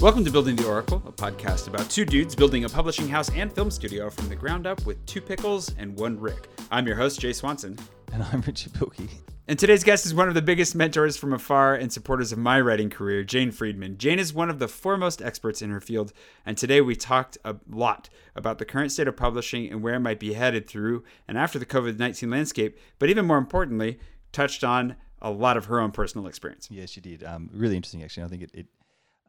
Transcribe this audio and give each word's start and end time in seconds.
Welcome 0.00 0.24
to 0.24 0.30
Building 0.30 0.56
the 0.56 0.66
Oracle, 0.66 1.02
a 1.04 1.12
podcast 1.12 1.68
about 1.68 1.90
two 1.90 2.06
dudes 2.06 2.34
building 2.34 2.64
a 2.64 2.70
publishing 2.70 3.06
house 3.06 3.28
and 3.32 3.52
film 3.52 3.70
studio 3.70 4.08
from 4.08 4.30
the 4.30 4.34
ground 4.34 4.66
up 4.66 4.82
with 4.86 5.04
two 5.04 5.20
pickles 5.20 5.74
and 5.76 5.94
one 5.98 6.18
Rick. 6.18 6.48
I'm 6.70 6.86
your 6.86 6.96
host, 6.96 7.20
Jay 7.20 7.34
Swanson. 7.34 7.78
And 8.10 8.22
I'm 8.22 8.40
Richard 8.40 8.72
Pilkey. 8.72 9.10
And 9.46 9.58
today's 9.58 9.84
guest 9.84 10.06
is 10.06 10.14
one 10.14 10.26
of 10.26 10.32
the 10.32 10.40
biggest 10.40 10.74
mentors 10.74 11.18
from 11.18 11.34
afar 11.34 11.74
and 11.74 11.92
supporters 11.92 12.32
of 12.32 12.38
my 12.38 12.62
writing 12.62 12.88
career, 12.88 13.22
Jane 13.24 13.50
Friedman. 13.50 13.98
Jane 13.98 14.18
is 14.18 14.32
one 14.32 14.48
of 14.48 14.58
the 14.58 14.68
foremost 14.68 15.20
experts 15.20 15.60
in 15.60 15.68
her 15.68 15.82
field, 15.82 16.14
and 16.46 16.56
today 16.56 16.80
we 16.80 16.96
talked 16.96 17.36
a 17.44 17.56
lot 17.68 18.08
about 18.34 18.56
the 18.56 18.64
current 18.64 18.92
state 18.92 19.06
of 19.06 19.18
publishing 19.18 19.70
and 19.70 19.82
where 19.82 19.96
it 19.96 20.00
might 20.00 20.18
be 20.18 20.32
headed 20.32 20.66
through 20.66 21.04
and 21.28 21.36
after 21.36 21.58
the 21.58 21.66
COVID 21.66 21.98
19 21.98 22.30
landscape, 22.30 22.78
but 22.98 23.10
even 23.10 23.26
more 23.26 23.36
importantly, 23.36 23.98
touched 24.32 24.64
on 24.64 24.96
a 25.20 25.30
lot 25.30 25.58
of 25.58 25.66
her 25.66 25.78
own 25.78 25.90
personal 25.90 26.26
experience. 26.26 26.68
Yes, 26.70 26.88
she 26.88 27.02
did. 27.02 27.22
Um, 27.22 27.50
really 27.52 27.76
interesting, 27.76 28.02
actually. 28.02 28.22
I 28.22 28.28
think 28.28 28.42
it, 28.44 28.50
it 28.54 28.66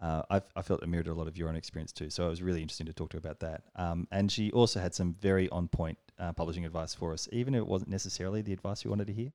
uh, 0.02 0.24
I, 0.30 0.42
I 0.56 0.62
felt 0.64 0.82
it 0.82 0.90
mirrored 0.90 1.08
a 1.08 1.14
lot 1.14 1.28
of 1.28 1.38
your 1.38 1.48
own 1.48 1.56
experience 1.56 1.92
too. 1.92 2.10
So 2.10 2.26
it 2.26 2.30
was 2.30 2.42
really 2.42 2.62
interesting 2.62 2.88
to 2.88 2.94
talk 2.94 3.12
to 3.12 3.18
her 3.18 3.20
about 3.20 3.40
that. 3.42 3.64
Um, 3.76 4.08
and 4.12 4.32
she 4.32 4.52
also 4.52 4.80
had 4.80 4.96
some 4.96 5.16
very 5.22 5.48
on 5.50 5.68
point 5.68 5.98
uh, 6.20 6.34
publishing 6.34 6.66
advice 6.66 6.96
for 6.96 7.14
us, 7.14 7.30
even 7.32 7.54
if 7.54 7.60
it 7.60 7.68
wasn't 7.68 7.92
necessarily 7.92 8.42
the 8.42 8.54
advice 8.54 8.84
we 8.84 8.90
wanted 8.90 9.08
to 9.08 9.14
hear. 9.14 9.32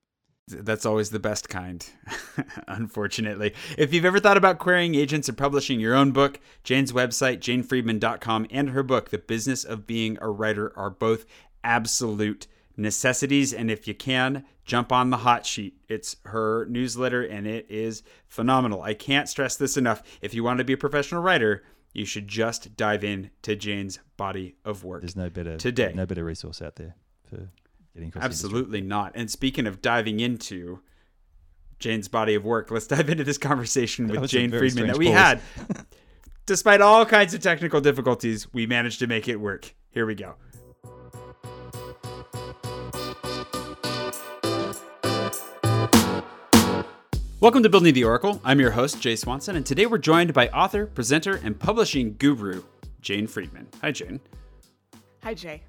That's 0.49 0.87
always 0.87 1.11
the 1.11 1.19
best 1.19 1.49
kind, 1.49 1.85
unfortunately. 2.69 3.53
If 3.77 3.93
you've 3.93 4.05
ever 4.05 4.21
thought 4.21 4.37
about 4.37 4.61
querying 4.61 4.95
agents 4.95 5.29
or 5.29 5.33
publishing 5.33 5.81
your 5.81 5.95
own 5.95 6.13
book, 6.13 6.39
Jane's 6.63 6.93
website, 6.93 7.39
janefriedman.com, 7.39 8.47
and 8.51 8.71
her 8.71 8.85
book, 8.85 9.11
The 9.11 9.19
Business 9.19 9.65
of 9.65 9.89
Being 9.89 10.19
a 10.21 10.31
Writer, 10.31 10.73
are 10.77 10.91
both 10.91 11.27
absolute 11.65 12.47
necessities. 12.77 13.53
And 13.53 13.71
if 13.71 13.89
you 13.89 13.95
can, 13.95 14.45
jump 14.65 14.93
on 14.93 15.11
the 15.11 15.19
hot 15.19 15.47
sheet. 15.47 15.79
It's 15.89 16.17
her 16.27 16.67
newsletter 16.67 17.23
and 17.23 17.47
it 17.47 17.67
is 17.69 18.03
phenomenal. 18.29 18.83
I 18.83 18.95
can't 18.95 19.29
stress 19.29 19.57
this 19.57 19.77
enough. 19.77 20.03
If 20.21 20.35
you 20.35 20.45
want 20.45 20.59
to 20.59 20.65
be 20.65 20.75
a 20.75 20.79
professional 20.79 21.23
writer, 21.23 21.63
you 21.93 22.05
should 22.05 22.29
just 22.29 22.77
dive 22.77 23.05
in 23.05 23.31
to 23.43 23.57
Jane's 23.57 23.99
body 24.17 24.57
of 24.65 24.85
work. 24.85 25.03
There's 25.03 25.17
no 25.17 25.31
better 25.31 25.57
today. 25.57 25.93
No 25.95 26.05
better 26.05 26.25
resource 26.25 26.61
out 26.61 26.77
there 26.77 26.95
for 27.31 27.49
getting 27.95 28.13
Absolutely 28.15 28.83
not. 28.83 29.13
And 29.15 29.31
speaking 29.31 29.67
of 29.67 29.81
diving 29.81 30.21
into 30.21 30.81
Jane's 31.79 32.09
body 32.09 32.35
of 32.35 32.45
work, 32.45 32.71
let's 32.71 32.87
dive 32.87 33.09
into 33.09 33.25
this 33.25 33.39
conversation 33.39 34.09
with 34.09 34.29
Jane 34.29 34.51
Friedman 34.51 34.89
that 34.89 34.99
we 34.99 35.07
pause. 35.07 35.15
had. 35.15 35.41
Despite 36.47 36.81
all 36.81 37.05
kinds 37.05 37.35
of 37.35 37.41
technical 37.41 37.81
difficulties, 37.81 38.53
we 38.53 38.67
managed 38.67 39.01
to 39.01 39.09
make 39.09 39.27
it 39.27 39.37
work. 39.37 39.75
Here 39.91 40.07
we 40.07 40.15
go. 40.15 40.37
Welcome 47.39 47.63
to 47.65 47.69
Building 47.69 47.93
the 47.93 48.05
Oracle. 48.05 48.41
I'm 48.45 48.61
your 48.61 48.71
host, 48.71 48.99
Jay 48.99 49.15
Swanson, 49.15 49.57
and 49.57 49.67
today 49.67 49.85
we're 49.85 49.99
joined 49.99 50.33
by 50.33 50.49
author, 50.49 50.87
presenter, 50.87 51.39
and 51.45 51.61
publishing 51.61 52.15
guru, 52.19 52.63
Jane 53.03 53.27
Friedman. 53.27 53.69
Hi, 53.83 53.93
Jane. 53.93 54.21
Hi, 55.23 55.35
Jay. 55.35 55.63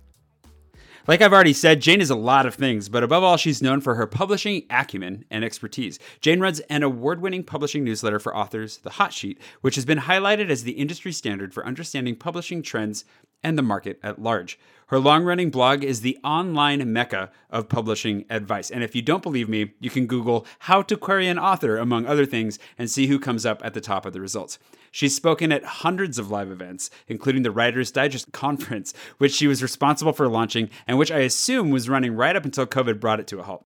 Like 1.07 1.21
I've 1.21 1.33
already 1.33 1.51
said, 1.51 1.81
Jane 1.81 1.99
is 1.99 2.09
a 2.09 2.15
lot 2.15 2.45
of 2.45 2.55
things, 2.55 2.87
but 2.87 3.03
above 3.03 3.21
all, 3.21 3.35
she's 3.35 3.61
known 3.61 3.81
for 3.81 3.95
her 3.95 4.07
publishing 4.07 4.63
acumen 4.69 5.25
and 5.29 5.43
expertise. 5.43 5.99
Jane 6.21 6.39
runs 6.39 6.61
an 6.61 6.83
award 6.83 7.21
winning 7.21 7.43
publishing 7.43 7.83
newsletter 7.83 8.19
for 8.19 8.33
authors, 8.33 8.77
The 8.77 8.91
Hot 8.91 9.11
Sheet, 9.11 9.37
which 9.59 9.75
has 9.75 9.83
been 9.83 9.99
highlighted 9.99 10.49
as 10.49 10.63
the 10.63 10.71
industry 10.71 11.11
standard 11.11 11.53
for 11.53 11.65
understanding 11.65 12.15
publishing 12.15 12.61
trends 12.61 13.03
and 13.43 13.57
the 13.57 13.61
market 13.61 13.99
at 14.01 14.21
large. 14.21 14.57
Her 14.87 14.99
long 14.99 15.25
running 15.25 15.49
blog 15.49 15.83
is 15.83 15.99
the 15.99 16.17
online 16.23 16.93
mecca 16.93 17.29
of 17.49 17.67
publishing 17.67 18.23
advice. 18.29 18.71
And 18.71 18.85
if 18.85 18.95
you 18.95 19.01
don't 19.01 19.21
believe 19.21 19.49
me, 19.49 19.73
you 19.81 19.89
can 19.89 20.07
Google 20.07 20.45
how 20.59 20.81
to 20.83 20.95
query 20.95 21.27
an 21.27 21.37
author, 21.37 21.77
among 21.77 22.05
other 22.05 22.25
things, 22.25 22.57
and 22.77 22.89
see 22.89 23.07
who 23.07 23.19
comes 23.19 23.45
up 23.45 23.61
at 23.65 23.73
the 23.73 23.81
top 23.81 24.05
of 24.05 24.13
the 24.13 24.21
results. 24.21 24.59
She's 24.89 25.13
spoken 25.13 25.51
at 25.51 25.65
hundreds 25.65 26.17
of 26.17 26.31
live 26.31 26.49
events, 26.49 26.89
including 27.09 27.43
the 27.43 27.51
Writers 27.51 27.91
Digest 27.91 28.31
conference, 28.31 28.93
which 29.17 29.33
she 29.33 29.47
was 29.47 29.61
responsible 29.61 30.13
for 30.13 30.29
launching 30.29 30.69
and 30.87 30.97
which 30.97 31.11
I 31.11 31.19
assume 31.19 31.69
was 31.69 31.89
running 31.89 32.15
right 32.15 32.35
up 32.35 32.45
until 32.45 32.65
COVID 32.65 33.01
brought 33.01 33.19
it 33.19 33.27
to 33.27 33.39
a 33.39 33.43
halt. 33.43 33.65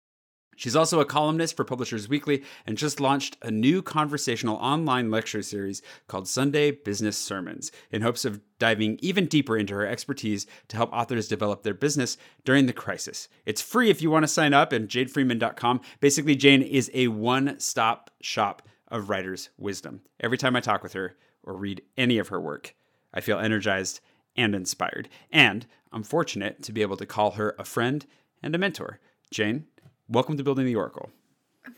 She's 0.59 0.75
also 0.75 1.00
a 1.00 1.06
columnist 1.06 1.56
for 1.56 1.64
Publishers 1.64 2.09
Weekly 2.09 2.44
and 2.68 2.78
just 2.78 3.00
launched 3.00 3.38
a 3.42 3.50
new 3.50 3.81
conversational 3.81 4.58
online 4.58 5.09
lecture 5.09 5.42
series 5.42 5.81
called 6.09 6.28
Sunday 6.28 6.72
Business 6.72 7.18
Sermons 7.18 7.72
in 7.92 8.02
hopes 8.02 8.25
of 8.25 8.42
diving 8.59 9.00
even 9.02 9.28
deeper 9.28 9.56
into 9.56 9.74
her 9.74 9.88
expertise 9.88 10.46
to 10.68 10.75
help 10.75 10.92
authors 10.92 11.30
develop 11.30 11.64
their 11.64 11.74
business 11.74 12.18
during 12.44 12.66
the 12.66 12.74
crisis. 12.74 13.30
It's 13.46 13.62
free 13.62 13.90
if 13.90 14.02
you 14.02 14.12
want 14.12 14.24
to 14.24 14.28
sign 14.28 14.53
up 14.53 14.74
at 14.74 14.90
janefriedman.com. 14.90 15.80
Basically, 16.02 16.36
Jane 16.36 16.62
is 16.62 16.92
a 16.94 17.08
one 17.08 17.58
stop 17.62 18.12
shop 18.19 18.62
of 18.90 19.09
writer's 19.09 19.52
wisdom. 19.58 20.02
Every 20.19 20.38
time 20.38 20.58
I 20.58 20.59
talk 20.59 20.84
with 20.84 20.92
her 20.92 21.16
or 21.42 21.53
read 21.56 21.84
any 21.96 22.18
of 22.18 22.28
her 22.28 22.42
work, 22.42 22.75
I 23.14 23.22
feel 23.22 23.40
energized 23.40 24.02
and 24.36 24.53
inspired. 24.53 25.08
And 25.31 25.66
I'm 25.94 26.03
fortunate 26.03 26.62
to 26.64 26.74
be 26.74 26.81
able 26.81 26.98
to 26.98 27.06
call 27.06 27.31
her 27.31 27.56
a 27.58 27.64
friend 27.64 28.06
and 28.44 28.53
a 28.53 28.58
mentor. 28.58 29.00
Jane, 29.31 29.68
welcome 30.09 30.38
to 30.38 30.44
Building 30.44 30.66
the 30.66 30.75
Oracle. 30.75 31.09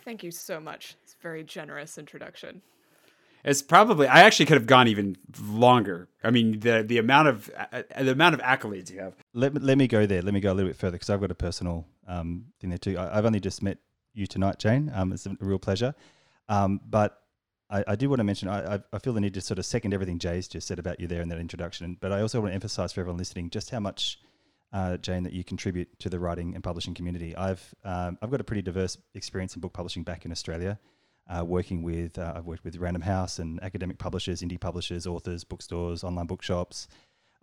Thank 0.04 0.24
you 0.24 0.32
so 0.32 0.60
much. 0.60 0.96
It's 1.04 1.14
a 1.14 1.22
very 1.22 1.44
generous 1.44 1.98
introduction. 1.98 2.62
It's 3.44 3.62
probably 3.62 4.08
I 4.08 4.22
actually 4.22 4.46
could 4.46 4.58
have 4.58 4.68
gone 4.68 4.88
even 4.88 5.18
longer. 5.42 6.08
I 6.24 6.30
mean 6.30 6.60
the 6.60 6.84
the 6.84 7.00
amount 7.00 7.28
of 7.28 7.52
uh, 7.58 7.82
the 8.00 8.12
amount 8.12 8.36
of 8.36 8.42
accolades 8.42 8.92
you 8.92 9.00
have. 9.00 9.16
Let 9.34 9.54
me, 9.54 9.60
let 9.62 9.78
me 9.78 9.88
go 9.88 10.06
there. 10.06 10.22
Let 10.22 10.34
me 10.34 10.40
go 10.40 10.52
a 10.52 10.56
little 10.56 10.70
bit 10.70 10.78
further 10.78 10.94
because 10.94 11.10
I've 11.10 11.22
got 11.22 11.32
a 11.32 11.36
personal 11.36 11.88
um, 12.08 12.46
thing 12.60 12.70
there 12.70 12.78
too. 12.78 12.98
I, 13.00 13.16
have 13.16 13.26
only 13.26 13.40
just 13.40 13.64
met 13.64 13.80
you 14.14 14.28
tonight, 14.28 14.60
Jane. 14.60 14.92
Um, 14.94 15.12
it's 15.12 15.26
a 15.26 15.36
real 15.40 15.60
pleasure. 15.60 15.96
Um, 16.50 16.82
but 16.88 17.20
I, 17.70 17.84
I, 17.88 17.96
do 17.96 18.10
want 18.10 18.20
to 18.20 18.26
mention 18.26 18.50
I, 18.50 18.82
I 18.92 19.00
feel 19.00 19.14
the 19.14 19.22
need 19.22 19.34
to 19.36 19.42
sort 19.42 19.58
of 19.58 19.66
second 19.66 19.94
everything 19.94 20.20
Jay's 20.20 20.48
just 20.48 20.68
said 20.68 20.80
about 20.80 21.00
you 21.00 21.08
there 21.08 21.22
in 21.22 21.30
that 21.30 21.40
introduction. 21.40 21.98
But 22.00 22.12
I 22.12 22.22
also 22.22 22.42
want 22.42 22.52
to 22.52 22.56
emphasize 22.56 22.92
for 22.94 23.00
everyone 23.00 23.18
listening 23.18 23.50
just 23.50 23.70
how 23.70 23.80
much 23.80 24.20
uh, 24.74 24.98
Jane, 24.98 25.24
that 25.24 25.34
you 25.34 25.44
contribute 25.44 25.88
to 26.00 26.10
the 26.10 26.20
writing 26.20 26.56
and 26.56 26.64
publishing 26.64 26.94
community. 26.94 27.36
I've 27.36 27.74
um, 27.84 28.18
I've 28.22 28.32
got 28.32 28.42
a 28.42 28.44
pretty 28.44 28.62
diverse 28.62 28.98
experience 29.14 29.56
in 29.56 29.62
book 29.62 29.74
publishing 29.74 30.04
back 30.04 30.26
in 30.26 30.32
Australia, 30.32 30.80
uh, 31.28 31.44
working 31.44 31.84
with 31.84 32.18
uh, 32.18 32.34
I've 32.36 32.46
worked 32.46 32.64
with 32.64 32.78
Random 32.78 33.02
House 33.02 33.40
and 33.40 33.62
academic 33.64 33.98
publishers, 33.98 34.42
indie 34.42 34.60
publishers, 34.60 35.06
authors, 35.06 35.44
bookstores, 35.44 36.04
online 36.04 36.28
bookshops, 36.28 36.88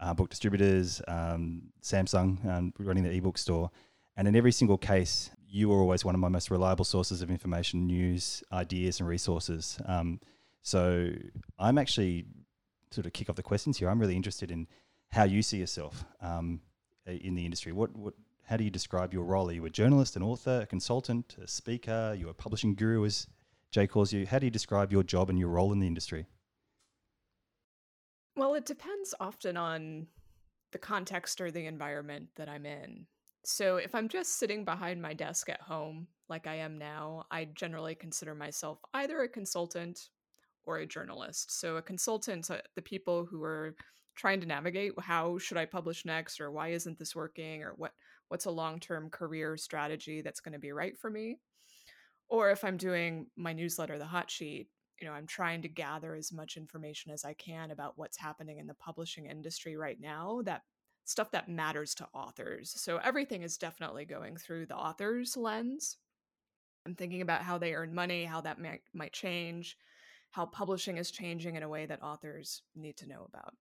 uh, 0.00 0.14
book 0.14 0.30
distributors, 0.30 1.02
um, 1.08 1.62
Samsung, 1.82 2.44
um, 2.46 2.72
running 2.78 3.04
the 3.04 3.10
ebook 3.10 3.36
store, 3.36 3.70
and 4.16 4.26
in 4.26 4.34
every 4.34 4.52
single 4.52 4.78
case, 4.78 5.30
you 5.46 5.68
were 5.68 5.78
always 5.78 6.04
one 6.04 6.14
of 6.14 6.20
my 6.20 6.28
most 6.28 6.50
reliable 6.50 6.84
sources 6.84 7.22
of 7.22 7.30
information, 7.30 7.86
news, 7.86 8.42
ideas, 8.52 9.00
and 9.00 9.08
resources. 9.08 9.78
Um, 9.86 10.20
so 10.62 11.10
I'm 11.58 11.78
actually 11.78 12.26
sort 12.90 13.06
of 13.06 13.12
kick 13.12 13.30
off 13.30 13.36
the 13.36 13.42
questions 13.42 13.78
here. 13.78 13.88
I'm 13.88 13.98
really 13.98 14.16
interested 14.16 14.50
in 14.50 14.66
how 15.10 15.24
you 15.24 15.42
see 15.42 15.58
yourself. 15.58 16.04
Um, 16.20 16.60
in 17.12 17.34
the 17.34 17.44
industry. 17.44 17.72
What, 17.72 17.94
what, 17.96 18.14
how 18.44 18.56
do 18.56 18.64
you 18.64 18.70
describe 18.70 19.12
your 19.12 19.24
role? 19.24 19.48
Are 19.48 19.52
you 19.52 19.64
a 19.66 19.70
journalist, 19.70 20.16
an 20.16 20.22
author, 20.22 20.60
a 20.62 20.66
consultant, 20.66 21.36
a 21.42 21.46
speaker? 21.46 22.16
You're 22.18 22.30
a 22.30 22.34
publishing 22.34 22.74
guru, 22.74 23.04
as 23.04 23.26
Jay 23.70 23.86
calls 23.86 24.12
you. 24.12 24.26
How 24.26 24.38
do 24.38 24.46
you 24.46 24.50
describe 24.50 24.92
your 24.92 25.02
job 25.02 25.30
and 25.30 25.38
your 25.38 25.48
role 25.48 25.72
in 25.72 25.80
the 25.80 25.86
industry? 25.86 26.26
Well, 28.36 28.54
it 28.54 28.66
depends 28.66 29.14
often 29.20 29.56
on 29.56 30.06
the 30.72 30.78
context 30.78 31.40
or 31.40 31.50
the 31.50 31.66
environment 31.66 32.28
that 32.36 32.48
I'm 32.48 32.66
in. 32.66 33.06
So, 33.44 33.76
if 33.76 33.94
I'm 33.94 34.08
just 34.08 34.38
sitting 34.38 34.64
behind 34.64 35.00
my 35.00 35.14
desk 35.14 35.48
at 35.48 35.60
home, 35.60 36.06
like 36.28 36.46
I 36.46 36.56
am 36.56 36.78
now, 36.78 37.24
I 37.30 37.46
generally 37.46 37.94
consider 37.94 38.34
myself 38.34 38.78
either 38.94 39.22
a 39.22 39.28
consultant 39.28 40.10
or 40.64 40.78
a 40.78 40.86
journalist. 40.86 41.58
So, 41.58 41.76
a 41.76 41.82
consultant, 41.82 42.50
uh, 42.50 42.58
the 42.74 42.82
people 42.82 43.24
who 43.24 43.42
are 43.42 43.74
trying 44.18 44.40
to 44.40 44.46
navigate 44.46 44.92
how 45.00 45.38
should 45.38 45.56
I 45.56 45.64
publish 45.64 46.04
next 46.04 46.40
or 46.40 46.50
why 46.50 46.68
isn't 46.68 46.98
this 46.98 47.14
working 47.14 47.62
or 47.62 47.72
what 47.76 47.92
what's 48.28 48.46
a 48.46 48.50
long-term 48.50 49.08
career 49.08 49.56
strategy 49.56 50.20
that's 50.20 50.40
going 50.40 50.52
to 50.52 50.58
be 50.58 50.72
right 50.72 50.98
for 50.98 51.08
me. 51.08 51.38
Or 52.28 52.50
if 52.50 52.62
I'm 52.62 52.76
doing 52.76 53.28
my 53.36 53.54
newsletter 53.54 53.96
the 53.96 54.04
hot 54.04 54.30
sheet, 54.30 54.68
you 55.00 55.06
know, 55.06 55.14
I'm 55.14 55.26
trying 55.26 55.62
to 55.62 55.68
gather 55.68 56.14
as 56.14 56.32
much 56.32 56.56
information 56.56 57.10
as 57.10 57.24
I 57.24 57.32
can 57.34 57.70
about 57.70 57.94
what's 57.96 58.18
happening 58.18 58.58
in 58.58 58.66
the 58.66 58.74
publishing 58.74 59.26
industry 59.26 59.76
right 59.76 59.98
now 59.98 60.42
that 60.44 60.62
stuff 61.04 61.30
that 61.30 61.48
matters 61.48 61.94
to 61.94 62.08
authors. 62.12 62.74
So 62.76 62.98
everything 62.98 63.42
is 63.42 63.56
definitely 63.56 64.04
going 64.04 64.36
through 64.36 64.66
the 64.66 64.76
author's 64.76 65.36
lens. 65.36 65.96
I'm 66.84 66.94
thinking 66.94 67.22
about 67.22 67.42
how 67.42 67.56
they 67.56 67.74
earn 67.74 67.94
money, 67.94 68.24
how 68.24 68.42
that 68.42 68.60
might, 68.60 68.82
might 68.92 69.12
change, 69.12 69.78
how 70.32 70.44
publishing 70.44 70.98
is 70.98 71.10
changing 71.10 71.54
in 71.54 71.62
a 71.62 71.68
way 71.68 71.86
that 71.86 72.02
authors 72.02 72.62
need 72.76 72.98
to 72.98 73.08
know 73.08 73.26
about. 73.26 73.54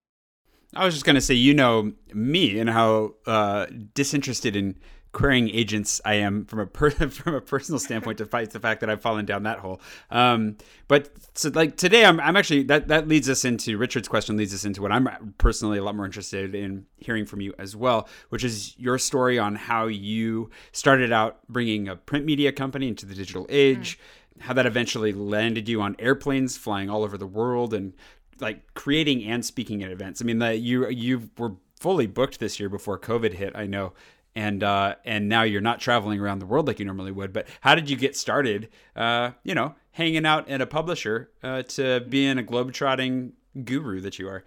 I 0.75 0.85
was 0.85 0.93
just 0.93 1.05
going 1.05 1.15
to 1.15 1.21
say, 1.21 1.33
you 1.33 1.53
know 1.53 1.93
me 2.13 2.59
and 2.59 2.69
how 2.69 3.15
uh, 3.25 3.67
disinterested 3.93 4.55
in 4.55 4.75
querying 5.17 5.49
agents 5.49 5.99
I 6.05 6.15
am 6.15 6.45
from 6.45 6.59
a 6.59 6.67
per- 6.67 6.91
from 7.09 7.33
a 7.33 7.41
personal 7.41 7.79
standpoint, 7.79 8.19
despite 8.19 8.51
the 8.51 8.59
fact 8.59 8.81
that 8.81 8.89
I've 8.89 9.01
fallen 9.01 9.25
down 9.25 9.43
that 9.43 9.59
hole. 9.59 9.81
Um, 10.11 10.57
but 10.87 11.09
so 11.33 11.49
like 11.49 11.75
today, 11.75 12.05
I'm, 12.05 12.19
I'm 12.19 12.37
actually 12.37 12.63
that 12.63 12.87
that 12.89 13.07
leads 13.07 13.29
us 13.29 13.43
into 13.43 13.77
Richard's 13.77 14.07
question 14.07 14.37
leads 14.37 14.53
us 14.53 14.63
into 14.63 14.81
what 14.81 14.91
I'm 14.91 15.33
personally 15.37 15.79
a 15.79 15.83
lot 15.83 15.95
more 15.95 16.05
interested 16.05 16.53
in 16.53 16.85
hearing 16.97 17.25
from 17.25 17.41
you 17.41 17.53
as 17.57 17.75
well, 17.75 18.07
which 18.29 18.43
is 18.43 18.77
your 18.77 18.99
story 18.99 19.39
on 19.39 19.55
how 19.55 19.87
you 19.87 20.51
started 20.71 21.11
out 21.11 21.39
bringing 21.49 21.87
a 21.87 21.95
print 21.95 22.25
media 22.25 22.51
company 22.51 22.87
into 22.87 23.05
the 23.05 23.15
digital 23.15 23.45
age. 23.49 23.97
Mm. 23.97 24.01
How 24.39 24.53
that 24.53 24.67
eventually 24.67 25.13
landed 25.13 25.67
you 25.67 25.81
on 25.81 25.95
airplanes 25.97 26.57
flying 26.57 26.91
all 26.91 27.03
over 27.03 27.17
the 27.17 27.25
world 27.25 27.73
and 27.73 27.95
like 28.39 28.73
creating 28.73 29.23
and 29.23 29.45
speaking 29.45 29.83
at 29.83 29.91
events. 29.91 30.21
I 30.21 30.25
mean, 30.25 30.39
the, 30.39 30.55
you 30.55 30.87
you 30.89 31.29
were 31.37 31.53
fully 31.79 32.07
booked 32.07 32.39
this 32.39 32.59
year 32.59 32.69
before 32.69 32.99
COVID 32.99 33.33
hit. 33.33 33.55
I 33.55 33.67
know. 33.67 33.93
And 34.35 34.63
uh, 34.63 34.95
and 35.03 35.27
now 35.27 35.41
you're 35.41 35.61
not 35.61 35.79
traveling 35.79 36.19
around 36.19 36.39
the 36.39 36.45
world 36.45 36.67
like 36.67 36.77
you 36.77 36.85
normally 36.85 37.11
would. 37.11 37.33
But 37.33 37.47
how 37.61 37.73
did 37.73 37.89
you 37.89 37.95
get 37.95 38.15
started? 38.15 38.69
Uh, 38.95 39.31
you 39.43 39.55
know, 39.55 39.73
hanging 39.91 40.27
out 40.27 40.47
at 40.47 40.61
a 40.61 40.67
publisher 40.67 41.31
uh, 41.41 41.63
to 41.63 42.01
being 42.01 42.37
a 42.37 42.43
globetrotting 42.43 43.31
guru 43.63 43.99
that 44.01 44.19
you 44.19 44.27
are. 44.27 44.43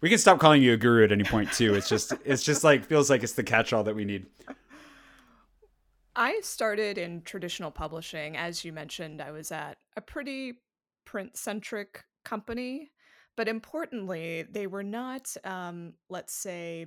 We 0.00 0.08
can 0.08 0.18
stop 0.18 0.40
calling 0.40 0.62
you 0.62 0.72
a 0.72 0.76
guru 0.76 1.04
at 1.04 1.12
any 1.12 1.24
point 1.24 1.52
too. 1.52 1.74
It's 1.74 1.88
just 1.88 2.12
it's 2.24 2.42
just 2.42 2.64
like 2.64 2.84
feels 2.84 3.10
like 3.10 3.22
it's 3.22 3.34
the 3.34 3.44
catch-all 3.44 3.84
that 3.84 3.94
we 3.94 4.04
need. 4.04 4.26
I 6.16 6.40
started 6.42 6.98
in 6.98 7.22
traditional 7.22 7.70
publishing. 7.70 8.36
As 8.36 8.64
you 8.64 8.72
mentioned, 8.72 9.22
I 9.22 9.30
was 9.30 9.52
at 9.52 9.78
a 9.96 10.00
pretty 10.00 10.54
print 11.04 11.36
centric 11.36 12.04
company, 12.24 12.90
but 13.38 13.46
importantly, 13.46 14.44
they 14.50 14.66
were 14.66 14.82
not, 14.82 15.32
um, 15.44 15.92
let's 16.10 16.34
say, 16.34 16.86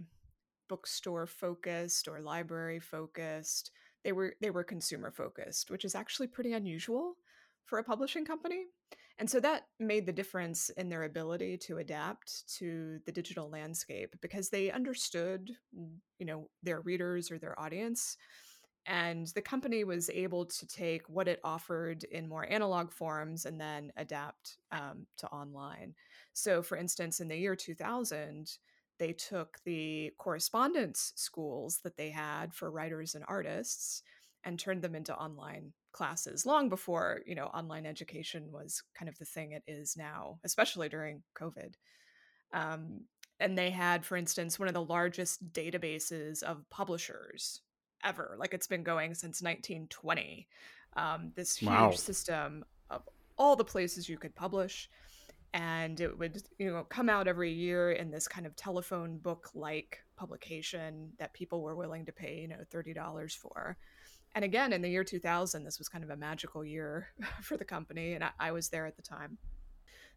bookstore 0.68 1.26
focused 1.26 2.10
or 2.10 2.20
library 2.20 2.78
focused. 2.78 3.72
They 4.04 4.12
were 4.12 4.36
they 4.42 4.50
were 4.50 4.66
consumer 4.66 5.12
focused, 5.12 5.72
which 5.72 5.86
is 5.86 5.96
actually 5.96 6.28
pretty 6.28 6.52
unusual 6.52 7.16
for 7.64 7.80
a 7.80 7.86
publishing 7.86 8.26
company. 8.26 8.66
And 9.18 9.30
so 9.30 9.40
that 9.40 9.68
made 9.80 10.06
the 10.06 10.12
difference 10.12 10.70
in 10.72 10.90
their 10.90 11.04
ability 11.04 11.58
to 11.68 11.78
adapt 11.78 12.54
to 12.58 13.00
the 13.06 13.14
digital 13.14 13.50
landscape 13.50 14.18
because 14.22 14.50
they 14.50 14.72
understood, 14.72 15.52
you 16.20 16.26
know, 16.26 16.50
their 16.64 16.82
readers 16.82 17.32
or 17.32 17.40
their 17.40 17.58
audience. 17.58 18.18
And 18.88 19.28
the 19.28 19.42
company 19.42 19.86
was 19.86 20.10
able 20.10 20.46
to 20.48 20.68
take 20.68 21.08
what 21.08 21.30
it 21.30 21.40
offered 21.44 22.04
in 22.06 22.28
more 22.28 22.52
analog 22.52 22.92
forms 22.92 23.46
and 23.46 23.62
then 23.62 23.94
adapt 23.96 24.58
um, 24.72 25.06
to 25.18 25.28
online. 25.28 25.94
So, 26.34 26.62
for 26.62 26.78
instance, 26.78 27.20
in 27.20 27.28
the 27.28 27.38
year 27.38 27.56
2000, 27.56 28.58
they 29.00 29.14
took 29.14 29.58
the 29.66 30.14
correspondence 30.18 31.14
schools 31.16 31.80
that 31.84 31.98
they 31.98 32.12
had 32.12 32.54
for 32.54 32.70
writers 32.70 33.16
and 33.16 33.26
artists 33.28 34.04
and 34.44 34.60
turned 34.60 34.82
them 34.82 34.96
into 34.96 35.16
online 35.16 35.74
classes 35.92 36.46
long 36.46 36.70
before 36.70 37.22
you 37.26 37.36
know 37.36 37.48
online 37.48 37.86
education 37.86 38.50
was 38.50 38.82
kind 38.98 39.10
of 39.10 39.18
the 39.18 39.26
thing 39.26 39.52
it 39.52 39.64
is 39.68 39.98
now 39.98 40.40
especially 40.44 40.88
during 40.88 41.22
covid. 41.38 41.74
Um, 42.54 43.02
and 43.40 43.58
they 43.58 43.72
had 43.72 44.06
for 44.06 44.16
instance 44.16 44.58
one 44.58 44.68
of 44.68 44.74
the 44.74 44.84
largest 44.84 45.52
databases 45.52 46.44
of 46.44 46.70
publishers 46.70 47.62
ever 48.04 48.36
like 48.40 48.54
it's 48.54 48.68
been 48.68 48.84
going 48.84 49.14
since 49.14 49.42
1920 49.42 50.48
um, 50.96 51.32
this 51.36 51.58
huge 51.58 51.70
wow. 51.70 51.92
system 51.92 52.64
of 52.90 53.02
all 53.38 53.56
the 53.56 53.66
places 53.66 54.08
you 54.08 54.18
could 54.18 54.36
publish 54.36 54.90
and 55.54 56.00
it 56.00 56.18
would 56.18 56.44
you 56.58 56.72
know 56.72 56.84
come 56.84 57.10
out 57.10 57.28
every 57.28 57.52
year 57.52 57.92
in 57.92 58.10
this 58.10 58.28
kind 58.28 58.46
of 58.46 58.56
telephone 58.56 59.18
book 59.18 59.50
like 59.54 60.00
publication 60.16 61.12
that 61.20 61.34
people 61.34 61.62
were 61.62 61.76
willing 61.76 62.06
to 62.06 62.12
pay 62.12 62.40
you 62.42 62.48
know 62.48 62.58
$30 62.74 63.38
for. 63.38 63.78
And 64.34 64.46
again 64.46 64.72
in 64.72 64.82
the 64.82 64.90
year 64.90 65.04
2000 65.04 65.64
this 65.64 65.78
was 65.78 65.90
kind 65.90 66.04
of 66.04 66.10
a 66.10 66.16
magical 66.16 66.64
year 66.64 67.10
for 67.42 67.58
the 67.58 67.66
company 67.66 68.14
and 68.14 68.24
I, 68.24 68.32
I, 68.40 68.52
was 68.52 68.70
there 68.70 68.86
at 68.86 68.96
the 68.96 69.02
time. 69.02 69.38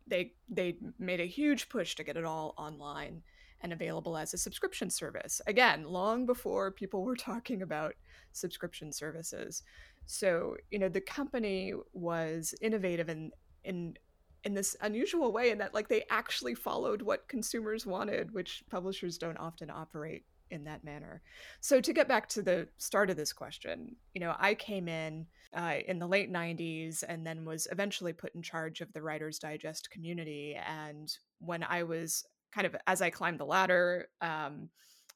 They 0.06 0.32
they 0.48 0.76
made 0.98 1.20
a 1.20 1.26
huge 1.26 1.69
push 1.69 1.96
to 1.96 2.04
get 2.04 2.16
it 2.16 2.25
all 2.25 2.54
online 2.56 3.22
and 3.60 3.72
available 3.72 4.16
as 4.16 4.34
a 4.34 4.38
subscription 4.38 4.90
service. 4.90 5.40
Again 5.48 5.84
long 5.84 6.26
before 6.26 6.70
people 6.70 7.02
were 7.02 7.16
talking 7.16 7.62
about 7.62 7.94
subscription 8.32 8.92
services. 8.92 9.64
So 10.06 10.56
you 10.70 10.78
know 10.78 10.88
the 10.88 11.00
company 11.00 11.72
was 11.92 12.54
innovative 12.60 13.08
in 13.08 13.32
in 13.64 13.96
in 14.44 14.55
this 14.55 14.76
unusual 14.81 15.32
way 15.32 15.50
in 15.50 15.58
that 15.58 15.75
like 15.75 15.88
they 15.88 16.05
actually 16.11 16.55
followed 16.55 17.02
what 17.02 17.29
consumers 17.29 17.87
wanted 17.87 18.32
which 18.32 18.62
publishers 18.70 19.17
don't 19.19 19.38
often 19.38 19.70
operate 19.70 20.25
in 20.50 20.64
that 20.64 20.85
manner. 20.85 21.23
So 21.61 21.81
to 21.81 21.93
get 21.93 22.08
back 22.08 22.29
to 22.31 22.43
the 22.43 22.69
start 22.79 23.11
of 23.11 23.17
this 23.17 23.32
question, 23.32 23.96
you 24.14 24.20
know, 24.20 24.35
I 24.38 24.55
came 24.55 24.88
in 24.88 25.26
uh, 25.55 25.76
in 25.87 25.99
the 25.99 26.06
late 26.06 26.32
90s 26.32 27.02
and 27.06 27.26
then 27.26 27.44
was 27.44 27.67
eventually 27.70 28.12
put 28.12 28.35
in 28.35 28.43
charge 28.43 28.81
of 28.81 28.93
the 28.93 29.02
Writer's 29.02 29.38
Digest 29.38 29.91
community. 29.91 30.56
And 30.67 31.12
when 31.41 31.62
I 31.62 31.82
was 31.82 32.25
kind 32.52 32.67
of 32.67 32.76
as 32.87 33.02
I 33.02 33.11
climbed 33.11 33.41
the 33.41 33.46
ladder, 33.46 34.08
um, 34.20 34.69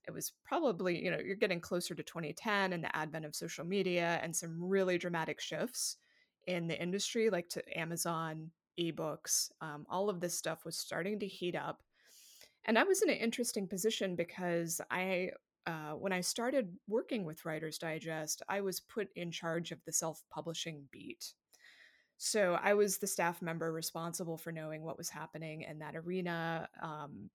it 0.06 0.12
was 0.12 0.32
probably, 0.44 1.02
you 1.02 1.10
know, 1.10 1.18
you're 1.18 1.36
getting 1.36 1.60
closer 1.60 1.94
to 1.94 2.02
2010 2.02 2.72
and 2.72 2.82
the 2.82 2.96
advent 2.96 3.24
of 3.24 3.36
social 3.36 3.64
media 3.64 4.18
and 4.22 4.34
some 4.34 4.56
really 4.58 4.96
dramatic 4.96 5.40
shifts 5.40 5.96
in 6.46 6.66
the 6.66 6.80
industry, 6.80 7.28
like 7.28 7.48
to 7.50 7.78
Amazon, 7.78 8.50
ebooks, 8.78 9.50
um, 9.60 9.86
all 9.90 10.08
of 10.08 10.20
this 10.20 10.36
stuff 10.36 10.64
was 10.64 10.76
starting 10.76 11.18
to 11.20 11.26
heat 11.26 11.56
up. 11.56 11.82
And 12.64 12.78
I 12.78 12.84
was 12.84 13.02
in 13.02 13.10
an 13.10 13.16
interesting 13.16 13.66
position 13.66 14.14
because 14.14 14.80
I, 14.90 15.30
uh, 15.66 15.92
when 15.92 16.12
I 16.12 16.20
started 16.20 16.76
working 16.86 17.24
with 17.24 17.44
Writer's 17.44 17.78
Digest, 17.78 18.42
I 18.48 18.60
was 18.60 18.80
put 18.80 19.08
in 19.16 19.30
charge 19.30 19.72
of 19.72 19.84
the 19.84 19.92
self 19.92 20.22
publishing 20.30 20.84
beat. 20.90 21.32
So 22.18 22.58
I 22.60 22.74
was 22.74 22.98
the 22.98 23.06
staff 23.06 23.40
member 23.40 23.72
responsible 23.72 24.36
for 24.36 24.50
knowing 24.50 24.82
what 24.82 24.98
was 24.98 25.08
happening 25.08 25.62
in 25.62 25.78
that 25.78 25.94
arena. 25.94 26.68
Um, 26.82 27.30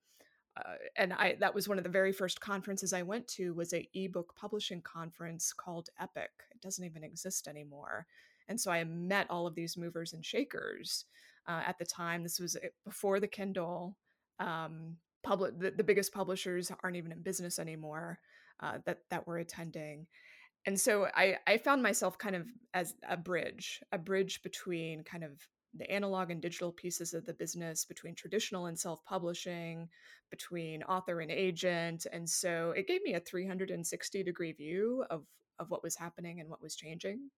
uh, 0.57 0.73
and 0.97 1.13
I 1.13 1.35
that 1.39 1.55
was 1.55 1.67
one 1.67 1.77
of 1.77 1.83
the 1.83 1.89
very 1.89 2.11
first 2.11 2.39
conferences 2.39 2.93
I 2.93 3.01
went 3.01 3.27
to 3.29 3.53
was 3.53 3.73
a 3.73 3.87
ebook 3.93 4.35
publishing 4.35 4.81
conference 4.81 5.51
called 5.53 5.89
Epic. 5.99 6.29
It 6.51 6.61
doesn't 6.61 6.83
even 6.83 7.03
exist 7.03 7.47
anymore. 7.47 8.05
And 8.49 8.59
so 8.59 8.71
I 8.71 8.83
met 8.83 9.27
all 9.29 9.47
of 9.47 9.55
these 9.55 9.77
movers 9.77 10.13
and 10.13 10.23
shakers 10.23 11.05
uh, 11.47 11.61
at 11.65 11.77
the 11.77 11.85
time. 11.85 12.23
This 12.23 12.39
was 12.39 12.55
eh, 12.55 12.69
before 12.85 13.19
the 13.19 13.27
Kindle. 13.27 13.97
Um, 14.39 14.97
public 15.23 15.57
the, 15.57 15.71
the 15.71 15.83
biggest 15.83 16.13
publishers 16.13 16.71
aren't 16.83 16.97
even 16.97 17.11
in 17.11 17.21
business 17.21 17.57
anymore 17.57 18.19
uh, 18.61 18.77
that 18.85 18.99
that 19.09 19.25
were 19.25 19.37
attending 19.37 20.05
and 20.65 20.79
so 20.79 21.07
I, 21.15 21.37
I 21.45 21.57
found 21.57 21.83
myself 21.83 22.17
kind 22.17 22.35
of 22.35 22.47
as 22.73 22.95
a 23.09 23.17
bridge 23.17 23.81
a 23.91 23.97
bridge 23.97 24.41
between 24.43 25.03
kind 25.03 25.23
of 25.23 25.31
the 25.75 25.89
analog 25.89 26.29
and 26.29 26.41
digital 26.41 26.71
pieces 26.71 27.13
of 27.13 27.25
the 27.25 27.33
business 27.33 27.83
between 27.83 28.13
traditional 28.13 28.67
and 28.67 28.77
self-publishing 28.77 29.87
between 30.29 30.83
author 30.83 31.21
and 31.21 31.31
agent 31.31 32.05
and 32.11 32.29
so 32.29 32.73
it 32.75 32.87
gave 32.87 33.01
me 33.03 33.13
a 33.13 33.19
360 33.19 34.23
degree 34.23 34.51
view 34.51 35.03
of 35.09 35.23
of 35.59 35.69
what 35.69 35.83
was 35.83 35.95
happening 35.95 36.39
and 36.39 36.49
what 36.49 36.61
was 36.61 36.75
changing 36.75 37.29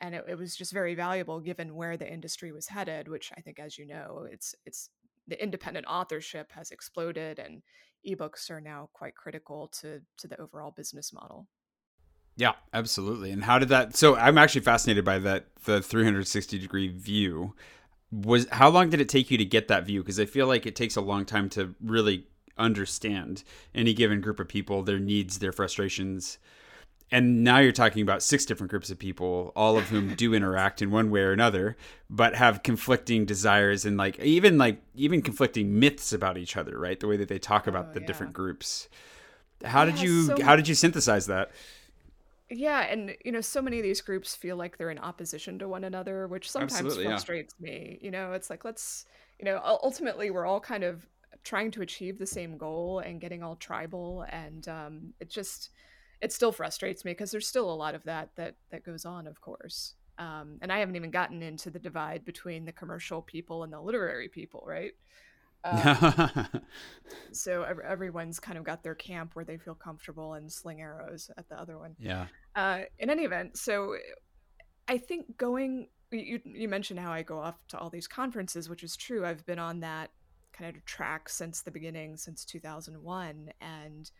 and 0.00 0.14
it, 0.14 0.24
it 0.28 0.38
was 0.38 0.56
just 0.56 0.72
very 0.72 0.94
valuable 0.94 1.40
given 1.40 1.74
where 1.74 1.96
the 1.96 2.10
industry 2.10 2.52
was 2.52 2.68
headed 2.68 3.08
which 3.08 3.30
i 3.36 3.40
think 3.40 3.58
as 3.58 3.78
you 3.78 3.86
know 3.86 4.26
it's 4.30 4.54
it's 4.64 4.90
the 5.28 5.42
independent 5.42 5.86
authorship 5.86 6.52
has 6.52 6.70
exploded 6.70 7.38
and 7.38 7.62
ebooks 8.06 8.50
are 8.50 8.60
now 8.60 8.88
quite 8.92 9.14
critical 9.14 9.68
to 9.68 10.00
to 10.16 10.26
the 10.26 10.40
overall 10.40 10.72
business 10.76 11.12
model. 11.12 11.46
Yeah 12.36 12.52
absolutely 12.72 13.30
and 13.30 13.44
how 13.44 13.58
did 13.58 13.68
that 13.68 13.96
so 13.96 14.16
i'm 14.16 14.38
actually 14.38 14.62
fascinated 14.62 15.04
by 15.04 15.18
that 15.18 15.46
the 15.64 15.82
360 15.82 16.58
degree 16.58 16.88
view. 16.88 17.54
Was 18.12 18.48
how 18.50 18.70
long 18.70 18.90
did 18.90 19.00
it 19.00 19.08
take 19.08 19.30
you 19.30 19.38
to 19.38 19.44
get 19.44 19.68
that 19.68 19.84
view? 19.86 20.02
Because 20.02 20.18
i 20.18 20.24
feel 20.24 20.46
like 20.46 20.66
it 20.66 20.74
takes 20.74 20.96
a 20.96 21.00
long 21.00 21.24
time 21.24 21.48
to 21.50 21.74
really 21.82 22.26
understand 22.58 23.44
any 23.74 23.94
given 23.94 24.20
group 24.20 24.40
of 24.40 24.48
people 24.48 24.82
their 24.82 24.98
needs 24.98 25.38
their 25.38 25.52
frustrations 25.52 26.38
and 27.12 27.42
now 27.42 27.58
you're 27.58 27.72
talking 27.72 28.02
about 28.02 28.22
six 28.22 28.44
different 28.44 28.70
groups 28.70 28.90
of 28.90 28.98
people 28.98 29.52
all 29.56 29.76
of 29.76 29.88
whom 29.88 30.14
do 30.14 30.34
interact 30.34 30.80
in 30.80 30.90
one 30.90 31.10
way 31.10 31.20
or 31.20 31.32
another 31.32 31.76
but 32.08 32.34
have 32.34 32.62
conflicting 32.62 33.24
desires 33.24 33.84
and 33.84 33.96
like 33.96 34.18
even 34.20 34.58
like 34.58 34.82
even 34.94 35.22
conflicting 35.22 35.78
myths 35.78 36.12
about 36.12 36.38
each 36.38 36.56
other 36.56 36.78
right 36.78 37.00
the 37.00 37.06
way 37.06 37.16
that 37.16 37.28
they 37.28 37.38
talk 37.38 37.66
about 37.66 37.88
oh, 37.90 37.94
the 37.94 38.00
yeah. 38.00 38.06
different 38.06 38.32
groups 38.32 38.88
how 39.64 39.84
yeah, 39.84 39.90
did 39.90 40.00
you 40.00 40.26
so, 40.26 40.42
how 40.42 40.56
did 40.56 40.68
you 40.68 40.74
synthesize 40.74 41.26
that 41.26 41.50
yeah 42.48 42.80
and 42.82 43.16
you 43.24 43.32
know 43.32 43.40
so 43.40 43.60
many 43.62 43.78
of 43.78 43.82
these 43.82 44.00
groups 44.00 44.34
feel 44.34 44.56
like 44.56 44.76
they're 44.78 44.90
in 44.90 44.98
opposition 44.98 45.58
to 45.58 45.68
one 45.68 45.84
another 45.84 46.26
which 46.26 46.50
sometimes 46.50 46.72
Absolutely, 46.72 47.04
frustrates 47.04 47.54
yeah. 47.60 47.70
me 47.70 47.98
you 48.00 48.10
know 48.10 48.32
it's 48.32 48.50
like 48.50 48.64
let's 48.64 49.06
you 49.38 49.44
know 49.44 49.60
ultimately 49.64 50.30
we're 50.30 50.46
all 50.46 50.60
kind 50.60 50.84
of 50.84 51.06
trying 51.42 51.70
to 51.70 51.82
achieve 51.82 52.18
the 52.18 52.26
same 52.26 52.58
goal 52.58 52.98
and 52.98 53.20
getting 53.20 53.42
all 53.42 53.56
tribal 53.56 54.26
and 54.30 54.68
um, 54.68 55.14
it 55.20 55.30
just 55.30 55.70
it 56.20 56.32
still 56.32 56.52
frustrates 56.52 57.04
me 57.04 57.12
because 57.12 57.30
there's 57.30 57.46
still 57.46 57.70
a 57.70 57.74
lot 57.74 57.94
of 57.94 58.04
that 58.04 58.30
that 58.36 58.56
that 58.70 58.84
goes 58.84 59.04
on, 59.04 59.26
of 59.26 59.40
course. 59.40 59.94
Um, 60.18 60.58
and 60.60 60.70
I 60.70 60.80
haven't 60.80 60.96
even 60.96 61.10
gotten 61.10 61.42
into 61.42 61.70
the 61.70 61.78
divide 61.78 62.26
between 62.26 62.66
the 62.66 62.72
commercial 62.72 63.22
people 63.22 63.62
and 63.62 63.72
the 63.72 63.80
literary 63.80 64.28
people, 64.28 64.62
right? 64.66 64.92
Um, 65.64 66.46
so 67.32 67.62
every, 67.62 67.84
everyone's 67.84 68.38
kind 68.38 68.58
of 68.58 68.64
got 68.64 68.82
their 68.82 68.94
camp 68.94 69.34
where 69.34 69.46
they 69.46 69.56
feel 69.56 69.74
comfortable 69.74 70.34
and 70.34 70.52
sling 70.52 70.82
arrows 70.82 71.30
at 71.38 71.48
the 71.48 71.58
other 71.58 71.78
one. 71.78 71.96
Yeah. 71.98 72.26
Uh, 72.54 72.80
in 72.98 73.08
any 73.08 73.24
event, 73.24 73.56
so 73.56 73.96
I 74.88 74.98
think 74.98 75.38
going, 75.38 75.88
you, 76.10 76.40
you 76.44 76.68
mentioned 76.68 77.00
how 77.00 77.12
I 77.12 77.22
go 77.22 77.38
off 77.38 77.56
to 77.68 77.78
all 77.78 77.88
these 77.88 78.08
conferences, 78.08 78.68
which 78.68 78.82
is 78.82 78.96
true. 78.96 79.24
I've 79.24 79.46
been 79.46 79.58
on 79.58 79.80
that 79.80 80.10
kind 80.52 80.74
of 80.76 80.84
track 80.84 81.28
since 81.28 81.62
the 81.62 81.70
beginning, 81.70 82.16
since 82.16 82.44
2001. 82.44 83.52
And 83.60 84.10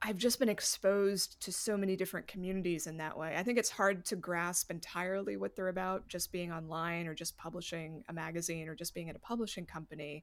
I've 0.00 0.16
just 0.16 0.38
been 0.38 0.48
exposed 0.48 1.40
to 1.40 1.52
so 1.52 1.76
many 1.76 1.96
different 1.96 2.28
communities 2.28 2.86
in 2.86 2.98
that 2.98 3.18
way. 3.18 3.34
I 3.36 3.42
think 3.42 3.58
it's 3.58 3.70
hard 3.70 4.04
to 4.06 4.16
grasp 4.16 4.70
entirely 4.70 5.36
what 5.36 5.56
they're 5.56 5.68
about 5.68 6.06
just 6.06 6.30
being 6.30 6.52
online 6.52 7.08
or 7.08 7.14
just 7.14 7.36
publishing 7.36 8.04
a 8.08 8.12
magazine 8.12 8.68
or 8.68 8.76
just 8.76 8.94
being 8.94 9.10
at 9.10 9.16
a 9.16 9.20
publishing 9.20 9.66
company. 9.66 10.22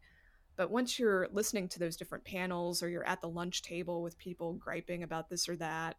But 0.56 0.72
once 0.72 0.98
you're 0.98 1.28
listening 1.34 1.68
to 1.70 1.80
those 1.80 1.98
different 1.98 2.24
panels 2.24 2.82
or 2.82 2.88
you're 2.88 3.06
at 3.06 3.20
the 3.20 3.28
lunch 3.28 3.64
table 3.64 4.02
with 4.02 4.18
people 4.18 4.54
griping 4.54 5.04
about 5.04 5.30
this 5.30 5.50
or 5.50 5.58
that, 5.58 5.98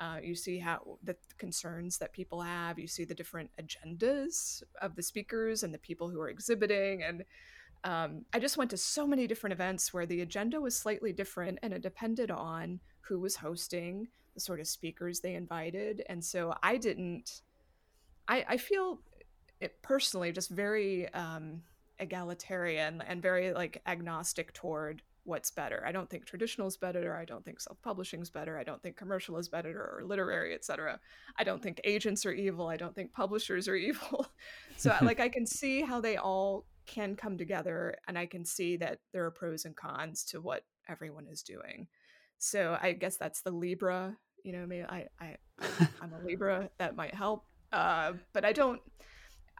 uh, 0.00 0.18
you 0.22 0.34
see 0.34 0.58
how 0.58 0.98
the 1.02 1.16
concerns 1.36 1.98
that 1.98 2.14
people 2.14 2.40
have. 2.40 2.78
You 2.78 2.86
see 2.86 3.04
the 3.04 3.14
different 3.14 3.50
agendas 3.60 4.62
of 4.80 4.96
the 4.96 5.02
speakers 5.02 5.64
and 5.64 5.74
the 5.74 5.78
people 5.78 6.08
who 6.08 6.20
are 6.20 6.30
exhibiting. 6.30 7.02
And 7.02 7.24
um, 7.84 8.24
I 8.32 8.38
just 8.38 8.56
went 8.56 8.70
to 8.70 8.76
so 8.78 9.06
many 9.06 9.26
different 9.26 9.52
events 9.52 9.92
where 9.92 10.06
the 10.06 10.22
agenda 10.22 10.60
was 10.60 10.76
slightly 10.76 11.12
different 11.12 11.58
and 11.62 11.74
it 11.74 11.82
depended 11.82 12.30
on 12.30 12.80
who 13.08 13.18
was 13.18 13.36
hosting, 13.36 14.08
the 14.34 14.40
sort 14.40 14.60
of 14.60 14.66
speakers 14.66 15.20
they 15.20 15.34
invited. 15.34 16.04
And 16.08 16.24
so 16.24 16.54
I 16.62 16.76
didn't, 16.76 17.42
I, 18.28 18.44
I 18.48 18.56
feel 18.56 19.00
it 19.60 19.80
personally 19.82 20.30
just 20.30 20.50
very 20.50 21.12
um, 21.14 21.62
egalitarian 21.98 23.02
and 23.06 23.22
very 23.22 23.52
like 23.52 23.82
agnostic 23.86 24.52
toward 24.52 25.02
what's 25.24 25.50
better. 25.50 25.82
I 25.86 25.92
don't 25.92 26.08
think 26.08 26.24
traditional 26.24 26.68
is 26.68 26.76
better. 26.76 27.14
I 27.14 27.24
don't 27.24 27.44
think 27.44 27.60
self-publishing 27.60 28.22
is 28.22 28.30
better. 28.30 28.58
I 28.58 28.64
don't 28.64 28.82
think 28.82 28.96
commercial 28.96 29.36
is 29.36 29.48
better 29.48 29.78
or 29.78 30.02
literary, 30.04 30.54
etc. 30.54 30.98
I 31.38 31.44
don't 31.44 31.62
think 31.62 31.80
agents 31.84 32.24
are 32.24 32.32
evil. 32.32 32.68
I 32.68 32.78
don't 32.78 32.94
think 32.94 33.12
publishers 33.12 33.68
are 33.68 33.76
evil. 33.88 34.26
so 34.76 34.94
like 35.02 35.20
I 35.20 35.28
can 35.28 35.46
see 35.46 35.82
how 35.82 36.00
they 36.00 36.16
all 36.16 36.64
can 36.86 37.14
come 37.14 37.36
together 37.36 37.94
and 38.06 38.18
I 38.18 38.24
can 38.24 38.44
see 38.44 38.76
that 38.78 39.00
there 39.12 39.24
are 39.26 39.30
pros 39.30 39.66
and 39.66 39.76
cons 39.76 40.24
to 40.24 40.40
what 40.40 40.64
everyone 40.88 41.26
is 41.26 41.42
doing. 41.42 41.86
So 42.38 42.78
I 42.80 42.92
guess 42.92 43.16
that's 43.16 43.42
the 43.42 43.50
Libra, 43.50 44.16
you 44.44 44.52
know, 44.52 44.66
maybe 44.66 44.84
I, 44.84 45.06
I 45.20 45.36
I'm 46.00 46.12
a 46.12 46.24
Libra 46.24 46.70
that 46.78 46.96
might 46.96 47.14
help. 47.14 47.44
Uh, 47.72 48.14
but 48.32 48.44
I 48.44 48.52
don't 48.52 48.80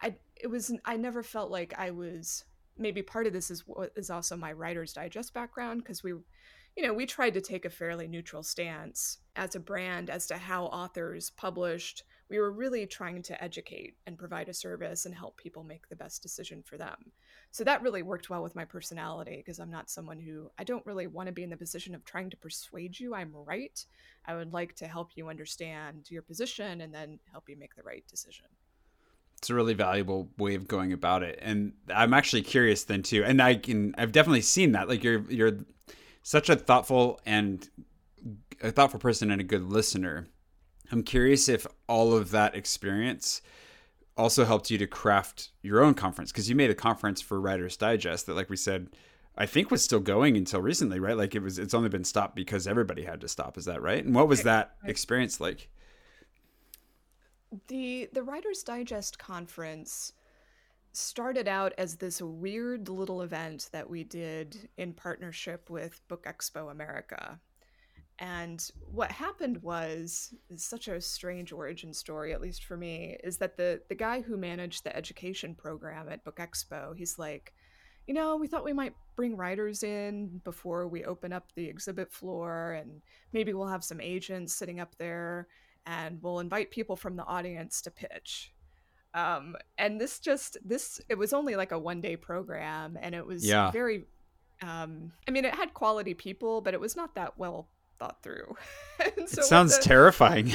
I 0.00 0.14
it 0.40 0.46
was 0.48 0.72
I 0.84 0.96
never 0.96 1.22
felt 1.22 1.50
like 1.50 1.74
I 1.78 1.90
was 1.90 2.44
maybe 2.76 3.02
part 3.02 3.26
of 3.26 3.32
this 3.32 3.50
is 3.50 3.64
what 3.66 3.92
is 3.96 4.10
also 4.10 4.36
my 4.36 4.52
writer's 4.52 4.92
digest 4.92 5.34
background 5.34 5.82
because 5.82 6.02
we 6.02 6.10
you 6.10 6.86
know 6.86 6.94
we 6.94 7.06
tried 7.06 7.34
to 7.34 7.40
take 7.40 7.64
a 7.64 7.70
fairly 7.70 8.06
neutral 8.06 8.42
stance 8.42 9.18
as 9.36 9.54
a 9.54 9.60
brand 9.60 10.10
as 10.10 10.26
to 10.26 10.38
how 10.38 10.66
authors 10.66 11.30
published 11.30 12.04
we 12.30 12.38
were 12.38 12.52
really 12.52 12.86
trying 12.86 13.22
to 13.22 13.42
educate 13.42 13.94
and 14.06 14.18
provide 14.18 14.48
a 14.48 14.54
service 14.54 15.06
and 15.06 15.14
help 15.14 15.36
people 15.36 15.64
make 15.64 15.88
the 15.88 15.96
best 15.96 16.22
decision 16.22 16.62
for 16.62 16.76
them. 16.76 17.12
So 17.50 17.64
that 17.64 17.82
really 17.82 18.02
worked 18.02 18.28
well 18.28 18.42
with 18.42 18.54
my 18.54 18.64
personality 18.64 19.36
because 19.36 19.58
i'm 19.58 19.70
not 19.70 19.90
someone 19.90 20.20
who 20.20 20.50
i 20.58 20.64
don't 20.64 20.84
really 20.84 21.06
want 21.06 21.26
to 21.26 21.32
be 21.32 21.42
in 21.42 21.50
the 21.50 21.56
position 21.56 21.94
of 21.94 22.04
trying 22.04 22.30
to 22.30 22.36
persuade 22.36 22.98
you 22.98 23.14
i'm 23.14 23.32
right. 23.34 23.84
I 24.26 24.34
would 24.34 24.52
like 24.52 24.74
to 24.76 24.86
help 24.86 25.12
you 25.14 25.28
understand 25.28 26.10
your 26.10 26.22
position 26.22 26.82
and 26.82 26.92
then 26.92 27.18
help 27.32 27.48
you 27.48 27.56
make 27.56 27.74
the 27.74 27.82
right 27.82 28.04
decision. 28.08 28.46
It's 29.38 29.48
a 29.48 29.54
really 29.54 29.72
valuable 29.72 30.28
way 30.36 30.54
of 30.54 30.68
going 30.68 30.92
about 30.92 31.22
it 31.22 31.38
and 31.40 31.72
i'm 31.94 32.12
actually 32.12 32.42
curious 32.42 32.84
then 32.84 33.02
too 33.02 33.24
and 33.24 33.40
i 33.40 33.54
can 33.54 33.94
i've 33.96 34.12
definitely 34.12 34.42
seen 34.42 34.72
that 34.72 34.88
like 34.88 35.04
you're 35.04 35.24
you're 35.30 35.58
such 36.22 36.50
a 36.50 36.56
thoughtful 36.56 37.20
and 37.24 37.68
a 38.60 38.72
thoughtful 38.72 38.98
person 38.98 39.30
and 39.30 39.40
a 39.40 39.44
good 39.44 39.62
listener 39.62 40.26
i'm 40.90 41.02
curious 41.02 41.48
if 41.48 41.66
all 41.86 42.14
of 42.14 42.30
that 42.30 42.54
experience 42.54 43.42
also 44.16 44.44
helped 44.44 44.70
you 44.70 44.78
to 44.78 44.86
craft 44.86 45.50
your 45.62 45.82
own 45.82 45.94
conference 45.94 46.32
because 46.32 46.48
you 46.48 46.56
made 46.56 46.70
a 46.70 46.74
conference 46.74 47.20
for 47.20 47.40
writers 47.40 47.76
digest 47.76 48.26
that 48.26 48.34
like 48.34 48.50
we 48.50 48.56
said 48.56 48.88
i 49.36 49.46
think 49.46 49.70
was 49.70 49.82
still 49.82 50.00
going 50.00 50.36
until 50.36 50.60
recently 50.60 50.98
right? 50.98 51.16
Like 51.16 51.34
it 51.34 51.42
was 51.42 51.58
it's 51.58 51.74
only 51.74 51.88
been 51.88 52.04
stopped 52.04 52.34
because 52.34 52.66
everybody 52.66 53.04
had 53.04 53.20
to 53.20 53.28
stop 53.28 53.56
is 53.56 53.64
that 53.66 53.82
right? 53.82 54.04
And 54.04 54.14
what 54.14 54.28
was 54.28 54.42
that 54.42 54.74
experience 54.84 55.40
like? 55.40 55.68
The 57.68 58.08
the 58.12 58.22
Writers 58.22 58.62
Digest 58.62 59.18
conference 59.18 60.12
started 60.92 61.48
out 61.48 61.72
as 61.78 61.96
this 61.96 62.20
weird 62.20 62.88
little 62.88 63.22
event 63.22 63.68
that 63.72 63.88
we 63.88 64.04
did 64.04 64.68
in 64.76 64.92
partnership 64.92 65.70
with 65.70 66.00
Book 66.08 66.24
Expo 66.24 66.70
America. 66.70 67.38
And 68.20 68.68
what 68.90 69.12
happened 69.12 69.62
was 69.62 70.34
such 70.56 70.88
a 70.88 71.00
strange 71.00 71.52
origin 71.52 71.94
story, 71.94 72.32
at 72.32 72.40
least 72.40 72.64
for 72.64 72.76
me, 72.76 73.16
is 73.22 73.36
that 73.38 73.56
the 73.56 73.80
the 73.88 73.94
guy 73.94 74.20
who 74.20 74.36
managed 74.36 74.82
the 74.82 74.96
education 74.96 75.54
program 75.54 76.08
at 76.08 76.24
Book 76.24 76.36
Expo, 76.36 76.96
he's 76.96 77.18
like, 77.18 77.52
you 78.08 78.14
know, 78.14 78.36
we 78.36 78.48
thought 78.48 78.64
we 78.64 78.72
might 78.72 78.94
bring 79.14 79.36
writers 79.36 79.84
in 79.84 80.40
before 80.42 80.88
we 80.88 81.04
open 81.04 81.32
up 81.32 81.52
the 81.54 81.66
exhibit 81.66 82.12
floor, 82.12 82.72
and 82.72 83.02
maybe 83.32 83.52
we'll 83.52 83.68
have 83.68 83.84
some 83.84 84.00
agents 84.00 84.52
sitting 84.52 84.80
up 84.80 84.96
there 84.98 85.46
and 85.86 86.22
we'll 86.22 86.40
invite 86.40 86.70
people 86.70 86.96
from 86.96 87.16
the 87.16 87.24
audience 87.24 87.80
to 87.82 87.90
pitch. 87.90 88.52
Um, 89.14 89.56
and 89.78 90.00
this 90.00 90.18
just 90.18 90.58
this 90.64 91.00
it 91.08 91.16
was 91.16 91.32
only 91.32 91.56
like 91.56 91.72
a 91.72 91.78
one 91.78 92.00
day 92.00 92.16
program, 92.16 92.98
and 93.00 93.14
it 93.14 93.26
was 93.26 93.46
yeah. 93.46 93.70
very. 93.70 94.06
Um, 94.60 95.12
I 95.28 95.30
mean, 95.30 95.44
it 95.44 95.54
had 95.54 95.72
quality 95.72 96.14
people, 96.14 96.60
but 96.60 96.74
it 96.74 96.80
was 96.80 96.96
not 96.96 97.14
that 97.14 97.38
well 97.38 97.68
thought 97.98 98.22
through. 98.22 98.54
so 99.26 99.40
it 99.40 99.44
sounds 99.44 99.76
the, 99.76 99.82
terrifying. 99.82 100.52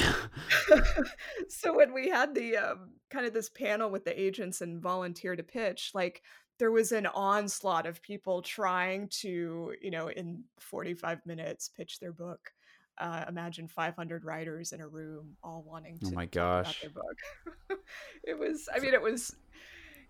so 1.48 1.76
when 1.76 1.92
we 1.92 2.08
had 2.08 2.34
the 2.34 2.56
um, 2.56 2.90
kind 3.10 3.26
of 3.26 3.32
this 3.32 3.48
panel 3.48 3.90
with 3.90 4.04
the 4.04 4.20
agents 4.20 4.60
and 4.60 4.80
volunteer 4.80 5.36
to 5.36 5.42
pitch, 5.42 5.90
like 5.94 6.22
there 6.58 6.70
was 6.70 6.92
an 6.92 7.06
onslaught 7.06 7.86
of 7.86 8.02
people 8.02 8.42
trying 8.42 9.08
to, 9.08 9.74
you 9.80 9.90
know, 9.90 10.08
in 10.08 10.44
45 10.58 11.24
minutes 11.26 11.68
pitch 11.68 12.00
their 12.00 12.12
book 12.12 12.52
uh, 12.98 13.24
imagine 13.28 13.68
500 13.68 14.24
writers 14.24 14.72
in 14.72 14.80
a 14.80 14.86
room 14.86 15.36
all 15.42 15.64
wanting 15.66 15.98
oh 16.04 16.08
to 16.08 16.12
oh 16.12 16.16
my 16.16 16.26
gosh 16.26 16.80
their 16.80 16.90
book 16.90 17.80
it 18.22 18.38
was 18.38 18.68
i 18.74 18.78
mean 18.78 18.94
it 18.94 19.02
was 19.02 19.34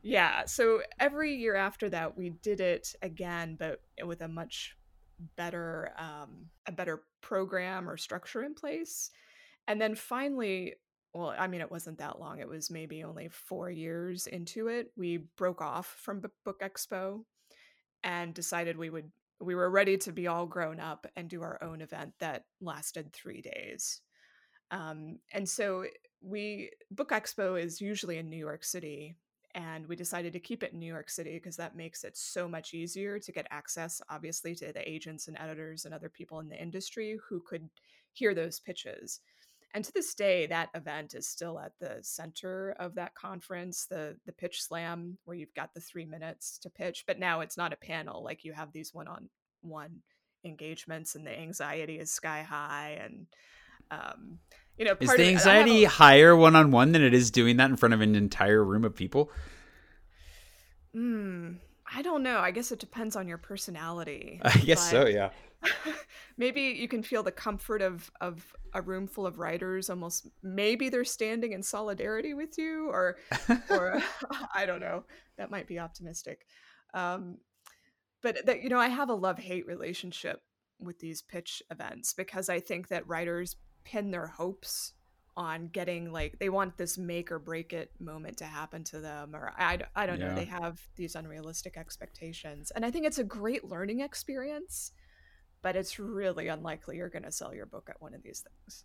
yeah 0.03 0.45
so 0.45 0.83
every 1.01 1.35
year 1.35 1.55
after 1.55 1.89
that 1.89 2.17
we 2.17 2.31
did 2.43 2.61
it 2.61 2.95
again 3.01 3.57
but 3.59 3.81
with 4.05 4.21
a 4.21 4.29
much 4.29 4.77
better 5.37 5.93
um, 5.97 6.47
a 6.67 6.73
better 6.73 7.03
program 7.25 7.89
or 7.89 7.97
structure 7.97 8.45
in 8.45 8.55
place 8.55 9.11
and 9.67 9.81
then 9.81 9.95
finally 9.95 10.75
well 11.15 11.35
i 11.39 11.47
mean 11.47 11.63
it 11.63 11.71
wasn't 11.71 11.99
that 11.99 12.21
long 12.21 12.39
it 12.39 12.49
was 12.49 12.71
maybe 12.71 13.03
only 13.03 13.29
four 13.29 13.71
years 13.71 14.27
into 14.27 14.69
it 14.69 14.89
we 14.97 15.25
broke 15.39 15.63
off 15.63 15.97
from 15.99 16.23
book 16.45 16.61
expo 16.61 17.21
and 18.03 18.35
decided 18.35 18.77
we 18.77 18.91
would 18.91 19.11
we 19.41 19.55
were 19.55 19.71
ready 19.71 19.97
to 19.99 20.13
be 20.13 20.27
all 20.27 20.47
grown 20.47 20.81
up 20.81 21.07
and 21.17 21.29
do 21.29 21.43
our 21.43 21.63
own 21.63 21.81
event 21.81 22.13
that 22.21 22.45
lasted 22.61 23.13
three 23.13 23.43
days. 23.43 24.01
Um, 24.71 25.19
and 25.33 25.49
so 25.49 25.85
we 26.23 26.71
Book 26.91 27.11
Expo 27.11 27.63
is 27.63 27.81
usually 27.81 28.19
in 28.19 28.31
New 28.31 28.39
York 28.39 28.65
City, 28.65 29.17
and 29.55 29.87
we 29.87 29.95
decided 29.95 30.33
to 30.33 30.41
keep 30.41 30.63
it 30.63 30.73
in 30.73 30.81
New 30.81 30.93
York 30.93 31.09
City 31.09 31.35
because 31.35 31.57
that 31.57 31.77
makes 31.77 32.03
it 32.03 32.17
so 32.17 32.49
much 32.49 32.75
easier 32.75 33.19
to 33.21 33.33
get 33.33 33.47
access, 33.51 34.03
obviously, 34.11 34.55
to 34.57 34.73
the 34.73 34.89
agents 34.89 35.29
and 35.29 35.37
editors 35.39 35.85
and 35.85 35.95
other 35.95 36.09
people 36.09 36.41
in 36.41 36.49
the 36.49 36.61
industry 36.61 37.19
who 37.29 37.41
could 37.41 37.69
hear 38.13 38.35
those 38.35 38.59
pitches. 38.59 39.21
And 39.73 39.85
to 39.85 39.93
this 39.93 40.15
day, 40.15 40.47
that 40.47 40.71
event 40.75 41.15
is 41.15 41.27
still 41.29 41.59
at 41.59 41.73
the 41.81 41.99
center 42.03 42.77
of 42.79 42.95
that 42.95 43.15
conference, 43.15 43.87
the 43.87 44.17
the 44.25 44.33
pitch 44.33 44.63
slam, 44.63 45.19
where 45.25 45.37
you've 45.37 45.55
got 45.55 45.75
the 45.75 45.81
three 45.81 46.05
minutes 46.05 46.59
to 46.59 46.71
pitch. 46.71 47.05
But 47.07 47.19
now 47.19 47.41
it's 47.41 47.57
not 47.57 47.73
a 47.73 47.77
panel; 47.77 48.23
like 48.23 48.45
you 48.45 48.53
have 48.53 48.73
these 48.73 48.95
one 48.95 49.09
on 49.09 49.29
one 49.63 50.03
engagements, 50.45 51.17
and 51.17 51.27
the 51.27 51.37
anxiety 51.37 51.99
is 51.99 52.13
sky 52.13 52.43
high. 52.43 53.01
And 53.03 53.27
um, 53.91 54.39
you 54.79 54.85
know, 54.85 54.97
is 55.01 55.15
the 55.15 55.29
anxiety 55.29 55.85
a, 55.85 55.89
higher 55.89 56.35
one 56.35 56.57
on 56.57 56.71
one 56.71 56.93
than 56.93 57.03
it 57.03 57.15
is 57.15 57.31
doing 57.31 57.57
that 57.59 57.71
in 57.71 57.77
front 57.77 57.95
of 57.95 58.01
an 58.01 58.15
entire 58.15 58.63
room 58.65 58.85
of 58.85 58.95
people? 58.95 59.31
Hmm. 60.93 61.53
I 61.95 62.03
don't 62.03 62.23
know. 62.23 62.39
I 62.39 62.51
guess 62.51 62.73
it 62.73 62.81
depends 62.81 63.15
on 63.15 63.29
your 63.29 63.39
personality. 63.39 64.41
I 64.45 64.57
guess 64.59 64.91
so, 64.91 65.07
yeah. 65.07 65.31
maybe 66.37 66.63
you 66.63 66.89
can 66.89 67.03
feel 67.03 67.23
the 67.23 67.33
comfort 67.33 67.83
of 67.83 68.11
of 68.21 68.45
a 68.75 68.83
room 68.83 69.07
full 69.07 69.27
of 69.27 69.39
writers 69.39 69.89
almost 69.89 70.29
maybe 70.43 70.91
they're 70.91 71.05
standing 71.05 71.53
in 71.53 71.63
solidarity 71.63 72.35
with 72.35 72.59
you 72.59 72.91
or 72.91 73.17
or 73.71 74.03
I 74.55 74.67
don't 74.67 74.81
know. 74.81 75.05
That 75.39 75.51
might 75.51 75.67
be 75.67 75.79
optimistic. 75.79 76.47
Um 76.93 77.39
but 78.23 78.45
that 78.47 78.63
you 78.63 78.69
know, 78.69 78.79
I 78.79 78.89
have 78.89 79.09
a 79.09 79.15
love-hate 79.15 79.67
relationship 79.67 80.43
with 80.79 80.99
these 80.99 81.23
pitch 81.23 81.63
events 81.71 82.13
because 82.13 82.49
I 82.49 82.61
think 82.61 82.89
that 82.89 83.07
writers 83.07 83.57
pin 83.85 84.11
their 84.11 84.27
hopes 84.27 84.93
on 85.37 85.69
getting 85.69 86.13
like 86.13 86.39
they 86.39 86.49
want 86.49 86.77
this 86.77 86.97
make 86.97 87.33
or 87.33 87.39
break 87.39 87.73
it 87.73 87.91
moment 87.99 88.37
to 88.37 88.45
happen 88.45 88.85
to 88.85 89.01
them 89.01 89.35
or 89.35 89.53
i, 89.59 89.79
I 89.97 90.07
don't 90.07 90.21
yeah. 90.21 90.29
know 90.29 90.35
they 90.37 90.45
have 90.45 90.81
these 90.97 91.17
unrealistic 91.17 91.77
expectations 91.77 92.71
and 92.75 92.85
i 92.85 92.91
think 92.91 93.05
it's 93.05 93.19
a 93.19 93.25
great 93.25 93.65
learning 93.65 94.01
experience 94.01 94.93
but 95.63 95.77
it's 95.77 95.99
really 95.99 96.49
unlikely 96.49 96.99
you're 96.99 97.09
going 97.09 97.25
to 97.25 97.33
sell 97.33 97.55
your 97.55 97.67
book 97.67 97.89
at 97.91 98.01
one 98.01 98.15
of 98.15 98.23
these 98.23 98.45
things 98.45 98.85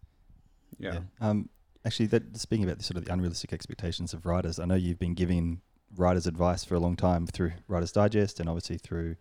yeah, 0.80 0.94
yeah. 0.94 1.30
Um, 1.30 1.50
actually 1.86 2.08
that 2.08 2.36
speaking 2.38 2.66
about 2.66 2.78
the 2.80 2.84
sort 2.84 2.98
of 2.98 3.06
the 3.06 3.14
unrealistic 3.14 3.54
expectations 3.54 4.14
of 4.14 4.26
writers 4.26 4.60
i 4.60 4.66
know 4.66 4.76
you've 4.76 5.00
been 5.00 5.14
giving 5.14 5.62
writers 5.96 6.26
advice 6.26 6.64
for 6.64 6.76
a 6.76 6.80
long 6.80 6.96
time 6.96 7.28
through 7.28 7.52
writers 7.68 7.92
digest 7.92 8.40
and 8.40 8.50
obviously 8.50 8.78
through 8.78 9.16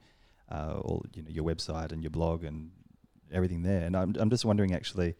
uh, 0.51 0.81
all 0.83 1.05
you 1.15 1.23
know 1.23 1.31
your 1.31 1.45
website 1.45 1.93
and 1.93 2.03
your 2.03 2.11
blog 2.11 2.43
and 2.43 2.71
everything 3.31 3.63
there 3.63 3.83
and 3.83 3.95
i'm, 3.95 4.15
I'm 4.19 4.31
just 4.31 4.47
wondering 4.47 4.75
actually 4.75 5.15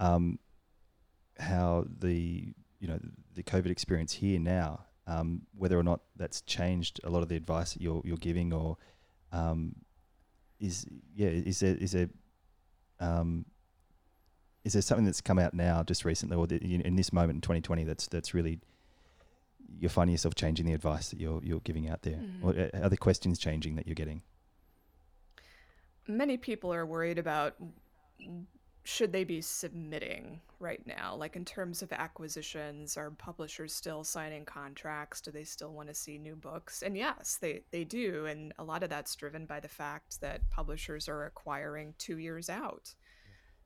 um, 0.00 0.38
how 1.38 1.84
the 2.00 2.52
you 2.80 2.88
know 2.88 2.98
the 3.34 3.42
COVID 3.44 3.70
experience 3.70 4.14
here 4.14 4.40
now, 4.40 4.86
um, 5.06 5.42
whether 5.56 5.78
or 5.78 5.84
not 5.84 6.00
that's 6.16 6.40
changed 6.40 7.00
a 7.04 7.10
lot 7.10 7.22
of 7.22 7.28
the 7.28 7.36
advice 7.36 7.74
that 7.74 7.82
you're 7.82 8.02
you're 8.04 8.16
giving, 8.16 8.52
or 8.52 8.76
um, 9.30 9.76
is 10.58 10.86
yeah 11.14 11.28
is 11.28 11.60
there 11.60 11.76
is 11.76 11.92
there 11.92 12.08
um, 12.98 13.44
is 14.64 14.72
there 14.72 14.82
something 14.82 15.04
that's 15.04 15.20
come 15.20 15.38
out 15.38 15.54
now 15.54 15.82
just 15.82 16.04
recently 16.04 16.36
or 16.36 16.46
the, 16.46 16.56
in 16.56 16.96
this 16.96 17.12
moment 17.12 17.36
in 17.36 17.40
2020 17.40 17.84
that's 17.84 18.06
that's 18.08 18.34
really 18.34 18.60
you're 19.78 19.88
finding 19.88 20.12
yourself 20.12 20.34
changing 20.34 20.66
the 20.66 20.74
advice 20.74 21.08
that 21.08 21.18
you're 21.18 21.40
you're 21.42 21.60
giving 21.60 21.88
out 21.88 22.02
there 22.02 22.16
mm. 22.18 22.42
or 22.42 22.50
uh, 22.50 22.84
are 22.84 22.90
the 22.90 22.96
questions 22.96 23.38
changing 23.38 23.76
that 23.76 23.86
you're 23.86 23.94
getting 23.94 24.22
many 26.06 26.36
people 26.36 26.72
are 26.74 26.84
worried 26.84 27.18
about 27.18 27.54
should 28.82 29.12
they 29.12 29.24
be 29.24 29.40
submitting 29.40 30.40
right 30.58 30.84
now? 30.86 31.14
Like 31.14 31.36
in 31.36 31.44
terms 31.44 31.82
of 31.82 31.92
acquisitions, 31.92 32.96
are 32.96 33.10
publishers 33.10 33.74
still 33.74 34.04
signing 34.04 34.44
contracts? 34.44 35.20
Do 35.20 35.30
they 35.30 35.44
still 35.44 35.72
want 35.72 35.88
to 35.88 35.94
see 35.94 36.18
new 36.18 36.34
books? 36.34 36.82
And 36.82 36.96
yes, 36.96 37.38
they, 37.40 37.62
they 37.70 37.84
do. 37.84 38.26
And 38.26 38.52
a 38.58 38.64
lot 38.64 38.82
of 38.82 38.90
that's 38.90 39.14
driven 39.14 39.44
by 39.44 39.60
the 39.60 39.68
fact 39.68 40.20
that 40.22 40.48
publishers 40.50 41.08
are 41.08 41.26
acquiring 41.26 41.94
two 41.98 42.18
years 42.18 42.48
out. 42.48 42.94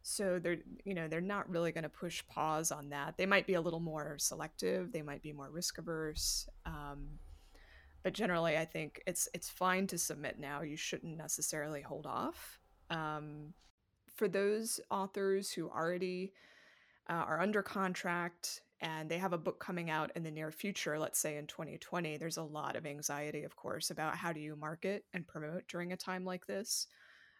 So 0.06 0.38
they're 0.38 0.58
you 0.84 0.92
know 0.92 1.08
they're 1.08 1.22
not 1.22 1.48
really 1.48 1.72
going 1.72 1.84
to 1.84 1.88
push 1.88 2.22
pause 2.26 2.70
on 2.70 2.90
that. 2.90 3.16
They 3.16 3.24
might 3.24 3.46
be 3.46 3.54
a 3.54 3.60
little 3.60 3.80
more 3.80 4.18
selective. 4.18 4.92
They 4.92 5.00
might 5.00 5.22
be 5.22 5.32
more 5.32 5.48
risk 5.48 5.78
averse. 5.78 6.46
Um, 6.66 7.08
but 8.02 8.12
generally, 8.12 8.58
I 8.58 8.66
think 8.66 9.02
it's 9.06 9.30
it's 9.32 9.48
fine 9.48 9.86
to 9.86 9.96
submit 9.96 10.38
now. 10.38 10.60
You 10.60 10.76
shouldn't 10.76 11.16
necessarily 11.16 11.80
hold 11.80 12.04
off. 12.04 12.60
Um, 12.90 13.54
for 14.14 14.28
those 14.28 14.80
authors 14.90 15.50
who 15.50 15.68
already 15.68 16.32
uh, 17.08 17.14
are 17.14 17.40
under 17.40 17.62
contract 17.62 18.62
and 18.80 19.08
they 19.08 19.18
have 19.18 19.32
a 19.32 19.38
book 19.38 19.58
coming 19.60 19.90
out 19.90 20.10
in 20.14 20.22
the 20.22 20.30
near 20.30 20.50
future, 20.50 20.98
let's 20.98 21.18
say 21.18 21.36
in 21.36 21.46
2020, 21.46 22.16
there's 22.16 22.36
a 22.36 22.42
lot 22.42 22.76
of 22.76 22.86
anxiety, 22.86 23.44
of 23.44 23.56
course, 23.56 23.90
about 23.90 24.16
how 24.16 24.32
do 24.32 24.40
you 24.40 24.56
market 24.56 25.04
and 25.12 25.26
promote 25.26 25.66
during 25.68 25.92
a 25.92 25.96
time 25.96 26.24
like 26.24 26.46
this. 26.46 26.86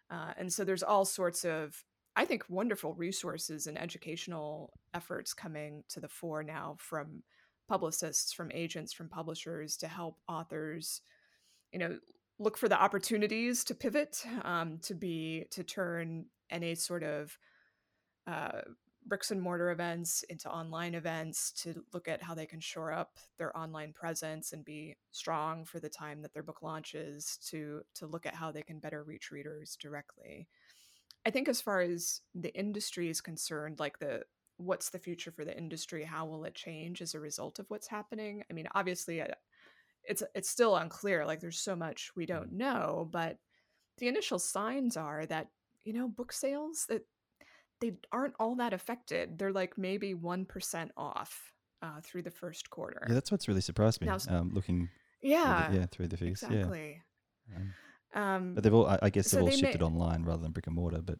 Uh, 0.09 0.33
and 0.37 0.51
so 0.51 0.63
there's 0.63 0.83
all 0.83 1.05
sorts 1.05 1.45
of, 1.45 1.83
I 2.15 2.25
think, 2.25 2.45
wonderful 2.49 2.93
resources 2.93 3.67
and 3.67 3.79
educational 3.79 4.73
efforts 4.93 5.33
coming 5.33 5.83
to 5.89 5.99
the 5.99 6.07
fore 6.07 6.43
now 6.43 6.77
from 6.79 7.23
publicists, 7.67 8.33
from 8.33 8.51
agents, 8.53 8.93
from 8.93 9.09
publishers 9.09 9.77
to 9.77 9.87
help 9.87 10.17
authors, 10.27 11.01
you 11.71 11.79
know, 11.79 11.97
look 12.39 12.57
for 12.57 12.69
the 12.69 12.81
opportunities 12.81 13.63
to 13.65 13.75
pivot, 13.75 14.23
um, 14.43 14.79
to 14.79 14.93
be 14.93 15.45
to 15.51 15.63
turn 15.63 16.25
any 16.49 16.75
sort 16.75 17.03
of 17.03 17.37
uh, 18.27 18.61
bricks 19.05 19.31
and 19.31 19.41
mortar 19.41 19.69
events 19.69 20.23
into 20.29 20.49
online 20.49 20.95
events 20.95 21.51
to 21.51 21.83
look 21.93 22.07
at 22.07 22.23
how 22.23 22.33
they 22.33 22.45
can 22.45 22.59
shore 22.59 22.91
up 22.91 23.17
their 23.37 23.55
online 23.55 23.93
presence 23.93 24.51
and 24.51 24.65
be 24.65 24.95
strong 25.11 25.63
for 25.63 25.79
the 25.79 25.89
time 25.89 26.21
that 26.21 26.33
their 26.33 26.43
book 26.43 26.61
launches 26.61 27.37
to 27.45 27.81
to 27.93 28.07
look 28.07 28.25
at 28.25 28.35
how 28.35 28.51
they 28.51 28.63
can 28.63 28.79
better 28.79 29.03
reach 29.03 29.31
readers 29.31 29.77
directly. 29.79 30.47
I 31.25 31.31
think 31.31 31.47
as 31.47 31.61
far 31.61 31.81
as 31.81 32.21
the 32.33 32.53
industry 32.55 33.09
is 33.09 33.21
concerned 33.21 33.79
like 33.79 33.99
the 33.99 34.23
what's 34.57 34.89
the 34.89 34.99
future 34.99 35.31
for 35.31 35.45
the 35.45 35.57
industry? 35.57 36.03
How 36.03 36.25
will 36.25 36.45
it 36.45 36.55
change 36.55 37.01
as 37.01 37.13
a 37.13 37.19
result 37.19 37.59
of 37.59 37.69
what's 37.69 37.87
happening? 37.87 38.43
I 38.49 38.53
mean 38.53 38.67
obviously 38.73 39.21
it's 40.03 40.23
it's 40.33 40.49
still 40.49 40.75
unclear 40.75 41.25
like 41.25 41.39
there's 41.39 41.59
so 41.59 41.75
much 41.75 42.11
we 42.15 42.25
don't 42.25 42.53
mm. 42.53 42.57
know 42.57 43.09
but 43.11 43.37
the 43.97 44.07
initial 44.07 44.39
signs 44.39 44.97
are 44.97 45.25
that 45.25 45.47
you 45.85 45.93
know, 45.93 46.07
book 46.07 46.33
sales 46.33 46.85
that 46.89 47.05
they 47.79 47.93
aren't 48.11 48.33
all 48.39 48.55
that 48.55 48.73
affected. 48.73 49.37
They're 49.37 49.53
like 49.53 49.77
maybe 49.77 50.13
1% 50.13 50.89
off 50.97 51.53
uh, 51.81 52.01
through 52.03 52.23
the 52.23 52.31
first 52.31 52.69
quarter. 52.69 53.05
Yeah, 53.07 53.13
that's 53.13 53.31
what's 53.31 53.47
really 53.47 53.61
surprised 53.61 54.01
me. 54.01 54.07
Now, 54.07 54.17
um, 54.29 54.51
looking 54.53 54.89
yeah, 55.21 55.67
through 55.67 55.73
the, 55.73 55.79
yeah, 55.79 55.85
through 55.87 56.07
the 56.07 56.17
figures. 56.17 56.43
Exactly. 56.43 57.01
Yeah. 57.49 57.57
Um, 57.57 57.73
um, 58.21 58.53
but 58.55 58.63
they've 58.63 58.73
all, 58.73 58.87
I, 58.87 58.99
I 59.03 59.09
guess, 59.09 59.25
they've 59.25 59.39
so 59.39 59.41
all 59.41 59.45
they 59.45 59.57
shifted 59.57 59.81
may- 59.81 59.87
online 59.87 60.23
rather 60.23 60.41
than 60.41 60.51
brick 60.51 60.67
and 60.67 60.75
mortar. 60.75 61.01
But 61.01 61.19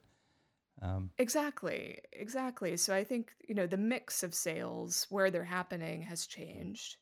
um, 0.82 1.12
exactly, 1.18 2.00
exactly. 2.13 2.78
So 2.78 2.96
I 2.96 3.04
think 3.04 3.32
you 3.48 3.54
know 3.54 3.68
the 3.68 3.78
mix 3.78 4.24
of 4.24 4.34
sales 4.34 5.06
where 5.10 5.30
they're 5.30 5.44
happening 5.44 6.02
has 6.04 6.26
changed, 6.26 6.96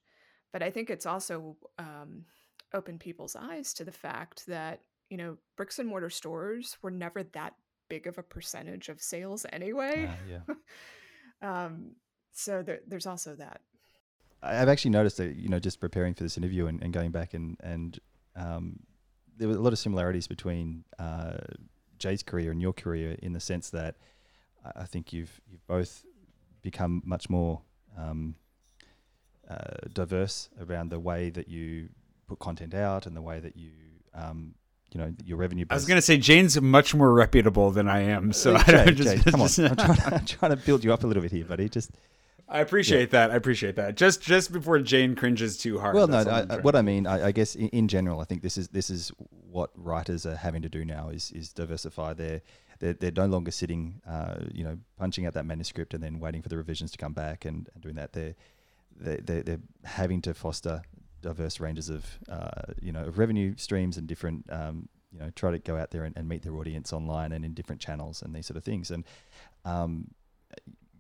but 0.52 0.64
I 0.64 0.72
think 0.72 0.90
it's 0.90 1.06
also 1.06 1.58
um, 1.78 2.26
opened 2.74 3.02
people's 3.02 3.36
eyes 3.36 3.72
to 3.76 3.86
the 3.86 3.92
fact 3.92 4.48
that 4.48 4.82
you 5.14 5.18
know, 5.18 5.38
bricks 5.58 5.78
and 5.78 5.88
mortar 5.88 6.10
stores 6.10 6.76
were 6.82 6.90
never 6.90 7.22
that 7.22 7.54
big 7.90 8.08
of 8.08 8.18
a 8.18 8.24
percentage 8.24 8.90
of 8.90 9.02
sales 9.02 9.46
anyway. 9.52 10.10
Uh, 10.10 10.40
yeah. 10.52 10.56
um, 11.66 11.92
so 12.32 12.64
there, 12.64 12.80
there's 12.88 13.06
also 13.06 13.36
that. 13.36 13.62
I've 14.42 14.68
actually 14.68 14.92
noticed 14.92 15.18
that, 15.18 15.36
you 15.36 15.48
know, 15.48 15.60
just 15.60 15.80
preparing 15.80 16.14
for 16.14 16.24
this 16.24 16.38
interview 16.38 16.68
and, 16.68 16.82
and 16.84 16.92
going 16.92 17.12
back 17.12 17.34
and, 17.34 17.56
and 17.62 18.00
um, 18.36 18.80
there 19.38 19.48
were 19.48 19.56
a 19.56 19.60
lot 19.60 19.74
of 19.74 19.80
similarities 19.80 20.28
between 20.28 20.84
uh, 21.00 21.38
Jay's 21.98 22.24
career 22.24 22.52
and 22.52 22.62
your 22.62 22.74
career 22.74 23.16
in 23.22 23.34
the 23.34 23.40
sense 23.40 23.70
that 23.70 23.96
I 24.76 24.86
think 24.86 25.12
you've 25.12 25.42
you've 25.50 25.66
both 25.68 26.06
become 26.62 27.02
much 27.06 27.30
more 27.30 27.62
um, 27.98 28.36
uh, 29.50 29.88
diverse 29.92 30.50
around 30.60 30.90
the 30.90 31.00
way 31.00 31.30
that 31.30 31.48
you 31.48 31.90
put 32.28 32.40
content 32.40 32.74
out 32.74 33.06
and 33.06 33.16
the 33.16 33.22
way 33.22 33.40
that 33.40 33.58
you 33.58 33.72
um, 34.14 34.56
you 34.94 35.00
know 35.00 35.14
your 35.26 35.38
revenue. 35.38 35.66
I 35.70 35.74
was 35.74 35.86
going 35.86 35.98
to 35.98 36.02
say 36.02 36.18
Jane's 36.18 36.60
much 36.62 36.94
more 36.94 37.12
reputable 37.14 37.72
than 37.72 37.88
I 37.88 38.02
am, 38.02 38.32
so 38.32 38.56
I 38.68 38.92
just, 38.92 39.24
Jay, 39.24 39.32
come 39.32 39.42
on, 39.42 39.50
I'm 39.58 39.76
trying, 39.76 39.76
to, 39.76 40.16
I'm 40.16 40.26
trying, 40.26 40.52
to, 40.52 40.58
build 40.58 40.84
you 40.84 40.94
up 40.94 41.04
a 41.04 41.08
little 41.08 41.24
bit 41.24 41.32
here, 41.32 41.46
buddy. 41.46 41.68
Just 41.68 41.92
I 42.48 42.60
appreciate 42.60 43.12
yeah. 43.12 43.28
that. 43.28 43.32
I 43.32 43.36
appreciate 43.36 43.76
that. 43.78 43.96
Just 43.96 44.22
just 44.22 44.54
before 44.54 44.80
Jane 44.80 45.16
cringes 45.16 45.58
too 45.58 45.80
hard. 45.80 45.96
Well, 45.96 46.08
no, 46.08 46.20
I, 46.20 46.58
what 46.58 46.76
I 46.76 46.82
mean, 46.82 47.08
I, 47.08 47.28
I 47.28 47.32
guess 47.32 47.56
in, 47.56 47.70
in, 47.70 47.88
general, 47.88 48.20
I 48.20 48.26
think 48.26 48.42
this 48.44 48.58
is 48.58 48.68
this 48.70 48.90
is 48.90 49.12
what 49.50 49.72
writers 49.76 50.26
are 50.26 50.36
having 50.36 50.62
to 50.62 50.70
do 50.70 50.86
now 50.86 51.10
is 51.10 51.32
is 51.32 51.52
diversify 51.52 52.14
their. 52.14 52.42
They're, 52.80 52.94
they're 52.94 53.12
no 53.12 53.28
longer 53.28 53.52
sitting, 53.52 54.02
uh, 54.06 54.40
you 54.52 54.66
know, 54.66 54.78
punching 54.98 55.26
out 55.26 55.36
that 55.36 55.46
manuscript 55.46 55.94
and 55.94 56.04
then 56.04 56.20
waiting 56.20 56.42
for 56.42 56.50
the 56.50 56.58
revisions 56.58 56.92
to 56.92 56.98
come 56.98 57.14
back 57.14 57.46
and, 57.46 57.70
and 57.74 57.82
doing 57.82 57.96
that. 57.96 58.12
They're, 58.12 58.36
they're, 59.00 59.42
they're 59.42 59.60
having 59.86 60.22
to 60.24 60.34
foster 60.34 60.82
diverse 61.24 61.60
ranges 61.60 61.90
of 61.90 62.06
uh, 62.30 62.74
you 62.82 62.92
know 62.92 63.06
of 63.06 63.18
revenue 63.18 63.56
streams 63.58 63.98
and 63.98 64.08
different 64.08 64.46
um, 64.52 64.88
you 65.12 65.20
know 65.20 65.30
try 65.36 65.52
to 65.52 65.60
go 65.60 65.76
out 65.76 65.92
there 65.92 66.04
and, 66.04 66.16
and, 66.16 66.28
meet 66.28 66.44
their 66.44 66.56
audience 66.56 66.94
online 66.94 67.32
and 67.32 67.44
in 67.44 67.54
different 67.54 67.82
channels 67.82 68.22
and 68.22 68.36
these 68.36 68.46
sort 68.46 68.58
of 68.58 68.64
things. 68.64 68.92
And 68.92 69.04
um, 69.66 70.12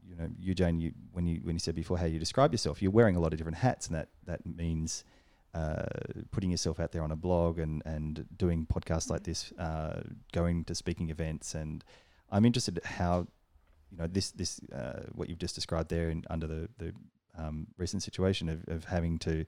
you 0.07 0.15
know 0.15 0.27
you 0.39 0.55
Jane 0.55 0.79
you 0.79 0.93
when 1.11 1.27
you 1.27 1.39
when 1.43 1.55
you 1.55 1.59
said 1.59 1.75
before 1.75 1.97
how 1.97 2.05
you 2.05 2.19
describe 2.19 2.51
yourself 2.51 2.81
you're 2.81 2.91
wearing 2.91 3.15
a 3.15 3.19
lot 3.19 3.33
of 3.33 3.37
different 3.37 3.57
hats 3.57 3.87
and 3.87 3.95
that 3.95 4.09
that 4.25 4.45
means 4.45 5.03
uh, 5.53 5.83
putting 6.31 6.49
yourself 6.49 6.79
out 6.79 6.91
there 6.91 7.03
on 7.03 7.11
a 7.11 7.15
blog 7.15 7.59
and 7.59 7.83
and 7.85 8.25
doing 8.37 8.65
podcasts 8.65 9.09
like 9.09 9.23
this 9.23 9.51
uh, 9.59 10.01
going 10.31 10.63
to 10.65 10.73
speaking 10.75 11.09
events. 11.09 11.53
And 11.53 11.83
I'm 12.31 12.45
interested 12.45 12.77
in 12.77 12.83
how 12.83 13.27
you 13.91 13.97
know 13.97 14.07
this 14.07 14.31
this 14.31 14.59
uh, 14.73 15.03
what 15.13 15.29
you've 15.29 15.39
just 15.39 15.55
described 15.55 15.89
there 15.89 16.09
in, 16.09 16.23
under 16.29 16.47
the 16.47 16.69
the 16.77 16.93
um, 17.37 17.67
recent 17.77 18.03
situation 18.03 18.49
of, 18.49 18.63
of 18.67 18.85
having 18.85 19.19
to 19.19 19.45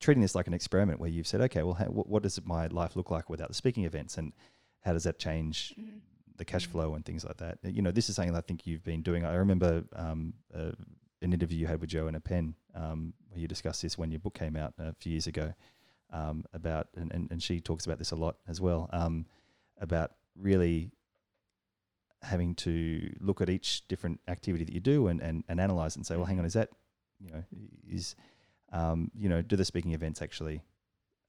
treating 0.00 0.22
this 0.22 0.34
like 0.34 0.46
an 0.46 0.54
experiment 0.54 1.00
where 1.00 1.10
you've 1.10 1.26
said, 1.26 1.40
okay, 1.42 1.62
well, 1.62 1.74
how, 1.74 1.86
what, 1.86 2.08
what, 2.08 2.22
does 2.22 2.38
my 2.44 2.66
life 2.68 2.96
look 2.96 3.10
like 3.10 3.30
without 3.30 3.48
the 3.48 3.54
speaking 3.54 3.84
events, 3.84 4.18
and 4.18 4.32
how 4.80 4.92
does 4.92 5.04
that 5.04 5.18
change 5.18 5.74
mm-hmm. 5.78 5.98
the 6.36 6.44
cash 6.44 6.64
mm-hmm. 6.64 6.72
flow 6.72 6.94
and 6.94 7.04
things 7.04 7.24
like 7.24 7.36
that? 7.38 7.58
You 7.62 7.82
know, 7.82 7.90
this 7.90 8.08
is 8.08 8.16
something 8.16 8.34
I 8.34 8.40
think 8.40 8.66
you've 8.66 8.84
been 8.84 9.02
doing. 9.02 9.24
I 9.24 9.34
remember 9.34 9.84
um, 9.94 10.34
uh, 10.54 10.72
an 11.22 11.32
interview 11.32 11.58
you 11.58 11.66
had 11.66 11.80
with 11.80 11.90
Joe 11.90 12.02
Joanna 12.02 12.20
Penn 12.20 12.54
um, 12.74 13.14
where 13.30 13.40
you 13.40 13.48
discussed 13.48 13.82
this 13.82 13.96
when 13.96 14.10
your 14.10 14.20
book 14.20 14.34
came 14.34 14.56
out 14.56 14.74
a 14.78 14.94
few 14.94 15.12
years 15.12 15.26
ago 15.26 15.54
um, 16.12 16.44
about, 16.52 16.88
and, 16.96 17.12
and, 17.12 17.30
and 17.30 17.42
she 17.42 17.60
talks 17.60 17.86
about 17.86 17.98
this 17.98 18.10
a 18.10 18.16
lot 18.16 18.36
as 18.46 18.60
well 18.60 18.88
um, 18.92 19.26
about 19.80 20.12
really 20.36 20.90
having 22.22 22.54
to 22.54 23.10
look 23.20 23.40
at 23.40 23.50
each 23.50 23.86
different 23.88 24.20
activity 24.28 24.64
that 24.64 24.72
you 24.72 24.80
do 24.80 25.08
and, 25.08 25.20
and, 25.20 25.44
and 25.48 25.60
analyze 25.60 25.96
and 25.96 26.06
say, 26.06 26.16
well, 26.16 26.24
hang 26.24 26.38
on, 26.38 26.44
is 26.44 26.54
that, 26.54 26.70
you 27.20 27.30
know, 27.30 27.44
is 27.88 28.16
um, 28.72 29.10
you 29.16 29.28
know, 29.28 29.42
do 29.42 29.56
the 29.56 29.64
speaking 29.64 29.92
events 29.92 30.22
actually, 30.22 30.62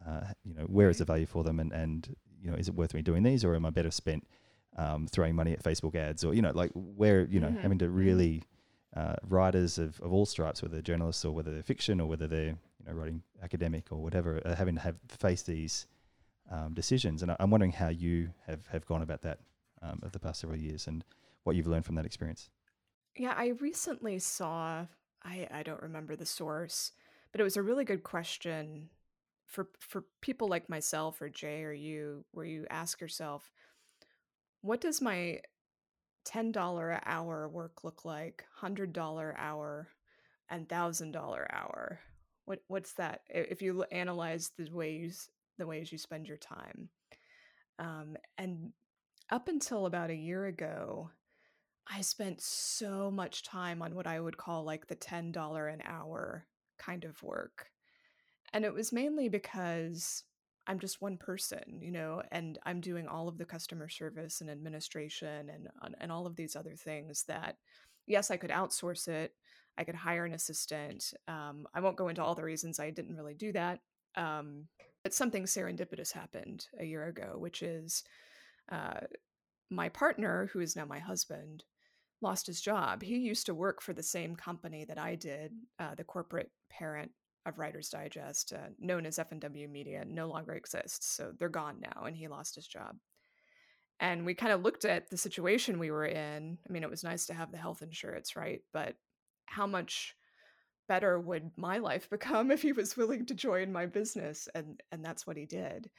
uh, 0.06 0.22
you 0.44 0.54
know, 0.54 0.64
where 0.64 0.90
is 0.90 0.98
the 1.00 1.06
value 1.06 1.26
for 1.26 1.44
them, 1.44 1.60
and 1.60 1.72
and 1.72 2.16
you 2.42 2.50
know, 2.50 2.58
is 2.58 2.68
it 2.68 2.76
worth 2.76 2.94
me 2.94 3.02
doing 3.02 3.24
these, 3.24 3.44
or 3.44 3.56
am 3.56 3.66
I 3.66 3.70
better 3.70 3.92
spent 3.92 4.28
um, 4.78 5.08
throwing 5.08 5.36
money 5.36 5.54
at 5.54 5.64
Facebook 5.64 5.96
ads, 5.96 6.24
or 6.24 6.34
you 6.34 6.42
know, 6.42 6.52
like 6.54 6.72
where 6.74 7.26
you 7.26 7.40
know, 7.40 7.48
mm-hmm. 7.48 7.60
having 7.60 7.80
to 7.80 7.86
mm-hmm. 7.86 7.96
really 7.96 8.44
uh, 8.96 9.16
writers 9.28 9.78
of, 9.78 10.00
of 10.02 10.14
all 10.14 10.26
stripes, 10.26 10.62
whether 10.62 10.74
they're 10.74 10.82
journalists 10.82 11.26
or 11.26 11.34
whether 11.34 11.52
they're 11.52 11.64
fiction 11.64 12.00
or 12.00 12.08
whether 12.08 12.28
they're 12.28 12.58
you 12.80 12.86
know 12.88 12.94
writing 12.94 13.22
academic 13.44 13.92
or 13.92 14.02
whatever, 14.02 14.42
are 14.46 14.56
having 14.56 14.76
to 14.76 14.82
have 14.82 15.00
face 15.08 15.42
these 15.42 15.88
um, 16.52 16.74
decisions. 16.74 17.22
And 17.22 17.32
I, 17.32 17.36
am 17.40 17.50
wondering 17.50 17.72
how 17.72 17.90
you 17.90 18.30
have 18.48 18.66
have 18.68 18.86
gone 18.86 19.02
about 19.02 19.22
that 19.24 19.40
um, 19.82 20.00
over 20.04 20.12
the 20.12 20.20
past 20.20 20.42
several 20.42 20.60
years 20.60 20.88
and 20.88 21.04
what 21.44 21.56
you've 21.56 21.68
learned 21.68 21.86
from 21.86 21.96
that 21.96 22.06
experience. 22.06 22.50
Yeah, 23.18 23.34
I 23.36 23.54
recently 23.60 24.20
saw. 24.20 24.86
I 25.24 25.48
I 25.52 25.64
don't 25.64 25.82
remember 25.82 26.16
the 26.16 26.26
source, 26.26 26.92
but 27.36 27.42
it 27.42 27.44
was 27.44 27.58
a 27.58 27.62
really 27.62 27.84
good 27.84 28.02
question 28.02 28.88
for 29.46 29.68
for 29.82 30.06
people 30.22 30.48
like 30.48 30.70
myself 30.70 31.22
or 31.22 31.28
Jay 31.28 31.64
or 31.66 31.74
you, 31.74 32.24
where 32.32 32.46
you 32.46 32.66
ask 32.70 33.02
yourself, 33.02 33.52
what 34.62 34.80
does 34.80 35.02
my 35.02 35.42
ten 36.24 36.54
dollar 36.54 36.92
an 36.92 37.02
hour 37.06 37.50
work 37.50 37.84
look 37.84 38.06
like? 38.06 38.46
Hundred 38.56 38.94
dollar 38.94 39.36
hour 39.38 39.90
and 40.50 40.70
thousand 40.70 41.12
dollar 41.12 41.46
hour. 41.52 42.00
What 42.46 42.60
what's 42.70 42.94
that? 42.94 43.24
If 43.28 43.62
you 43.62 43.84
analyze 43.92 44.52
the 44.58 44.70
ways 44.72 45.28
the 45.58 45.68
ways 45.68 45.92
you 45.92 45.98
spend 45.98 46.28
your 46.30 46.38
time, 46.38 46.88
um, 47.80 48.16
and 48.38 48.72
up 49.30 49.50
until 49.50 49.88
about 49.88 50.10
a 50.10 50.16
year 50.16 50.46
ago, 50.46 51.10
I 51.86 52.00
spent 52.00 52.40
so 52.40 53.12
much 53.12 53.44
time 53.44 53.82
on 53.82 53.94
what 53.94 54.08
I 54.08 54.22
would 54.22 54.38
call 54.38 54.64
like 54.64 54.88
the 54.88 54.96
$10 54.96 55.74
an 55.74 55.82
hour 55.84 56.48
kind 56.78 57.06
of 57.06 57.22
work. 57.24 57.68
And 58.54 58.64
it 58.66 58.74
was 58.74 58.94
mainly 58.94 59.30
because 59.30 60.24
I'm 60.68 60.80
just 60.80 61.02
one 61.02 61.18
person, 61.18 61.80
you 61.80 61.92
know, 61.92 62.24
and 62.32 62.58
I'm 62.66 62.82
doing 62.82 63.08
all 63.08 63.28
of 63.28 63.38
the 63.38 63.46
customer 63.46 63.90
service 63.90 64.42
and 64.42 64.50
administration 64.50 65.50
and 65.50 65.68
and 66.00 66.12
all 66.12 66.26
of 66.26 66.36
these 66.36 66.56
other 66.56 66.76
things 66.76 67.24
that 67.28 67.58
yes, 68.08 68.32
I 68.32 68.38
could 68.38 68.50
outsource 68.50 69.08
it. 69.08 69.34
I 69.78 69.84
could 69.84 69.96
hire 69.96 70.26
an 70.26 70.34
assistant. 70.34 71.14
Um, 71.28 71.68
I 71.74 71.82
won't 71.82 71.98
go 71.98 72.08
into 72.08 72.24
all 72.24 72.36
the 72.36 72.44
reasons 72.44 72.80
I 72.80 72.92
didn't 72.92 73.16
really 73.16 73.34
do 73.34 73.52
that. 73.52 73.80
Um, 74.16 74.68
but 75.04 75.14
something 75.14 75.44
serendipitous 75.44 76.12
happened 76.12 76.68
a 76.80 76.86
year 76.86 77.08
ago, 77.08 77.36
which 77.38 77.62
is 77.62 78.04
uh, 78.72 79.02
my 79.70 79.90
partner, 79.90 80.50
who 80.54 80.62
is 80.62 80.76
now 80.76 80.86
my 80.86 81.00
husband, 81.00 81.64
lost 82.22 82.48
his 82.48 82.62
job. 82.62 83.04
He 83.04 83.18
used 83.18 83.46
to 83.48 83.54
work 83.54 83.82
for 83.82 83.94
the 83.94 84.02
same 84.02 84.36
company 84.36 84.86
that 84.86 84.98
I 84.98 85.16
did, 85.16 85.52
uh, 85.80 85.96
the 85.96 86.04
corporate 86.04 86.52
parent 86.78 87.12
of 87.46 87.60
Writer's 87.60 87.90
Digest, 87.90 88.54
uh, 88.54 88.70
known 88.80 89.06
as 89.06 89.20
F&W 89.20 89.68
Media, 89.68 90.04
no 90.08 90.28
longer 90.28 90.54
exists. 90.54 91.16
So 91.16 91.32
they're 91.38 91.50
gone 91.50 91.78
now, 91.80 92.06
and 92.06 92.16
he 92.16 92.28
lost 92.28 92.56
his 92.56 92.68
job. 92.68 92.96
And 94.00 94.26
we 94.26 94.34
kind 94.34 94.52
of 94.52 94.64
looked 94.64 94.84
at 94.84 95.10
the 95.10 95.18
situation 95.18 95.80
we 95.80 95.92
were 95.92 96.06
in. 96.06 96.58
I 96.68 96.74
mean, 96.74 96.84
it 96.84 96.90
was 96.90 97.04
nice 97.04 97.28
to 97.28 97.34
have 97.34 97.52
the 97.52 97.58
health 97.58 97.82
insurance, 97.82 98.36
right? 98.36 98.62
But 98.74 98.96
how 99.46 99.68
much 99.68 100.16
better 100.88 101.20
would 101.20 101.52
my 101.56 101.78
life 101.78 102.10
become 102.12 102.52
if 102.52 102.62
he 102.62 102.72
was 102.72 102.98
willing 102.98 103.26
to 103.28 103.34
join 103.34 103.72
my 103.72 103.86
business? 103.86 104.50
And 104.54 104.82
and 104.92 105.06
that's 105.06 105.26
what 105.26 105.38
he 105.38 105.46
did. 105.46 105.90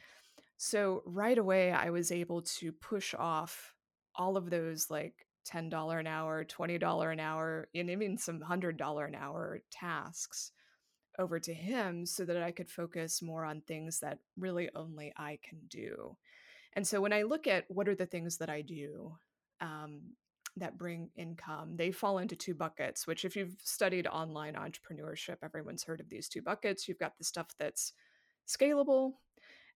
So 0.58 1.02
right 1.06 1.38
away, 1.38 1.72
I 1.72 1.90
was 1.90 2.10
able 2.10 2.42
to 2.42 2.72
push 2.72 3.14
off 3.14 3.74
all 4.14 4.36
of 4.36 4.50
those 4.50 4.90
like 4.90 5.26
$10 5.46 6.00
an 6.00 6.06
hour, 6.06 6.44
$20 6.44 7.12
an 7.12 7.20
hour, 7.20 7.68
and 7.74 7.90
even 7.90 8.18
some 8.18 8.40
$100 8.40 9.08
an 9.08 9.14
hour 9.14 9.60
tasks 9.70 10.52
over 11.18 11.38
to 11.40 11.54
him 11.54 12.06
so 12.06 12.24
that 12.24 12.42
I 12.42 12.50
could 12.50 12.70
focus 12.70 13.22
more 13.22 13.44
on 13.44 13.60
things 13.60 14.00
that 14.00 14.18
really 14.36 14.68
only 14.74 15.12
I 15.16 15.38
can 15.42 15.58
do. 15.68 16.16
And 16.74 16.86
so 16.86 17.00
when 17.00 17.12
I 17.12 17.22
look 17.22 17.46
at 17.46 17.64
what 17.68 17.88
are 17.88 17.94
the 17.94 18.06
things 18.06 18.36
that 18.38 18.50
I 18.50 18.60
do 18.60 19.16
um, 19.60 20.00
that 20.56 20.78
bring 20.78 21.10
income, 21.16 21.76
they 21.76 21.90
fall 21.90 22.18
into 22.18 22.36
two 22.36 22.54
buckets, 22.54 23.06
which, 23.06 23.24
if 23.24 23.34
you've 23.34 23.56
studied 23.62 24.06
online 24.06 24.54
entrepreneurship, 24.54 25.36
everyone's 25.42 25.84
heard 25.84 26.00
of 26.00 26.10
these 26.10 26.28
two 26.28 26.42
buckets. 26.42 26.86
You've 26.86 26.98
got 26.98 27.16
the 27.16 27.24
stuff 27.24 27.48
that's 27.58 27.92
scalable 28.46 29.12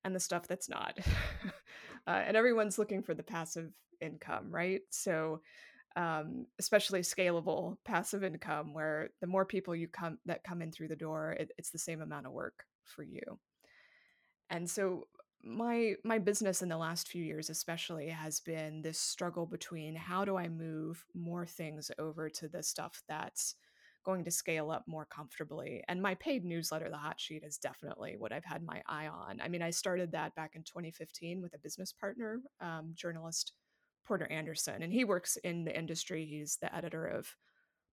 and 0.05 0.14
the 0.14 0.20
stuff 0.20 0.46
that's 0.46 0.68
not. 0.68 0.98
uh, 2.07 2.22
and 2.26 2.37
everyone's 2.37 2.79
looking 2.79 3.03
for 3.03 3.14
the 3.14 3.22
passive 3.22 3.72
income, 4.00 4.50
right? 4.50 4.83
So, 4.90 5.40
um, 5.96 6.46
especially 6.59 7.00
scalable 7.00 7.76
passive 7.85 8.24
income, 8.24 8.74
where 8.74 9.11
the 9.20 9.26
more 9.26 9.44
people 9.44 9.74
you 9.74 9.88
come 9.88 10.18
that 10.26 10.44
come 10.44 10.62
in 10.62 10.72
through 10.72 10.88
the 10.88 10.96
door, 10.96 11.33
it, 11.33 11.53
it's 11.59 11.70
the 11.70 11.79
same 11.79 12.00
amount 12.00 12.26
of 12.26 12.33
work 12.33 12.64
for 12.85 13.03
you. 13.03 13.38
And 14.48 14.68
so, 14.68 15.07
my 15.42 15.94
my 16.05 16.18
business 16.18 16.62
in 16.62 16.68
the 16.68 16.76
last 16.76 17.09
few 17.09 17.24
years 17.24 17.48
especially 17.48 18.09
has 18.09 18.40
been 18.40 18.83
this 18.83 18.98
struggle 18.98 19.46
between 19.46 19.96
how 19.96 20.22
do 20.22 20.37
i 20.37 20.46
move 20.46 21.03
more 21.14 21.46
things 21.46 21.90
over 21.98 22.29
to 22.29 22.46
the 22.46 22.62
stuff 22.62 23.03
that's 23.09 23.55
going 24.05 24.24
to 24.24 24.31
scale 24.31 24.70
up 24.70 24.85
more 24.87 25.05
comfortably. 25.05 25.83
And 25.88 26.00
my 26.00 26.14
paid 26.16 26.44
newsletter, 26.44 26.88
The 26.88 26.96
Hot 26.96 27.20
Sheet, 27.20 27.42
is 27.44 27.59
definitely 27.59 28.16
what 28.16 28.33
I've 28.33 28.44
had 28.44 28.62
my 28.62 28.83
eye 28.87 29.09
on. 29.09 29.40
I 29.42 29.48
mean, 29.48 29.62
I 29.62 29.70
started 29.70 30.12
that 30.12 30.35
back 30.35 30.53
in 30.55 30.62
2015 30.62 31.40
with 31.40 31.55
a 31.55 31.59
business 31.59 31.92
partner, 31.92 32.40
um, 32.61 32.92
journalist 32.94 33.53
Porter 34.06 34.30
Anderson, 34.30 34.82
and 34.82 34.92
he 34.92 35.04
works 35.04 35.36
in 35.38 35.64
the 35.64 35.76
industry. 35.76 36.24
He's 36.24 36.58
the 36.60 36.74
editor 36.74 37.06
of 37.06 37.28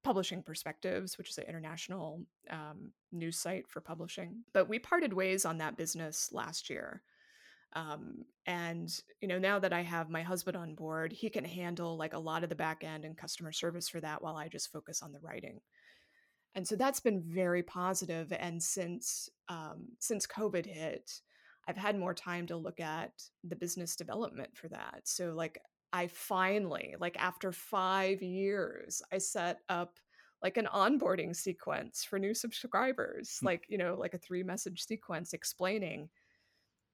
Publishing 0.03 0.43
Perspectives, 0.43 1.17
which 1.17 1.29
is 1.29 1.37
an 1.37 1.45
international 1.47 2.21
um, 2.49 2.91
news 3.11 3.39
site 3.39 3.67
for 3.67 3.81
publishing. 3.81 4.43
But 4.53 4.69
we 4.69 4.79
parted 4.79 5.13
ways 5.13 5.45
on 5.45 5.57
that 5.57 5.77
business 5.77 6.29
last 6.31 6.69
year. 6.69 7.01
Um, 7.73 8.23
and 8.47 8.89
you 9.21 9.27
know 9.27 9.37
now 9.37 9.59
that 9.59 9.73
i 9.73 9.81
have 9.81 10.09
my 10.09 10.23
husband 10.23 10.55
on 10.55 10.73
board 10.73 11.11
he 11.11 11.29
can 11.29 11.43
handle 11.43 11.97
like 11.97 12.13
a 12.13 12.19
lot 12.19 12.43
of 12.43 12.49
the 12.49 12.55
back 12.55 12.83
end 12.83 13.03
and 13.03 13.17
customer 13.17 13.51
service 13.51 13.89
for 13.89 13.99
that 13.99 14.23
while 14.23 14.37
i 14.37 14.47
just 14.47 14.71
focus 14.71 15.03
on 15.03 15.11
the 15.11 15.19
writing 15.19 15.59
and 16.55 16.65
so 16.65 16.75
that's 16.75 17.01
been 17.01 17.21
very 17.21 17.61
positive 17.61 18.31
and 18.39 18.63
since 18.63 19.29
um, 19.49 19.85
since 19.99 20.25
covid 20.25 20.65
hit 20.65 21.11
i've 21.67 21.77
had 21.77 21.99
more 21.99 22.13
time 22.13 22.47
to 22.47 22.55
look 22.55 22.79
at 22.79 23.11
the 23.43 23.55
business 23.55 23.95
development 23.95 24.49
for 24.55 24.69
that 24.69 25.01
so 25.03 25.33
like 25.35 25.59
i 25.97 26.07
finally 26.07 26.95
like 26.99 27.15
after 27.17 27.51
five 27.51 28.21
years 28.21 29.01
i 29.11 29.17
set 29.17 29.59
up 29.69 29.97
like 30.43 30.57
an 30.57 30.67
onboarding 30.73 31.35
sequence 31.35 32.03
for 32.03 32.19
new 32.19 32.33
subscribers 32.33 33.37
hmm. 33.39 33.47
like 33.47 33.63
you 33.67 33.77
know 33.77 33.95
like 33.97 34.13
a 34.13 34.19
three 34.19 34.43
message 34.43 34.85
sequence 34.85 35.33
explaining 35.33 36.09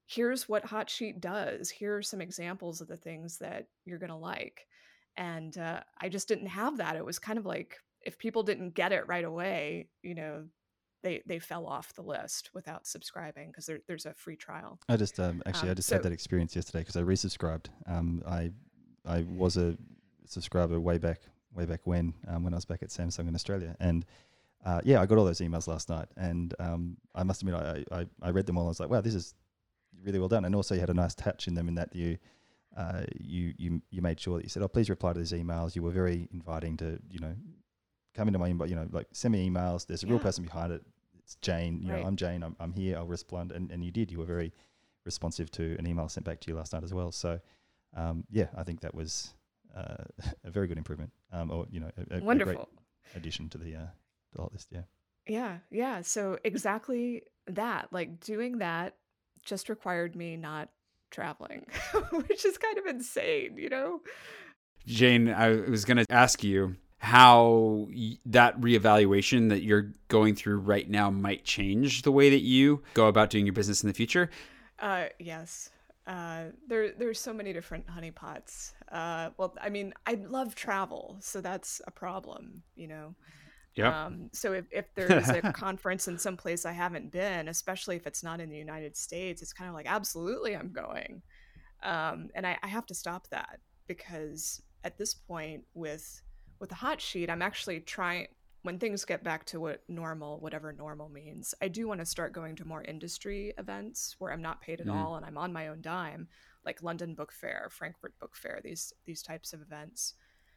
here's 0.06 0.48
what 0.48 0.64
hot 0.64 0.90
sheet 0.90 1.20
does 1.20 1.70
here 1.70 1.96
are 1.96 2.02
some 2.02 2.20
examples 2.20 2.80
of 2.80 2.88
the 2.88 2.96
things 2.96 3.38
that 3.38 3.66
you're 3.84 3.98
going 3.98 4.10
to 4.10 4.16
like 4.16 4.66
and 5.16 5.58
uh, 5.58 5.80
i 6.00 6.08
just 6.08 6.28
didn't 6.28 6.46
have 6.46 6.78
that 6.78 6.96
it 6.96 7.04
was 7.04 7.18
kind 7.18 7.38
of 7.38 7.46
like 7.46 7.78
if 8.04 8.18
people 8.18 8.42
didn't 8.42 8.74
get 8.74 8.92
it 8.92 9.06
right 9.08 9.24
away, 9.24 9.88
you 10.02 10.14
know, 10.14 10.44
they 11.02 11.22
they 11.26 11.38
fell 11.38 11.66
off 11.66 11.92
the 11.94 12.02
list 12.02 12.50
without 12.54 12.86
subscribing 12.86 13.48
because 13.48 13.66
there, 13.66 13.80
there's 13.86 14.06
a 14.06 14.14
free 14.14 14.36
trial. 14.36 14.78
I 14.88 14.96
just 14.96 15.18
um, 15.20 15.42
actually 15.46 15.68
um, 15.68 15.72
I 15.72 15.74
just 15.74 15.88
so, 15.88 15.96
had 15.96 16.04
that 16.04 16.12
experience 16.12 16.54
yesterday 16.54 16.80
because 16.80 16.96
I 16.96 17.02
resubscribed. 17.02 17.66
Um, 17.86 18.22
I 18.26 18.52
I 19.06 19.24
was 19.28 19.56
a 19.56 19.76
subscriber 20.26 20.80
way 20.80 20.98
back 20.98 21.20
way 21.54 21.64
back 21.66 21.80
when 21.84 22.14
um, 22.28 22.44
when 22.44 22.54
I 22.54 22.56
was 22.56 22.64
back 22.64 22.82
at 22.82 22.88
Samsung 22.90 23.28
in 23.28 23.34
Australia 23.34 23.76
and. 23.80 24.04
Uh, 24.66 24.80
yeah, 24.82 24.98
I 24.98 25.04
got 25.04 25.18
all 25.18 25.26
those 25.26 25.42
emails 25.42 25.68
last 25.68 25.90
night, 25.90 26.08
and 26.16 26.54
um, 26.58 26.96
I 27.14 27.22
must 27.22 27.42
admit, 27.42 27.54
I, 27.54 27.84
I, 27.92 28.06
I 28.22 28.30
read 28.30 28.46
them 28.46 28.56
all. 28.56 28.64
I 28.64 28.68
was 28.68 28.80
like, 28.80 28.88
"Wow, 28.88 29.02
this 29.02 29.14
is 29.14 29.34
really 30.02 30.18
well 30.18 30.28
done." 30.28 30.46
And 30.46 30.54
also, 30.54 30.74
you 30.74 30.80
had 30.80 30.88
a 30.88 30.94
nice 30.94 31.14
touch 31.14 31.48
in 31.48 31.52
them 31.52 31.68
in 31.68 31.74
that 31.74 31.94
you 31.94 32.16
uh, 32.74 33.02
you 33.20 33.52
you 33.58 33.82
you 33.90 34.00
made 34.00 34.18
sure 34.18 34.38
that 34.38 34.42
you 34.42 34.48
said, 34.48 34.62
"Oh, 34.62 34.68
please 34.68 34.88
reply 34.88 35.12
to 35.12 35.18
these 35.18 35.32
emails." 35.32 35.76
You 35.76 35.82
were 35.82 35.90
very 35.90 36.30
inviting 36.32 36.78
to 36.78 36.98
you 37.10 37.18
know 37.18 37.34
come 38.14 38.28
into 38.28 38.38
my 38.38 38.50
inbox, 38.50 38.70
you 38.70 38.76
know, 38.76 38.88
like 38.90 39.08
send 39.12 39.32
me 39.32 39.48
emails. 39.48 39.86
There's 39.86 40.02
a 40.02 40.06
yeah. 40.06 40.12
real 40.12 40.20
person 40.20 40.44
behind 40.44 40.72
it. 40.72 40.82
It's 41.18 41.36
Jane. 41.36 41.80
You 41.82 41.92
right. 41.92 42.00
know, 42.00 42.06
I'm 42.06 42.16
Jane. 42.16 42.42
I'm, 42.42 42.56
I'm 42.60 42.72
here. 42.72 42.96
I'll 42.96 43.06
respond. 43.06 43.52
And, 43.52 43.70
and 43.70 43.84
you 43.84 43.90
did. 43.90 44.10
You 44.10 44.18
were 44.18 44.24
very 44.24 44.52
responsive 45.04 45.50
to 45.52 45.76
an 45.78 45.86
email 45.86 46.08
sent 46.08 46.24
back 46.24 46.40
to 46.40 46.50
you 46.50 46.56
last 46.56 46.72
night 46.72 46.84
as 46.84 46.94
well. 46.94 47.12
So, 47.12 47.40
um, 47.94 48.24
yeah, 48.30 48.46
I 48.56 48.62
think 48.62 48.80
that 48.80 48.94
was 48.94 49.34
uh, 49.76 50.04
a 50.44 50.50
very 50.50 50.66
good 50.66 50.78
improvement. 50.78 51.12
Um, 51.32 51.50
or 51.50 51.66
you 51.70 51.80
know, 51.80 51.90
a, 52.10 52.18
a, 52.18 52.20
wonderful 52.20 52.52
a 52.52 52.54
great 52.56 53.16
addition 53.16 53.48
to 53.50 53.58
the 53.58 53.76
uh, 53.76 53.86
the 54.32 54.40
whole 54.40 54.50
list. 54.52 54.68
Yeah. 54.70 54.82
Yeah. 55.26 55.58
Yeah. 55.70 56.02
So 56.02 56.38
exactly 56.44 57.22
that. 57.46 57.88
Like 57.92 58.20
doing 58.20 58.58
that 58.58 58.96
just 59.44 59.68
required 59.68 60.16
me 60.16 60.36
not 60.36 60.70
traveling, 61.10 61.66
which 62.10 62.44
is 62.44 62.58
kind 62.58 62.78
of 62.78 62.86
insane, 62.86 63.56
you 63.56 63.68
know. 63.68 64.00
Jane, 64.86 65.30
I 65.30 65.50
was 65.50 65.84
going 65.84 65.96
to 65.96 66.06
ask 66.10 66.44
you 66.44 66.76
how 66.98 67.86
that 68.24 68.58
reevaluation 68.60 69.50
that 69.50 69.62
you're 69.62 69.92
going 70.08 70.34
through 70.34 70.56
right 70.56 70.88
now 70.88 71.10
might 71.10 71.44
change 71.44 72.02
the 72.02 72.12
way 72.12 72.30
that 72.30 72.40
you 72.40 72.82
go 72.94 73.06
about 73.06 73.30
doing 73.30 73.46
your 73.46 73.52
business 73.52 73.82
in 73.82 73.88
the 73.88 73.94
future? 73.94 74.30
Uh, 74.78 75.04
yes. 75.18 75.70
Uh, 76.06 76.44
there, 76.68 76.92
there's 76.92 77.18
so 77.18 77.32
many 77.32 77.52
different 77.52 77.86
honeypots. 77.86 78.72
Uh, 78.92 79.30
well, 79.38 79.54
I 79.60 79.70
mean, 79.70 79.94
I 80.06 80.14
love 80.14 80.54
travel, 80.54 81.16
so 81.20 81.40
that's 81.40 81.80
a 81.86 81.90
problem, 81.90 82.62
you 82.76 82.88
know. 82.88 83.14
Yeah. 83.74 84.06
Um, 84.06 84.28
so 84.32 84.52
if, 84.52 84.66
if 84.70 84.86
there's 84.94 85.28
a 85.28 85.52
conference 85.52 86.06
in 86.06 86.18
some 86.18 86.36
place 86.36 86.66
I 86.66 86.72
haven't 86.72 87.10
been, 87.10 87.48
especially 87.48 87.96
if 87.96 88.06
it's 88.06 88.22
not 88.22 88.40
in 88.40 88.50
the 88.50 88.56
United 88.56 88.96
States, 88.96 89.42
it's 89.42 89.52
kind 89.52 89.68
of 89.68 89.74
like, 89.74 89.86
absolutely, 89.86 90.54
I'm 90.54 90.72
going. 90.72 91.22
Um, 91.82 92.28
and 92.34 92.46
I, 92.46 92.58
I 92.62 92.68
have 92.68 92.86
to 92.86 92.94
stop 92.94 93.28
that 93.28 93.60
because 93.86 94.62
at 94.84 94.98
this 94.98 95.14
point, 95.14 95.64
with 95.74 96.22
with 96.60 96.68
the 96.68 96.76
hot 96.76 97.00
sheet, 97.00 97.28
I'm 97.28 97.42
actually 97.42 97.80
trying 97.80 98.28
when 98.64 98.78
things 98.78 99.04
get 99.04 99.22
back 99.22 99.44
to 99.44 99.60
what 99.60 99.82
normal, 99.88 100.40
whatever 100.40 100.72
normal 100.72 101.10
means, 101.10 101.54
I 101.60 101.68
do 101.68 101.86
want 101.86 102.00
to 102.00 102.06
start 102.06 102.32
going 102.32 102.56
to 102.56 102.64
more 102.64 102.82
industry 102.82 103.52
events 103.58 104.16
where 104.18 104.32
I'm 104.32 104.40
not 104.40 104.62
paid 104.62 104.80
at 104.80 104.86
mm. 104.86 104.94
all 104.94 105.16
and 105.16 105.24
I'm 105.24 105.36
on 105.36 105.52
my 105.52 105.68
own 105.68 105.82
dime, 105.82 106.28
like 106.64 106.82
London 106.82 107.14
Book 107.14 107.30
Fair, 107.30 107.68
Frankfurt 107.70 108.18
Book 108.18 108.34
Fair, 108.34 108.60
these 108.64 108.94
these 109.04 109.22
types 109.22 109.52
of 109.52 109.60
events. 109.60 110.14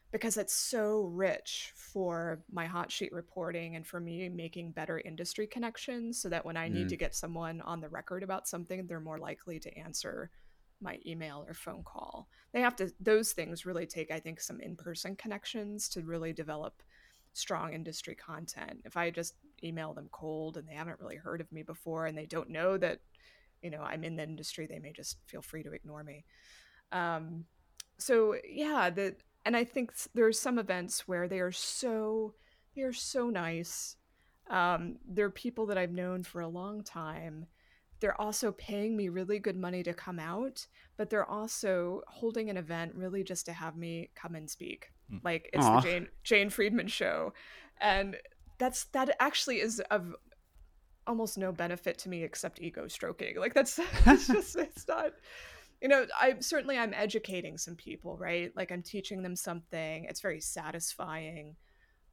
Because 0.10 0.38
it's 0.38 0.54
so 0.54 1.02
rich 1.02 1.74
for 1.76 2.42
my 2.50 2.66
hot 2.66 2.94
sheet 2.94 3.12
reporting 3.12 3.76
and 3.76 3.86
for 3.86 4.00
me 4.00 4.30
making 4.30 4.72
better 4.72 5.02
industry 5.04 5.46
connections 5.46 6.22
so 6.22 6.30
that 6.30 6.46
when 6.46 6.56
I 6.56 6.70
mm. 6.70 6.76
need 6.76 6.90
to 6.90 6.96
get 6.96 7.14
someone 7.14 7.60
on 7.60 7.82
the 7.82 7.90
record 7.90 8.24
about 8.24 8.48
something, 8.48 8.88
they're 8.88 9.02
more 9.02 9.20
likely 9.20 9.60
to 9.60 9.78
answer 9.78 10.32
my 10.80 10.98
email 11.06 11.44
or 11.46 11.54
phone 11.54 11.84
call. 11.84 12.30
They 12.54 12.62
have 12.62 12.78
to, 12.78 12.90
those 13.02 13.34
things 13.34 13.66
really 13.66 13.86
take, 13.86 14.10
I 14.10 14.22
think, 14.22 14.40
some 14.40 14.62
in 14.62 14.78
person 14.78 15.18
connections 15.18 15.90
to 15.90 16.04
really 16.04 16.32
develop 16.32 16.82
strong 17.38 17.74
industry 17.74 18.16
content. 18.16 18.82
If 18.86 18.98
I 18.98 19.10
just 19.10 19.36
email 19.64 19.94
them 19.94 20.10
cold 20.12 20.58
and 20.58 20.68
they 20.68 20.74
haven't 20.74 21.00
really 21.00 21.16
heard 21.16 21.42
of 21.42 21.52
me 21.52 21.64
before 21.64 22.06
and 22.06 22.18
they 22.18 22.26
don't 22.26 22.50
know 22.50 22.78
that, 22.78 23.00
you 23.62 23.70
know, 23.70 23.82
I'm 23.82 24.04
in 24.04 24.16
the 24.16 24.24
industry, 24.24 24.68
they 24.68 24.80
may 24.80 24.92
just 24.92 25.18
feel 25.26 25.42
free 25.42 25.64
to 25.64 25.72
ignore 25.72 26.04
me. 26.04 26.26
Um, 26.92 27.46
so 27.98 28.36
yeah, 28.48 28.90
the 28.90 29.16
and 29.46 29.56
I 29.56 29.64
think 29.64 29.94
there 30.14 30.26
are 30.26 30.34
some 30.34 30.60
events 30.60 31.08
where 31.08 31.28
they 31.28 31.40
are 31.40 31.52
so 31.52 32.34
they 32.76 32.82
are 32.82 32.94
so 32.94 33.30
nice. 33.30 33.96
Um, 34.50 34.98
they're 35.08 35.30
people 35.30 35.66
that 35.68 35.78
I've 35.78 35.92
known 35.92 36.24
for 36.24 36.42
a 36.42 36.48
long 36.48 36.84
time. 36.84 37.48
They're 38.00 38.20
also 38.20 38.52
paying 38.52 38.96
me 38.96 39.10
really 39.10 39.40
good 39.40 39.58
money 39.58 39.84
to 39.84 39.94
come 39.94 40.20
out, 40.20 40.68
but 40.98 41.10
they're 41.10 41.30
also 41.30 42.02
holding 42.08 42.50
an 42.50 42.58
event 42.58 42.94
really 42.96 43.24
just 43.24 43.46
to 43.48 43.54
have 43.54 43.76
me 43.76 44.10
come 44.16 44.36
and 44.36 44.50
speak. 44.50 44.92
Mm. 45.12 45.24
Like 45.24 45.50
it's 45.54 45.66
Aww. 45.66 45.82
the 45.82 45.88
Jane 45.90 46.08
Jane 46.24 46.50
Friedman 46.50 46.88
show, 46.88 47.34
and 47.82 48.16
that's 48.58 48.86
that 48.86 49.16
actually 49.20 49.60
is 49.60 49.80
of 49.92 50.16
almost 51.06 51.38
no 51.38 51.52
benefit 51.52 51.98
to 52.00 52.10
me 52.10 52.24
except 52.24 52.62
ego 52.62 52.88
stroking. 52.88 53.38
Like 53.38 53.54
that's 53.54 53.80
it's 54.06 54.28
just 54.28 54.56
it's 54.58 54.88
not 54.88 55.14
you 55.82 55.88
know 55.88 56.06
i 56.20 56.36
certainly 56.40 56.78
i'm 56.78 56.94
educating 56.94 57.58
some 57.58 57.76
people 57.76 58.18
right 58.18 58.52
like 58.56 58.72
i'm 58.72 58.82
teaching 58.82 59.22
them 59.22 59.36
something 59.36 60.06
it's 60.06 60.22
very 60.22 60.40
satisfying 60.40 61.56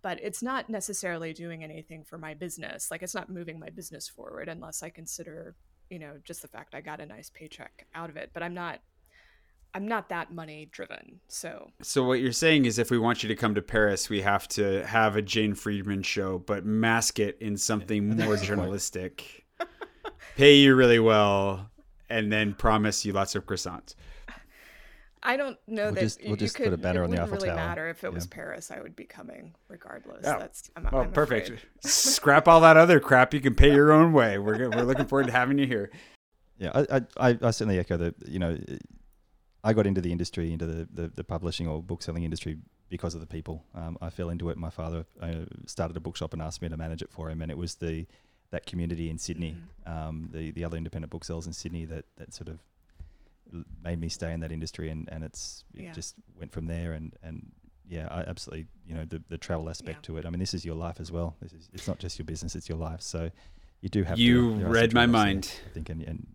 but 0.02 0.18
it's 0.22 0.42
not 0.42 0.68
necessarily 0.68 1.32
doing 1.32 1.64
anything 1.64 2.04
for 2.04 2.18
my 2.18 2.34
business 2.34 2.90
like 2.90 3.02
it's 3.02 3.14
not 3.14 3.30
moving 3.30 3.58
my 3.58 3.70
business 3.70 4.08
forward 4.08 4.48
unless 4.48 4.82
i 4.82 4.90
consider 4.90 5.56
you 5.94 6.00
know 6.00 6.14
just 6.24 6.42
the 6.42 6.48
fact 6.48 6.74
i 6.74 6.80
got 6.80 7.00
a 7.00 7.06
nice 7.06 7.30
paycheck 7.30 7.86
out 7.94 8.10
of 8.10 8.16
it 8.16 8.30
but 8.34 8.42
i'm 8.42 8.52
not 8.52 8.80
i'm 9.74 9.86
not 9.86 10.08
that 10.08 10.32
money 10.32 10.68
driven 10.72 11.20
so. 11.28 11.70
So 11.82 12.02
what 12.02 12.18
you're 12.18 12.32
saying 12.32 12.64
is 12.64 12.80
if 12.80 12.90
we 12.90 12.98
want 12.98 13.22
you 13.22 13.28
to 13.28 13.36
come 13.36 13.54
to 13.54 13.62
paris 13.62 14.10
we 14.10 14.20
have 14.22 14.48
to 14.48 14.84
have 14.84 15.14
a 15.14 15.22
jane 15.22 15.54
friedman 15.54 16.02
show 16.02 16.38
but 16.38 16.66
mask 16.66 17.20
it 17.20 17.36
in 17.40 17.56
something 17.56 18.16
more 18.16 18.36
journalistic. 18.36 19.44
Pay 20.36 20.56
you 20.56 20.74
really 20.74 20.98
well 20.98 21.70
and 22.10 22.32
then 22.32 22.54
promise 22.54 23.04
you 23.04 23.12
lots 23.12 23.36
of 23.36 23.46
croissants. 23.46 23.94
I 25.24 25.36
don't 25.36 25.58
know 25.66 25.84
we'll 25.84 25.92
that 25.94 26.00
just, 26.00 26.20
we'll 26.24 26.36
just 26.36 26.54
could, 26.54 26.64
put 26.64 26.72
a 26.74 26.76
banner 26.76 27.02
on 27.02 27.10
the 27.10 27.20
Eiffel 27.20 27.36
really 27.36 27.48
Tower. 27.48 27.56
matter 27.56 27.88
if 27.88 28.04
it 28.04 28.08
yeah. 28.08 28.12
was 28.12 28.26
Paris. 28.26 28.70
I 28.70 28.80
would 28.80 28.94
be 28.94 29.04
coming 29.04 29.54
regardless. 29.68 30.26
Oh. 30.26 30.38
That's 30.38 30.70
I'm, 30.76 30.88
oh, 30.92 30.98
I'm 30.98 31.12
perfect. 31.12 31.64
Scrap 31.80 32.46
all 32.46 32.60
that 32.60 32.76
other 32.76 33.00
crap. 33.00 33.32
You 33.32 33.40
can 33.40 33.54
pay 33.54 33.72
your 33.72 33.90
own 33.92 34.12
way. 34.12 34.38
We're 34.38 34.68
we're 34.68 34.82
looking 34.82 35.06
forward 35.06 35.26
to 35.26 35.32
having 35.32 35.58
you 35.58 35.66
here. 35.66 35.90
Yeah, 36.58 36.70
I 36.74 37.02
I, 37.16 37.38
I 37.40 37.50
certainly 37.50 37.78
echo 37.78 37.96
that. 37.96 38.14
You 38.28 38.38
know, 38.38 38.58
I 39.62 39.72
got 39.72 39.86
into 39.86 40.02
the 40.02 40.12
industry, 40.12 40.52
into 40.52 40.66
the, 40.66 40.88
the, 40.92 41.08
the 41.08 41.24
publishing 41.24 41.66
or 41.66 41.82
book 41.82 42.02
selling 42.02 42.22
industry 42.22 42.58
because 42.90 43.14
of 43.14 43.20
the 43.20 43.26
people. 43.26 43.64
Um, 43.74 43.96
I 44.02 44.10
fell 44.10 44.28
into 44.28 44.50
it. 44.50 44.58
My 44.58 44.70
father 44.70 45.06
uh, 45.20 45.46
started 45.66 45.96
a 45.96 46.00
bookshop 46.00 46.34
and 46.34 46.42
asked 46.42 46.60
me 46.60 46.68
to 46.68 46.76
manage 46.76 47.00
it 47.00 47.10
for 47.10 47.30
him, 47.30 47.40
and 47.40 47.50
it 47.50 47.56
was 47.56 47.76
the 47.76 48.06
that 48.50 48.66
community 48.66 49.10
in 49.10 49.18
Sydney, 49.18 49.56
mm-hmm. 49.56 50.08
um, 50.08 50.28
the 50.32 50.50
the 50.50 50.64
other 50.64 50.76
independent 50.76 51.10
booksellers 51.10 51.46
in 51.46 51.54
Sydney 51.54 51.86
that 51.86 52.04
that 52.16 52.34
sort 52.34 52.48
of 52.48 52.58
made 53.82 54.00
me 54.00 54.08
stay 54.08 54.32
in 54.32 54.40
that 54.40 54.52
industry, 54.52 54.90
and 54.90 55.08
and 55.10 55.24
it's 55.24 55.64
it 55.74 55.84
yeah. 55.84 55.92
just 55.92 56.14
went 56.38 56.52
from 56.52 56.66
there, 56.66 56.92
and 56.92 57.14
and 57.22 57.52
yeah, 57.88 58.08
I 58.10 58.20
absolutely 58.20 58.66
you 58.86 58.94
know 58.94 59.04
the 59.04 59.22
the 59.28 59.38
travel 59.38 59.68
aspect 59.68 59.98
yeah. 60.08 60.14
to 60.14 60.18
it. 60.18 60.26
I 60.26 60.30
mean, 60.30 60.40
this 60.40 60.54
is 60.54 60.64
your 60.64 60.76
life 60.76 61.00
as 61.00 61.12
well. 61.12 61.36
This 61.40 61.52
is 61.52 61.68
it's 61.72 61.88
not 61.88 61.98
just 61.98 62.18
your 62.18 62.26
business; 62.26 62.54
it's 62.54 62.68
your 62.68 62.78
life. 62.78 63.02
So 63.02 63.30
you 63.80 63.88
do 63.88 64.02
have 64.02 64.16
to 64.16 64.22
you 64.22 64.58
to, 64.60 64.66
read 64.66 64.94
my 64.94 65.06
mind. 65.06 65.52
I 65.68 65.74
think, 65.74 65.90
and, 65.90 66.02
and 66.02 66.26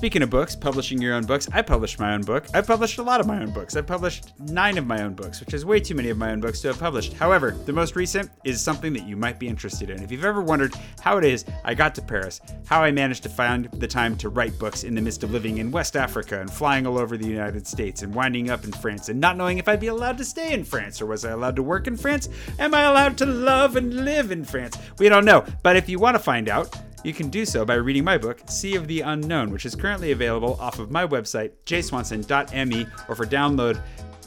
Speaking 0.00 0.22
of 0.22 0.30
books, 0.30 0.56
publishing 0.56 0.98
your 0.98 1.12
own 1.12 1.26
books, 1.26 1.46
I 1.52 1.60
published 1.60 2.00
my 2.00 2.14
own 2.14 2.22
book. 2.22 2.46
I've 2.54 2.66
published 2.66 2.96
a 2.96 3.02
lot 3.02 3.20
of 3.20 3.26
my 3.26 3.42
own 3.42 3.50
books. 3.50 3.76
I've 3.76 3.86
published 3.86 4.32
nine 4.38 4.78
of 4.78 4.86
my 4.86 5.02
own 5.02 5.12
books, 5.12 5.40
which 5.40 5.52
is 5.52 5.66
way 5.66 5.78
too 5.78 5.94
many 5.94 6.08
of 6.08 6.16
my 6.16 6.30
own 6.30 6.40
books 6.40 6.62
to 6.62 6.68
have 6.68 6.78
published. 6.78 7.12
However, 7.12 7.50
the 7.66 7.74
most 7.74 7.94
recent 7.96 8.30
is 8.42 8.62
something 8.62 8.94
that 8.94 9.06
you 9.06 9.14
might 9.14 9.38
be 9.38 9.46
interested 9.46 9.90
in. 9.90 10.02
If 10.02 10.10
you've 10.10 10.24
ever 10.24 10.40
wondered 10.40 10.74
how 11.02 11.18
it 11.18 11.24
is 11.24 11.44
I 11.66 11.74
got 11.74 11.94
to 11.96 12.00
Paris, 12.00 12.40
how 12.64 12.82
I 12.82 12.90
managed 12.90 13.24
to 13.24 13.28
find 13.28 13.70
the 13.72 13.86
time 13.86 14.16
to 14.16 14.30
write 14.30 14.58
books 14.58 14.84
in 14.84 14.94
the 14.94 15.02
midst 15.02 15.22
of 15.22 15.32
living 15.32 15.58
in 15.58 15.70
West 15.70 15.96
Africa 15.96 16.40
and 16.40 16.50
flying 16.50 16.86
all 16.86 16.98
over 16.98 17.18
the 17.18 17.28
United 17.28 17.66
States 17.66 18.00
and 18.00 18.14
winding 18.14 18.48
up 18.48 18.64
in 18.64 18.72
France 18.72 19.10
and 19.10 19.20
not 19.20 19.36
knowing 19.36 19.58
if 19.58 19.68
I'd 19.68 19.80
be 19.80 19.88
allowed 19.88 20.16
to 20.16 20.24
stay 20.24 20.54
in 20.54 20.64
France 20.64 21.02
or 21.02 21.04
was 21.04 21.26
I 21.26 21.32
allowed 21.32 21.56
to 21.56 21.62
work 21.62 21.86
in 21.86 21.98
France? 21.98 22.30
Am 22.58 22.72
I 22.72 22.84
allowed 22.84 23.18
to 23.18 23.26
love 23.26 23.76
and 23.76 23.92
live 24.06 24.30
in 24.30 24.46
France? 24.46 24.78
We 24.98 25.10
don't 25.10 25.26
know. 25.26 25.44
But 25.62 25.76
if 25.76 25.90
you 25.90 25.98
want 25.98 26.14
to 26.14 26.22
find 26.22 26.48
out, 26.48 26.74
you 27.04 27.14
can 27.14 27.30
do 27.30 27.44
so 27.44 27.64
by 27.64 27.74
reading 27.74 28.04
my 28.04 28.18
book, 28.18 28.40
Sea 28.46 28.76
of 28.76 28.86
the 28.86 29.00
Unknown, 29.00 29.50
which 29.50 29.64
is 29.64 29.74
currently 29.74 30.12
available 30.12 30.56
off 30.60 30.78
of 30.78 30.90
my 30.90 31.06
website, 31.06 31.52
jswanson.me, 31.66 32.86
or 33.08 33.14
for 33.14 33.26
download 33.26 33.80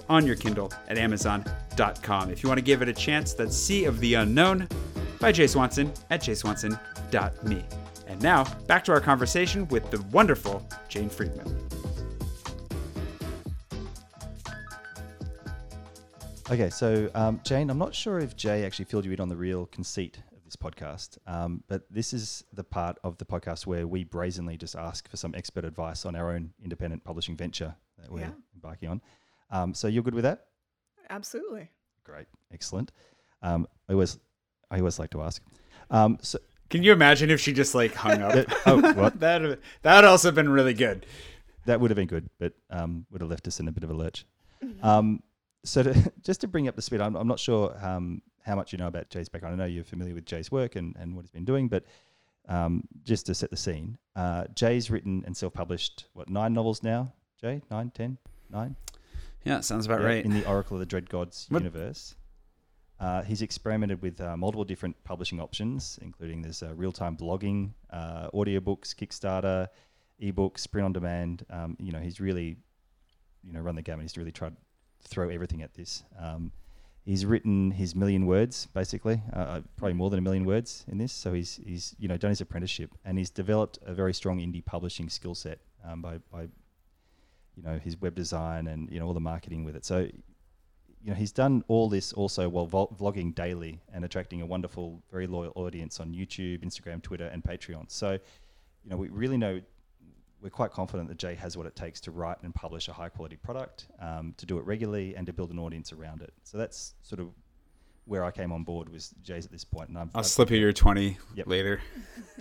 on 0.10 0.26
your 0.26 0.36
Kindle 0.36 0.72
at 0.88 0.98
amazon.com. 0.98 2.30
If 2.30 2.44
you 2.44 2.50
want 2.50 2.58
to 2.58 2.64
give 2.64 2.82
it 2.82 2.90
a 2.90 2.94
chance, 2.94 3.34
that's 3.34 3.56
Sea 3.56 3.86
of 3.86 4.00
the 4.00 4.16
Unknown 4.16 4.68
by 5.20 5.32
Jay 5.32 5.48
Swanson 5.48 5.92
at 6.10 6.22
jswanson.me. 6.22 7.64
And 8.08 8.22
now, 8.22 8.44
back 8.68 8.84
to 8.86 8.92
our 8.92 9.00
conversation 9.00 9.68
with 9.70 9.90
the 9.92 10.02
wonderful 10.12 10.68
Jane 10.90 11.10
Friedman. 11.10 11.60
Okay, 16.52 16.70
so 16.70 17.10
um, 17.16 17.40
Jane, 17.44 17.70
I'm 17.70 17.78
not 17.78 17.96
sure 17.96 18.20
if 18.20 18.36
Jay 18.36 18.66
actually 18.66 18.86
filled 18.86 19.06
you 19.06 19.14
in 19.14 19.20
on 19.20 19.30
the 19.30 19.36
real 19.36 19.68
conceit 19.68 20.20
this 20.54 20.72
podcast. 20.72 21.18
Um, 21.28 21.64
but 21.68 21.84
this 21.90 22.14
is 22.14 22.44
the 22.54 22.64
part 22.64 22.98
of 23.04 23.18
the 23.18 23.26
podcast 23.26 23.66
where 23.66 23.88
we 23.88 24.04
brazenly 24.04 24.58
just 24.58 24.76
ask 24.76 25.10
for 25.10 25.18
some 25.18 25.34
expert 25.36 25.66
advice 25.66 26.06
on 26.06 26.16
our 26.16 26.32
own 26.32 26.54
independent 26.64 27.04
publishing 27.04 27.36
venture 27.36 27.76
that 28.00 28.12
we're 28.12 28.22
yeah. 28.22 28.32
embarking 28.56 28.90
on. 28.90 29.02
Um, 29.50 29.74
so 29.74 29.88
you're 29.88 30.04
good 30.04 30.16
with 30.16 30.24
that? 30.24 30.48
Absolutely. 31.10 31.70
Great, 32.04 32.28
excellent. 32.52 32.92
Um, 33.42 33.68
I 33.90 33.94
always, 33.94 34.20
I 34.72 34.80
always 34.80 35.00
like 35.00 35.12
to 35.12 35.22
ask. 35.22 35.42
Um, 35.90 36.18
so, 36.22 36.40
can 36.70 36.84
you 36.84 36.92
imagine 36.92 37.30
if 37.30 37.40
she 37.40 37.54
just 37.54 37.76
like 37.76 37.94
hung 37.94 38.22
up? 38.22 38.46
oh, 38.66 38.94
what? 38.94 39.20
that 39.20 39.60
that 39.84 40.06
also 40.06 40.32
been 40.32 40.50
really 40.50 40.74
good. 40.74 41.06
That 41.66 41.80
would 41.80 41.92
have 41.92 41.96
been 41.96 42.08
good, 42.08 42.30
but 42.40 42.54
um, 42.70 43.06
would 43.12 43.22
have 43.22 43.30
left 43.30 43.48
us 43.48 43.60
in 43.60 43.68
a 43.68 43.72
bit 43.72 43.84
of 43.84 43.90
a 43.90 43.94
lurch. 43.94 44.26
Mm-hmm. 44.64 44.86
Um, 44.86 45.24
so 45.64 45.84
to, 45.84 46.12
just 46.24 46.42
to 46.42 46.48
bring 46.48 46.68
up 46.68 46.76
the 46.76 46.82
speed, 46.82 47.02
I'm, 47.02 47.16
I'm 47.16 47.28
not 47.28 47.40
sure 47.40 47.78
um, 47.82 48.22
how 48.44 48.56
much 48.56 48.72
you 48.72 48.78
know 48.78 48.88
about 48.88 49.10
Jay's 49.10 49.30
background. 49.30 49.56
I 49.56 49.58
know 49.58 49.66
you're 49.66 49.84
familiar 49.84 50.14
with 50.14 50.26
Jay's 50.26 50.52
work 50.52 50.76
and, 50.76 50.96
and 51.00 51.16
what 51.16 51.24
he's 51.24 51.32
been 51.32 51.46
doing, 51.46 51.68
but 51.68 51.86
um, 52.48 52.84
just 53.04 53.26
to 53.28 53.36
set 53.36 53.50
the 53.50 53.58
scene, 53.58 53.98
uh, 54.16 54.46
Jay's 54.54 54.92
written 54.92 55.24
and 55.26 55.36
self-published 55.36 56.06
what 56.14 56.30
nine 56.30 56.54
novels 56.54 56.84
now. 56.84 57.14
Jay, 57.40 57.62
nine, 57.72 57.92
ten, 57.94 58.18
nine. 58.50 58.76
Yeah, 59.44 59.60
sounds 59.62 59.86
about 59.86 60.02
yeah, 60.02 60.08
right. 60.08 60.26
In 60.26 60.34
the 60.34 60.46
Oracle 60.48 60.76
of 60.76 60.80
the 60.80 60.86
Dread 60.86 61.10
Gods 61.10 61.48
what? 61.50 61.62
universe, 61.62 62.16
uh, 63.00 63.22
he's 63.22 63.42
experimented 63.42 64.02
with 64.02 64.22
uh, 64.22 64.38
multiple 64.38 64.64
different 64.64 65.02
publishing 65.04 65.42
options, 65.42 66.00
including 66.02 66.42
there's 66.42 66.64
uh, 66.64 66.74
real-time 66.76 67.18
blogging, 67.18 67.72
uh, 67.90 68.30
audiobooks, 68.32 68.94
Kickstarter, 68.96 69.68
ebooks, 70.22 70.70
print 70.70 70.86
on 70.86 70.94
demand. 70.94 71.46
Um, 71.50 71.76
you 71.80 71.92
know, 71.92 72.00
he's 72.00 72.22
really, 72.22 72.56
you 73.44 73.52
know, 73.52 73.60
run 73.60 73.76
the 73.76 73.82
gamut. 73.82 74.04
He's 74.04 74.18
really 74.18 74.32
tried 74.32 74.56
to 74.56 75.08
throw 75.10 75.28
everything 75.30 75.62
at 75.62 75.74
this. 75.74 76.04
Um, 76.18 76.52
he's 77.06 77.26
written 77.26 77.72
his 77.72 77.96
million 77.96 78.26
words 78.26 78.68
basically 78.74 79.22
uh, 79.36 79.40
uh, 79.40 79.62
probably 79.76 79.94
more 79.94 80.10
than 80.10 80.20
a 80.20 80.22
million 80.22 80.46
words 80.46 80.86
in 80.88 80.98
this. 80.98 81.12
So 81.12 81.34
he's 81.34 81.60
he's 81.66 81.96
you 82.00 82.08
know 82.08 82.18
done 82.18 82.30
his 82.30 82.42
apprenticeship 82.42 82.92
and 83.06 83.18
he's 83.18 83.30
developed 83.30 83.80
a 83.86 83.94
very 83.94 84.14
strong 84.14 84.40
indie 84.40 84.64
publishing 84.64 85.10
skill 85.10 85.36
set 85.36 85.60
um, 85.86 86.02
by 86.02 86.20
by 86.32 86.44
you 87.56 87.64
know 87.64 87.78
his 87.78 88.00
web 88.00 88.16
design 88.16 88.68
and 88.68 88.90
you 88.90 89.00
know 89.00 89.08
all 89.08 89.14
the 89.14 89.20
marketing 89.20 89.64
with 89.64 89.76
it. 89.76 89.86
So 89.86 90.00
you 90.00 91.10
know 91.10 91.16
he's 91.16 91.34
done 91.34 91.64
all 91.68 91.90
this 91.90 92.14
also 92.14 92.48
while 92.48 92.66
vo- 92.66 92.96
vlogging 93.00 93.36
daily 93.36 93.82
and 93.94 94.06
attracting 94.06 94.42
a 94.42 94.46
wonderful 94.46 95.02
very 95.12 95.28
loyal 95.28 95.52
audience 95.56 96.00
on 96.00 96.14
YouTube 96.14 96.64
Instagram 96.64 97.02
Twitter 97.02 97.28
and 97.28 97.44
Patreon. 97.44 97.92
So 97.92 98.12
you 98.14 98.90
know 98.90 98.98
we 98.98 99.10
really 99.10 99.38
know 99.38 99.62
we're 100.44 100.50
quite 100.50 100.72
confident 100.72 101.08
that 101.08 101.18
Jay 101.18 101.36
has 101.36 101.56
what 101.56 101.66
it 101.66 101.76
takes 101.76 102.02
to 102.02 102.12
write 102.12 102.38
and 102.44 102.54
publish 102.54 102.90
a 102.90 102.94
high 102.94 103.08
quality 103.08 103.38
product, 103.38 103.88
um, 104.00 104.34
to 104.38 104.46
do 104.46 104.58
it 104.58 104.66
regularly, 104.66 105.16
and 105.16 105.26
to 105.26 105.34
build 105.34 105.52
an 105.52 105.58
audience 105.58 105.94
around 105.94 106.22
it. 106.22 106.34
So 106.44 106.58
that's 106.58 106.96
sort 107.02 107.22
of 107.22 107.30
where 108.06 108.26
I 108.26 108.32
came 108.32 108.52
on 108.52 108.66
board 108.66 108.90
was 108.90 109.16
Jay's 109.24 109.46
at 109.46 109.52
this 109.54 109.64
point. 109.64 109.88
And 109.88 109.98
i 109.98 110.04
will 110.14 110.24
slip 110.24 110.52
you 110.52 110.58
your 110.58 110.74
20 110.74 111.18
yep. 111.36 111.48
later. 111.48 111.82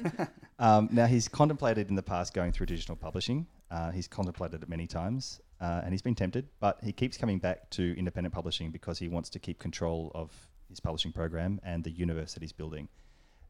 um, 0.59 0.89
now, 0.91 1.07
he's 1.07 1.29
contemplated 1.29 1.89
in 1.89 1.95
the 1.95 2.03
past 2.03 2.35
going 2.35 2.51
through 2.51 2.67
digital 2.67 2.97
publishing. 2.97 3.47
Uh, 3.71 3.93
he's 3.93 4.09
contemplated 4.09 4.65
it 4.65 4.69
many 4.69 4.89
times 4.89 5.41
uh, 5.61 5.83
and 5.85 5.93
he's 5.93 6.03
been 6.03 6.17
tempted, 6.17 6.49
but 6.59 6.79
he 6.83 6.93
keeps 6.93 7.17
coming 7.17 7.39
back 7.39 7.71
to 7.71 7.97
independent 7.97 8.35
publishing 8.35 8.73
because 8.73 8.99
he 8.99 9.09
wants 9.09 9.31
to 9.31 9.39
keep 9.39 9.61
control 9.61 10.11
of 10.15 10.33
his 10.69 10.81
publishing 10.81 11.13
program 11.13 11.61
and 11.63 11.85
the 11.85 11.91
universe 11.91 12.35
that 12.35 12.43
he's 12.43 12.53
building. 12.53 12.89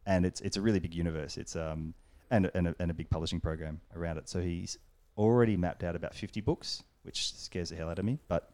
And 0.04 0.26
it's, 0.26 0.42
it's 0.42 0.58
a 0.58 0.60
really 0.60 0.80
big 0.80 0.94
universe. 0.94 1.38
It's, 1.38 1.56
um, 1.56 1.94
and, 2.32 2.50
and, 2.54 2.68
a, 2.68 2.74
and 2.80 2.90
a 2.90 2.94
big 2.94 3.10
publishing 3.10 3.40
program 3.40 3.80
around 3.94 4.16
it. 4.16 4.28
So 4.28 4.40
he's 4.40 4.78
already 5.16 5.56
mapped 5.56 5.84
out 5.84 5.94
about 5.94 6.14
50 6.14 6.40
books, 6.40 6.82
which 7.02 7.32
scares 7.36 7.68
the 7.68 7.76
hell 7.76 7.90
out 7.90 8.00
of 8.00 8.04
me. 8.04 8.18
But 8.26 8.50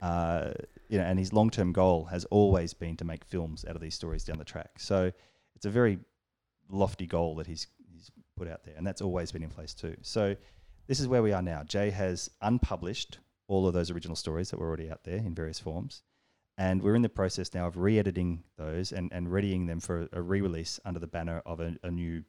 uh, 0.00 0.52
you 0.88 0.98
know, 0.98 1.04
and 1.04 1.18
his 1.18 1.32
long-term 1.32 1.72
goal 1.72 2.04
has 2.04 2.26
always 2.26 2.74
been 2.74 2.96
to 2.98 3.04
make 3.04 3.24
films 3.24 3.64
out 3.68 3.74
of 3.74 3.80
these 3.80 3.94
stories 3.94 4.24
down 4.24 4.38
the 4.38 4.44
track. 4.44 4.72
So 4.78 5.10
it's 5.56 5.64
a 5.64 5.70
very 5.70 5.98
lofty 6.68 7.06
goal 7.06 7.36
that 7.36 7.46
he's 7.46 7.66
he's 7.90 8.10
put 8.36 8.46
out 8.46 8.64
there, 8.64 8.74
and 8.76 8.86
that's 8.86 9.00
always 9.00 9.32
been 9.32 9.42
in 9.42 9.48
place 9.48 9.72
too. 9.72 9.96
So 10.02 10.36
this 10.86 11.00
is 11.00 11.08
where 11.08 11.22
we 11.22 11.32
are 11.32 11.40
now. 11.40 11.62
Jay 11.62 11.90
has 11.90 12.28
unpublished 12.42 13.18
all 13.48 13.66
of 13.66 13.72
those 13.72 13.90
original 13.90 14.16
stories 14.16 14.50
that 14.50 14.58
were 14.58 14.66
already 14.66 14.90
out 14.90 15.04
there 15.04 15.16
in 15.16 15.34
various 15.34 15.58
forms, 15.58 16.02
and 16.58 16.82
we're 16.82 16.96
in 16.96 17.02
the 17.02 17.08
process 17.08 17.54
now 17.54 17.66
of 17.66 17.78
re-editing 17.78 18.42
those 18.58 18.92
and, 18.92 19.10
and 19.12 19.32
readying 19.32 19.66
them 19.66 19.80
for 19.80 20.08
a 20.12 20.20
re-release 20.20 20.78
under 20.84 21.00
the 21.00 21.06
banner 21.06 21.40
of 21.46 21.60
a, 21.60 21.76
a 21.82 21.90
new 21.90 22.24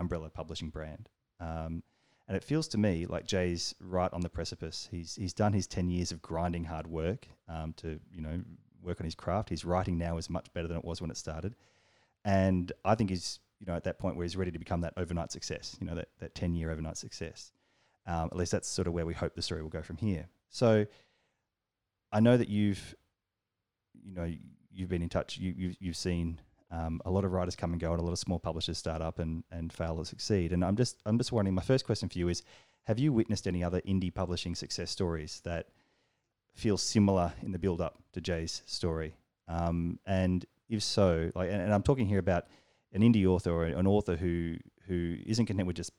umbrella 0.00 0.30
publishing 0.30 0.70
brand. 0.70 1.08
Um, 1.38 1.82
and 2.26 2.36
it 2.36 2.44
feels 2.44 2.68
to 2.68 2.78
me 2.78 3.06
like 3.06 3.26
Jay's 3.26 3.74
right 3.80 4.12
on 4.12 4.20
the 4.20 4.28
precipice. 4.28 4.88
He's 4.90 5.16
he's 5.16 5.32
done 5.32 5.52
his 5.52 5.66
ten 5.66 5.90
years 5.90 6.12
of 6.12 6.22
grinding 6.22 6.64
hard 6.64 6.86
work 6.86 7.26
um, 7.48 7.72
to 7.78 7.98
you 8.12 8.22
know 8.22 8.40
work 8.82 9.00
on 9.00 9.04
his 9.04 9.14
craft. 9.14 9.48
His 9.48 9.64
writing 9.64 9.98
now 9.98 10.16
is 10.16 10.30
much 10.30 10.52
better 10.52 10.68
than 10.68 10.76
it 10.76 10.84
was 10.84 11.00
when 11.00 11.10
it 11.10 11.16
started, 11.16 11.56
and 12.24 12.70
I 12.84 12.94
think 12.94 13.10
he's 13.10 13.40
you 13.58 13.66
know 13.66 13.74
at 13.74 13.82
that 13.84 13.98
point 13.98 14.16
where 14.16 14.24
he's 14.24 14.36
ready 14.36 14.52
to 14.52 14.58
become 14.60 14.82
that 14.82 14.94
overnight 14.96 15.32
success. 15.32 15.76
You 15.80 15.88
know 15.88 15.96
that 15.96 16.08
that 16.20 16.34
ten 16.36 16.54
year 16.54 16.70
overnight 16.70 16.96
success. 16.96 17.52
Um, 18.06 18.28
at 18.32 18.36
least 18.36 18.52
that's 18.52 18.68
sort 18.68 18.86
of 18.86 18.94
where 18.94 19.06
we 19.06 19.14
hope 19.14 19.34
the 19.34 19.42
story 19.42 19.62
will 19.62 19.68
go 19.68 19.82
from 19.82 19.96
here. 19.96 20.28
So 20.50 20.86
I 22.12 22.20
know 22.20 22.36
that 22.36 22.48
you've 22.48 22.94
you 24.04 24.14
know 24.14 24.32
you've 24.72 24.88
been 24.88 25.02
in 25.02 25.08
touch. 25.08 25.36
You 25.36 25.52
you've, 25.56 25.76
you've 25.80 25.96
seen 25.96 26.40
um, 26.70 27.00
a 27.04 27.10
lot 27.10 27.24
of 27.24 27.32
writers 27.32 27.56
come 27.56 27.72
and 27.72 27.80
go, 27.80 27.92
and 27.92 28.00
a 28.00 28.04
lot 28.04 28.12
of 28.12 28.18
small 28.18 28.38
publishers 28.38 28.78
start 28.78 29.02
up 29.02 29.18
and, 29.18 29.42
and 29.50 29.72
fail 29.72 29.96
to 29.96 30.04
succeed. 30.04 30.52
And 30.52 30.64
I'm 30.64 30.76
just 30.76 30.98
I'm 31.04 31.18
just 31.18 31.32
wondering. 31.32 31.54
My 31.54 31.62
first 31.62 31.84
question 31.84 32.08
for 32.08 32.18
you 32.18 32.28
is: 32.28 32.42
Have 32.84 32.98
you 32.98 33.12
witnessed 33.12 33.46
any 33.46 33.64
other 33.64 33.80
indie 33.82 34.14
publishing 34.14 34.54
success 34.54 34.90
stories 34.90 35.40
that 35.44 35.68
feel 36.54 36.76
similar 36.76 37.32
in 37.42 37.52
the 37.52 37.58
build 37.58 37.80
up 37.80 37.98
to 38.12 38.20
Jay's 38.20 38.62
story? 38.66 39.16
Um, 39.48 39.98
and 40.06 40.46
if 40.68 40.82
so, 40.82 41.32
like, 41.34 41.50
and, 41.50 41.60
and, 41.60 41.74
I'm 41.74 41.82
talking 41.82 42.06
here 42.06 42.20
about 42.20 42.46
an 42.92 43.02
indie 43.02 43.26
author 43.26 43.50
or 43.50 43.64
an 43.64 43.86
author 43.86 44.14
who 44.14 44.56
who 44.86 45.16
isn't 45.26 45.46
content 45.46 45.66
with 45.66 45.76
just 45.76 45.90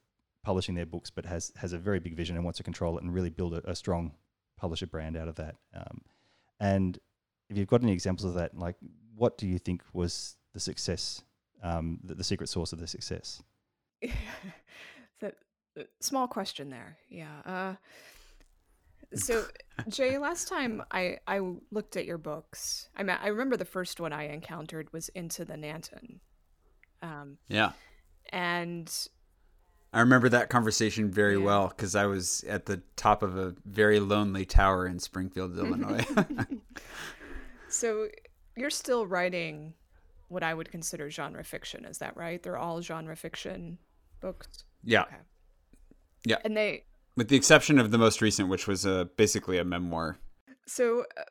publishing 0.43 0.75
their 0.75 0.85
books, 0.85 1.09
but 1.09 1.25
has 1.25 1.51
has 1.57 1.73
a 1.73 1.77
very 1.77 1.99
big 1.99 2.15
vision 2.15 2.37
and 2.37 2.45
wants 2.45 2.57
to 2.57 2.63
control 2.63 2.97
it 2.97 3.03
and 3.03 3.13
really 3.13 3.29
build 3.29 3.53
a, 3.53 3.69
a 3.69 3.75
strong 3.75 4.13
publisher 4.57 4.87
brand 4.87 5.17
out 5.17 5.27
of 5.27 5.35
that. 5.35 5.55
Um, 5.75 6.01
and 6.61 6.97
if 7.49 7.57
you've 7.57 7.67
got 7.67 7.83
any 7.83 7.91
examples 7.91 8.23
of 8.23 8.35
that, 8.35 8.57
like, 8.57 8.75
what 9.15 9.37
do 9.37 9.47
you 9.47 9.59
think 9.59 9.83
was 9.91 10.37
the 10.53 10.59
success, 10.59 11.23
um, 11.63 11.99
the, 12.03 12.15
the 12.15 12.23
secret 12.23 12.47
source 12.47 12.73
of 12.73 12.79
the 12.79 12.87
success? 12.87 13.41
the, 14.01 15.33
the, 15.75 15.87
small 15.99 16.27
question 16.27 16.69
there. 16.69 16.97
Yeah. 17.09 17.41
Uh, 17.45 17.75
so 19.15 19.45
Jay, 19.89 20.17
last 20.17 20.47
time 20.47 20.83
I 20.91 21.17
I 21.27 21.41
looked 21.71 21.97
at 21.97 22.05
your 22.05 22.17
books, 22.17 22.89
I 22.95 23.03
mean, 23.03 23.17
I 23.21 23.27
remember 23.27 23.57
the 23.57 23.65
first 23.65 23.99
one 23.99 24.13
I 24.13 24.29
encountered 24.29 24.91
was 24.93 25.09
Into 25.09 25.45
the 25.45 25.55
Nanton. 25.55 26.19
Um, 27.01 27.37
yeah. 27.47 27.71
And 28.29 28.91
I 29.93 29.99
remember 29.99 30.29
that 30.29 30.49
conversation 30.49 31.11
very 31.11 31.37
yeah. 31.37 31.45
well 31.45 31.67
because 31.67 31.95
I 31.95 32.05
was 32.05 32.43
at 32.45 32.65
the 32.65 32.81
top 32.95 33.23
of 33.23 33.37
a 33.37 33.55
very 33.65 33.99
lonely 33.99 34.45
tower 34.45 34.87
in 34.87 34.99
Springfield, 34.99 35.57
Illinois. 35.57 36.05
so 37.67 38.07
you're 38.55 38.69
still 38.69 39.05
writing 39.05 39.73
what 40.31 40.43
I 40.43 40.53
would 40.53 40.71
consider 40.71 41.09
genre 41.09 41.43
fiction. 41.43 41.85
Is 41.85 41.97
that 41.97 42.15
right? 42.15 42.41
They're 42.41 42.57
all 42.57 42.81
genre 42.81 43.15
fiction 43.15 43.77
books. 44.21 44.47
Yeah. 44.83 45.01
Okay. 45.01 45.15
Yeah. 46.25 46.37
And 46.45 46.55
they, 46.55 46.85
with 47.17 47.27
the 47.27 47.35
exception 47.35 47.79
of 47.79 47.91
the 47.91 47.97
most 47.97 48.21
recent, 48.21 48.47
which 48.47 48.67
was 48.67 48.85
a 48.85 49.09
basically 49.17 49.57
a 49.57 49.65
memoir. 49.65 50.17
So, 50.67 51.01
uh, 51.17 51.23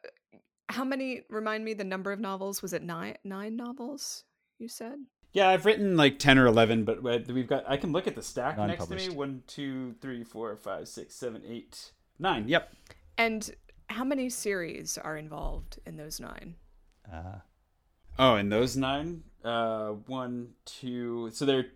how 0.69 0.85
many? 0.85 1.23
Remind 1.31 1.65
me 1.65 1.75
the 1.75 1.85
number 1.85 2.13
of 2.13 2.21
novels. 2.21 2.63
Was 2.63 2.73
it 2.73 2.83
nine? 2.83 3.17
Nine 3.25 3.57
novels? 3.57 4.25
You 4.59 4.69
said. 4.69 4.99
Yeah, 5.33 5.49
I've 5.49 5.65
written 5.65 5.97
like 5.97 6.19
ten 6.19 6.39
or 6.39 6.47
eleven, 6.47 6.85
but 6.85 7.03
we've 7.03 7.47
got. 7.47 7.65
I 7.69 7.77
can 7.77 7.93
look 7.93 8.07
at 8.07 8.15
the 8.15 8.23
stack 8.23 8.59
next 8.59 8.87
to 8.87 8.95
me. 8.95 9.09
One, 9.09 9.43
two, 9.47 9.95
three, 10.01 10.25
four, 10.25 10.55
five, 10.57 10.89
six, 10.89 11.15
seven, 11.15 11.43
eight, 11.49 11.93
nine. 12.19 12.49
Yep. 12.49 12.73
And 13.17 13.51
how 13.89 14.05
many 14.05 14.29
series 14.29 14.99
are 14.99 15.17
involved 15.17 15.79
in 15.87 15.97
those 15.97 16.21
nine? 16.21 16.57
Uh, 17.11 17.39
Oh, 18.21 18.35
and 18.35 18.53
those 18.53 18.77
nine? 18.77 19.23
Uh, 19.43 19.93
one, 20.07 20.51
two. 20.67 21.31
So 21.33 21.47
there 21.47 21.59
are 21.61 21.67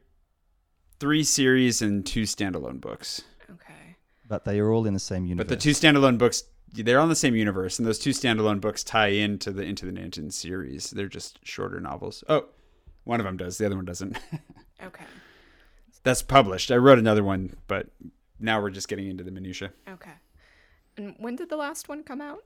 three 1.01 1.25
series 1.25 1.81
and 1.81 2.05
two 2.05 2.25
standalone 2.25 2.83
books. 2.83 3.23
Okay. 3.51 3.97
But 4.29 4.45
they 4.45 4.61
are 4.61 4.71
all 4.71 4.87
in 4.87 4.93
the 4.93 5.01
same 5.01 5.25
universe. 5.25 5.49
But 5.49 5.49
the 5.49 5.63
two 5.63 5.71
standalone 5.71 6.19
books, 6.19 6.45
they're 6.71 7.01
on 7.01 7.09
the 7.09 7.17
same 7.17 7.35
universe, 7.35 7.79
and 7.79 7.89
those 7.89 7.99
two 7.99 8.11
standalone 8.11 8.61
books 8.61 8.85
tie 8.85 9.09
into 9.09 9.53
the 9.53 9.63
Into 9.63 9.87
the 9.87 9.93
Nanton 9.93 10.31
series. 10.31 10.91
They're 10.91 11.09
just 11.09 11.39
shorter 11.47 11.81
novels. 11.81 12.23
Oh, 12.29 12.45
one 13.05 13.21
of 13.21 13.25
them 13.25 13.39
does. 13.39 13.57
The 13.57 13.65
other 13.65 13.77
one 13.77 13.87
doesn't. 13.87 14.19
okay. 14.85 15.05
That's 16.03 16.21
published. 16.21 16.71
I 16.71 16.77
wrote 16.77 16.99
another 16.99 17.25
one, 17.25 17.57
but 17.69 17.87
now 18.39 18.61
we're 18.61 18.69
just 18.69 18.89
getting 18.89 19.09
into 19.09 19.25
the 19.25 19.31
minutia. 19.31 19.73
Okay. 19.89 20.13
And 20.99 21.15
when 21.19 21.37
did 21.37 21.49
the 21.49 21.57
last 21.57 21.89
one 21.89 22.03
come 22.03 22.21
out? 22.21 22.45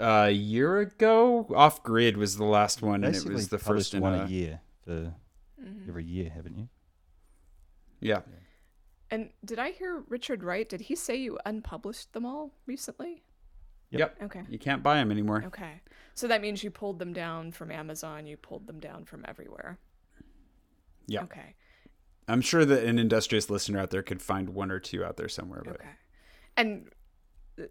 A 0.00 0.30
year 0.30 0.78
ago. 0.78 1.46
Off 1.54 1.82
Grid 1.82 2.16
was 2.16 2.36
the 2.36 2.44
last 2.44 2.82
one, 2.82 3.02
Basically 3.02 3.28
and 3.28 3.32
it 3.32 3.34
was 3.34 3.48
the 3.48 3.58
first 3.58 3.94
one 3.94 4.14
a, 4.14 4.24
a 4.24 4.26
year 4.26 4.60
for 4.84 4.92
mm-hmm. 4.92 5.88
every 5.88 6.04
year, 6.04 6.30
haven't 6.30 6.56
you? 6.56 6.68
Yeah. 8.00 8.20
And 9.10 9.30
did 9.44 9.58
I 9.58 9.70
hear 9.70 10.02
Richard 10.08 10.42
Wright? 10.42 10.68
Did 10.68 10.82
he 10.82 10.96
say 10.96 11.16
you 11.16 11.38
unpublished 11.46 12.12
them 12.12 12.26
all 12.26 12.52
recently? 12.66 13.22
Yep. 13.90 14.00
yep. 14.00 14.22
Okay. 14.24 14.42
You 14.48 14.58
can't 14.58 14.82
buy 14.82 14.96
them 14.96 15.10
anymore. 15.10 15.44
Okay. 15.46 15.80
So 16.14 16.26
that 16.28 16.40
means 16.40 16.64
you 16.64 16.70
pulled 16.70 16.98
them 16.98 17.12
down 17.12 17.52
from 17.52 17.70
Amazon. 17.70 18.26
You 18.26 18.36
pulled 18.36 18.66
them 18.66 18.80
down 18.80 19.04
from 19.04 19.24
everywhere. 19.28 19.78
Yeah. 21.06 21.22
Okay. 21.22 21.54
I'm 22.26 22.40
sure 22.40 22.64
that 22.64 22.82
an 22.84 22.98
industrious 22.98 23.48
listener 23.48 23.78
out 23.78 23.90
there 23.90 24.02
could 24.02 24.20
find 24.20 24.50
one 24.50 24.72
or 24.72 24.80
two 24.80 25.04
out 25.04 25.16
there 25.16 25.28
somewhere. 25.28 25.62
But... 25.64 25.74
Okay. 25.76 25.88
And 26.56 26.88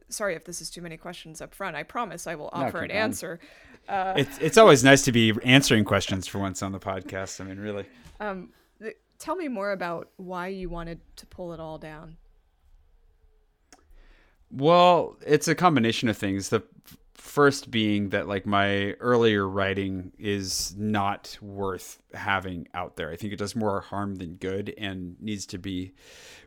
sorry 0.09 0.35
if 0.35 0.45
this 0.45 0.61
is 0.61 0.69
too 0.69 0.81
many 0.81 0.97
questions 0.97 1.41
up 1.41 1.53
front. 1.53 1.75
I 1.75 1.83
promise 1.83 2.27
I 2.27 2.35
will 2.35 2.49
offer 2.53 2.79
no, 2.79 2.83
an 2.85 2.91
answer. 2.91 3.39
Uh, 3.87 4.13
it's 4.17 4.37
it's 4.39 4.57
always 4.57 4.83
nice 4.83 5.03
to 5.03 5.11
be 5.11 5.33
answering 5.43 5.83
questions 5.83 6.27
for 6.27 6.39
once 6.39 6.63
on 6.63 6.71
the 6.71 6.79
podcast. 6.79 7.39
I 7.39 7.43
mean, 7.43 7.59
really. 7.59 7.85
Um, 8.19 8.49
th- 8.81 8.97
tell 9.19 9.35
me 9.35 9.47
more 9.47 9.71
about 9.71 10.09
why 10.17 10.47
you 10.47 10.69
wanted 10.69 10.99
to 11.17 11.25
pull 11.27 11.53
it 11.53 11.59
all 11.59 11.77
down. 11.77 12.17
Well, 14.51 15.17
it's 15.25 15.47
a 15.47 15.55
combination 15.55 16.09
of 16.09 16.17
things. 16.17 16.49
The 16.49 16.63
first 17.25 17.71
being 17.71 18.09
that 18.09 18.27
like 18.27 18.45
my 18.45 18.91
earlier 18.93 19.47
writing 19.47 20.11
is 20.17 20.75
not 20.77 21.37
worth 21.41 22.01
having 22.13 22.67
out 22.73 22.95
there. 22.95 23.09
I 23.09 23.15
think 23.15 23.33
it 23.33 23.39
does 23.39 23.55
more 23.55 23.81
harm 23.81 24.15
than 24.15 24.35
good 24.35 24.73
and 24.77 25.15
needs 25.19 25.45
to 25.47 25.57
be 25.57 25.93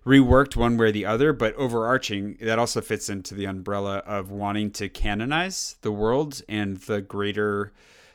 reworked 0.07 0.57
one 0.57 0.77
way 0.79 0.87
or 0.87 0.93
the 0.93 1.05
other. 1.05 1.33
But 1.33 1.55
overarching, 1.57 2.39
that 2.41 2.59
also 2.59 2.81
fits 2.81 3.09
into 3.09 3.35
the 3.35 3.47
umbrella 3.47 3.99
of 4.07 4.31
wanting 4.31 4.71
to 4.73 4.89
canonize 4.89 5.77
the 5.83 5.93
world 5.93 6.41
and 6.49 6.77
the 6.79 7.03
greater 7.03 7.73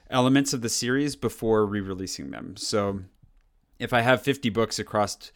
elements 0.10 0.54
of 0.54 0.62
the 0.62 0.70
series 0.70 1.16
before 1.16 1.66
re-releasing 1.66 2.32
them. 2.32 2.56
So 2.56 3.02
if 3.78 3.92
I 3.92 4.02
have 4.02 4.24
50 4.24 4.50
books 4.50 4.80
across 4.80 5.32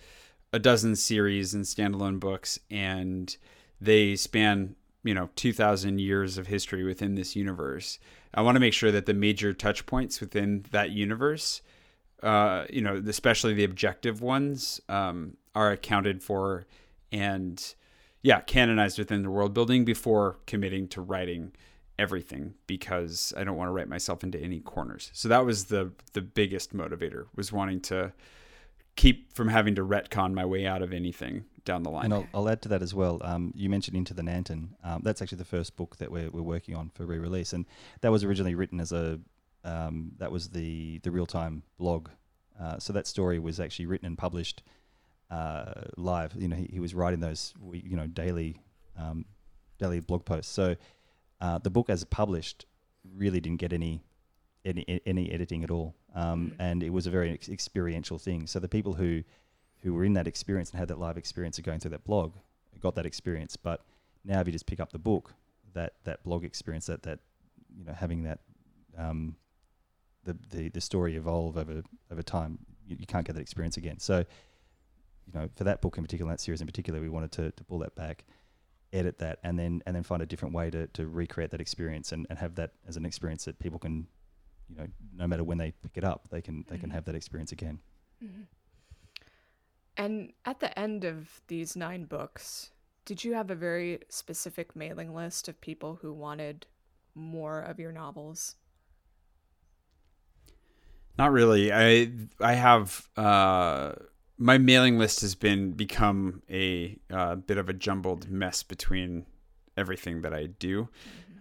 a 0.53 0.59
dozen 0.59 0.95
series 0.95 1.53
and 1.53 1.65
standalone 1.65 2.19
books 2.19 2.57
and 2.71 3.35
they 3.81 4.15
span 4.15 4.75
you 5.03 5.13
know 5.13 5.29
2000 5.36 5.99
years 5.99 6.38
of 6.38 6.47
history 6.47 6.83
within 6.83 7.15
this 7.15 7.36
universe. 7.36 7.99
I 8.33 8.41
want 8.41 8.55
to 8.55 8.60
make 8.60 8.73
sure 8.73 8.91
that 8.91 9.05
the 9.05 9.13
major 9.13 9.53
touch 9.53 9.86
points 9.86 10.19
within 10.19 10.65
that 10.71 10.91
universe 10.91 11.62
uh, 12.23 12.65
you 12.69 12.81
know 12.81 13.01
especially 13.07 13.53
the 13.53 13.63
objective 13.63 14.21
ones 14.21 14.81
um, 14.89 15.38
are 15.53 15.71
accounted 15.71 16.23
for 16.23 16.65
and 17.12 17.75
yeah 18.23 18.39
canonized 18.41 18.97
within 18.97 19.23
the 19.23 19.29
world 19.29 19.53
building 19.53 19.86
before 19.86 20.38
committing 20.47 20.88
to 20.88 21.01
writing 21.01 21.51
everything 21.99 22.53
because 22.67 23.33
i 23.38 23.43
don't 23.43 23.57
want 23.57 23.67
to 23.67 23.71
write 23.71 23.88
myself 23.88 24.23
into 24.23 24.39
any 24.39 24.60
corners. 24.60 25.10
So 25.13 25.29
that 25.29 25.45
was 25.45 25.65
the 25.65 25.91
the 26.13 26.21
biggest 26.21 26.75
motivator 26.75 27.25
was 27.36 27.51
wanting 27.51 27.82
to 27.82 28.13
keep 28.95 29.32
from 29.34 29.47
having 29.47 29.76
to 29.76 29.86
retcon 29.86 30.34
my 30.34 30.45
way 30.45 30.65
out 30.65 30.82
of 30.82 30.91
anything 30.91 31.45
down 31.68 31.84
the 31.84 31.91
line. 31.91 32.05
And 32.05 32.13
I'll, 32.15 32.28
I'll 32.34 32.49
add 32.49 32.63
to 32.63 32.70
that 32.70 32.82
as 32.82 32.95
well. 32.95 33.22
Um, 33.22 33.53
you 33.55 33.70
mentioned 33.70 33.95
Into 33.95 34.15
the 34.15 34.24
Nanton. 34.24 34.70
Um, 34.84 35.01
that's 35.03 35.22
actually 35.22 35.38
the 35.38 35.45
first 35.45 35.76
book 35.76 35.97
that 35.97 36.09
we're, 36.09 36.32
we're 36.32 36.41
working 36.41 36.76
on 36.76 36.89
for 36.95 37.05
re-release, 37.05 37.53
and 37.53 37.65
that 38.01 38.11
was 38.11 38.24
originally 38.24 38.55
written 38.55 38.80
as 38.80 38.91
a 38.91 39.20
um, 39.63 40.13
that 40.18 40.32
was 40.32 40.49
the 40.49 40.99
the 40.99 41.11
real 41.11 41.28
time 41.28 41.61
blog. 41.78 42.09
Uh, 42.59 42.80
so 42.80 42.93
that 42.93 43.05
story 43.05 43.38
was 43.38 43.59
actually 43.59 43.86
written 43.86 44.07
and 44.07 44.18
published 44.18 44.63
uh, 45.30 45.74
live. 45.97 46.34
You 46.36 46.47
know, 46.47 46.55
he, 46.55 46.70
he 46.74 46.80
was 46.80 46.95
writing 46.95 47.20
those 47.20 47.53
you 47.72 47.97
know 47.97 48.07
daily 48.07 48.61
um, 48.97 49.26
daily 49.78 49.99
blog 49.99 50.26
posts. 50.26 50.51
So 50.51 50.76
uh, 51.41 51.59
the 51.59 51.70
book 51.70 51.89
as 51.89 52.03
published 52.05 52.65
really 53.15 53.39
didn't 53.39 53.59
get 53.59 53.74
any 53.74 54.03
any, 54.65 55.01
any 55.05 55.32
editing 55.32 55.63
at 55.63 55.72
all, 55.72 55.95
um, 56.15 56.51
mm-hmm. 56.51 56.61
and 56.61 56.84
it 56.84 56.89
was 56.89 57.07
a 57.07 57.11
very 57.11 57.32
ex- 57.32 57.49
experiential 57.49 58.18
thing. 58.18 58.47
So 58.47 58.59
the 58.59 58.68
people 58.68 58.93
who 58.93 59.24
who 59.84 59.93
were 59.93 60.03
in 60.03 60.13
that 60.13 60.28
experience 60.28 60.71
and 60.71 60.80
had 60.80 60.88
that 60.89 60.99
live 60.99 61.17
experience 61.17 61.57
of 61.57 61.63
going 61.63 61.80
through 61.80 61.91
that 61.91 62.03
blog 62.03 62.34
got 62.80 62.93
that 62.95 63.05
experience. 63.07 63.57
But 63.57 63.82
now, 64.23 64.39
if 64.39 64.45
you 64.45 64.53
just 64.53 64.67
pick 64.67 64.80
up 64.80 64.91
the 64.91 64.99
book, 64.99 65.34
that 65.73 65.93
that 66.03 66.23
blog 66.23 66.43
experience, 66.43 66.86
that 66.88 67.01
that 67.03 67.19
you 67.75 67.84
know, 67.86 67.93
having 67.93 68.21
that 68.23 68.39
um, 68.95 69.36
the, 70.23 70.38
the 70.51 70.69
the 70.69 70.82
story 70.82 71.15
evolve 71.15 71.57
over 71.57 71.82
over 72.11 72.21
time, 72.21 72.59
you, 72.86 72.95
you 72.99 73.07
can't 73.07 73.25
get 73.25 73.34
that 73.36 73.41
experience 73.41 73.78
again. 73.78 73.97
So, 73.99 74.19
you 74.19 75.34
know, 75.34 75.49
for 75.55 75.63
that 75.63 75.82
book 75.82 75.97
in 75.97 76.03
particular, 76.03 76.32
that 76.32 76.39
series 76.39 76.61
in 76.61 76.67
particular, 76.67 77.01
we 77.01 77.09
wanted 77.09 77.32
to 77.34 77.51
to 77.51 77.63
pull 77.63 77.80
that 77.80 77.95
back. 77.95 78.25
edit 78.93 79.17
that 79.17 79.38
and 79.43 79.57
then 79.59 79.82
and 79.86 79.95
then 79.95 80.03
find 80.03 80.21
a 80.21 80.25
different 80.25 80.53
way 80.55 80.69
to, 80.69 80.88
to 80.88 81.07
recreate 81.07 81.49
that 81.51 81.59
experience 81.59 82.11
and, 82.13 82.25
and 82.30 82.39
have 82.39 82.55
that 82.55 82.71
as 82.88 82.95
an 82.95 83.05
experience 83.05 83.43
that 83.45 83.57
people 83.59 83.78
can 83.80 84.07
you 84.69 84.75
know 84.78 84.88
no 85.13 85.28
matter 85.28 85.43
when 85.43 85.57
they 85.57 85.71
pick 85.84 85.97
it 85.97 86.03
up 86.05 86.30
they 86.30 86.41
can 86.41 86.63
they 86.69 86.78
can 86.78 86.89
Mhm. 86.89 86.93
have 86.93 87.03
that 87.05 87.15
experience 87.15 87.51
again 87.51 87.80
Mhm. 88.23 88.45
And 89.98 90.32
at 90.45 90.60
the 90.60 90.78
end 90.78 91.04
of 91.04 91.41
these 91.48 91.76
nine 91.76 92.06
books, 92.06 92.72
did 93.06 93.24
you 93.24 93.34
have 93.34 93.50
a 93.50 93.56
very 93.56 94.00
specific 94.10 94.76
mailing 94.76 95.16
list 95.16 95.48
of 95.48 95.60
people 95.60 96.00
who 96.02 96.14
wanted 96.14 96.68
more 97.16 97.60
of 97.60 97.80
your 97.80 97.91
novels? 97.91 98.56
Not 101.18 101.32
really. 101.32 101.74
I 101.74 102.12
I 102.39 102.54
have 102.54 103.10
uh, 103.18 103.93
my 104.38 104.60
mailing 104.60 105.00
list 105.00 105.22
has 105.22 105.34
been 105.34 105.72
become 105.72 106.43
a 106.50 107.00
uh, 107.10 107.36
bit 107.36 107.58
of 107.58 107.70
a 107.70 107.74
jumbled 107.74 108.30
mess 108.30 108.62
between 108.62 109.26
everything 109.76 110.22
that 110.22 110.34
I 110.34 110.45
do. 110.45 110.89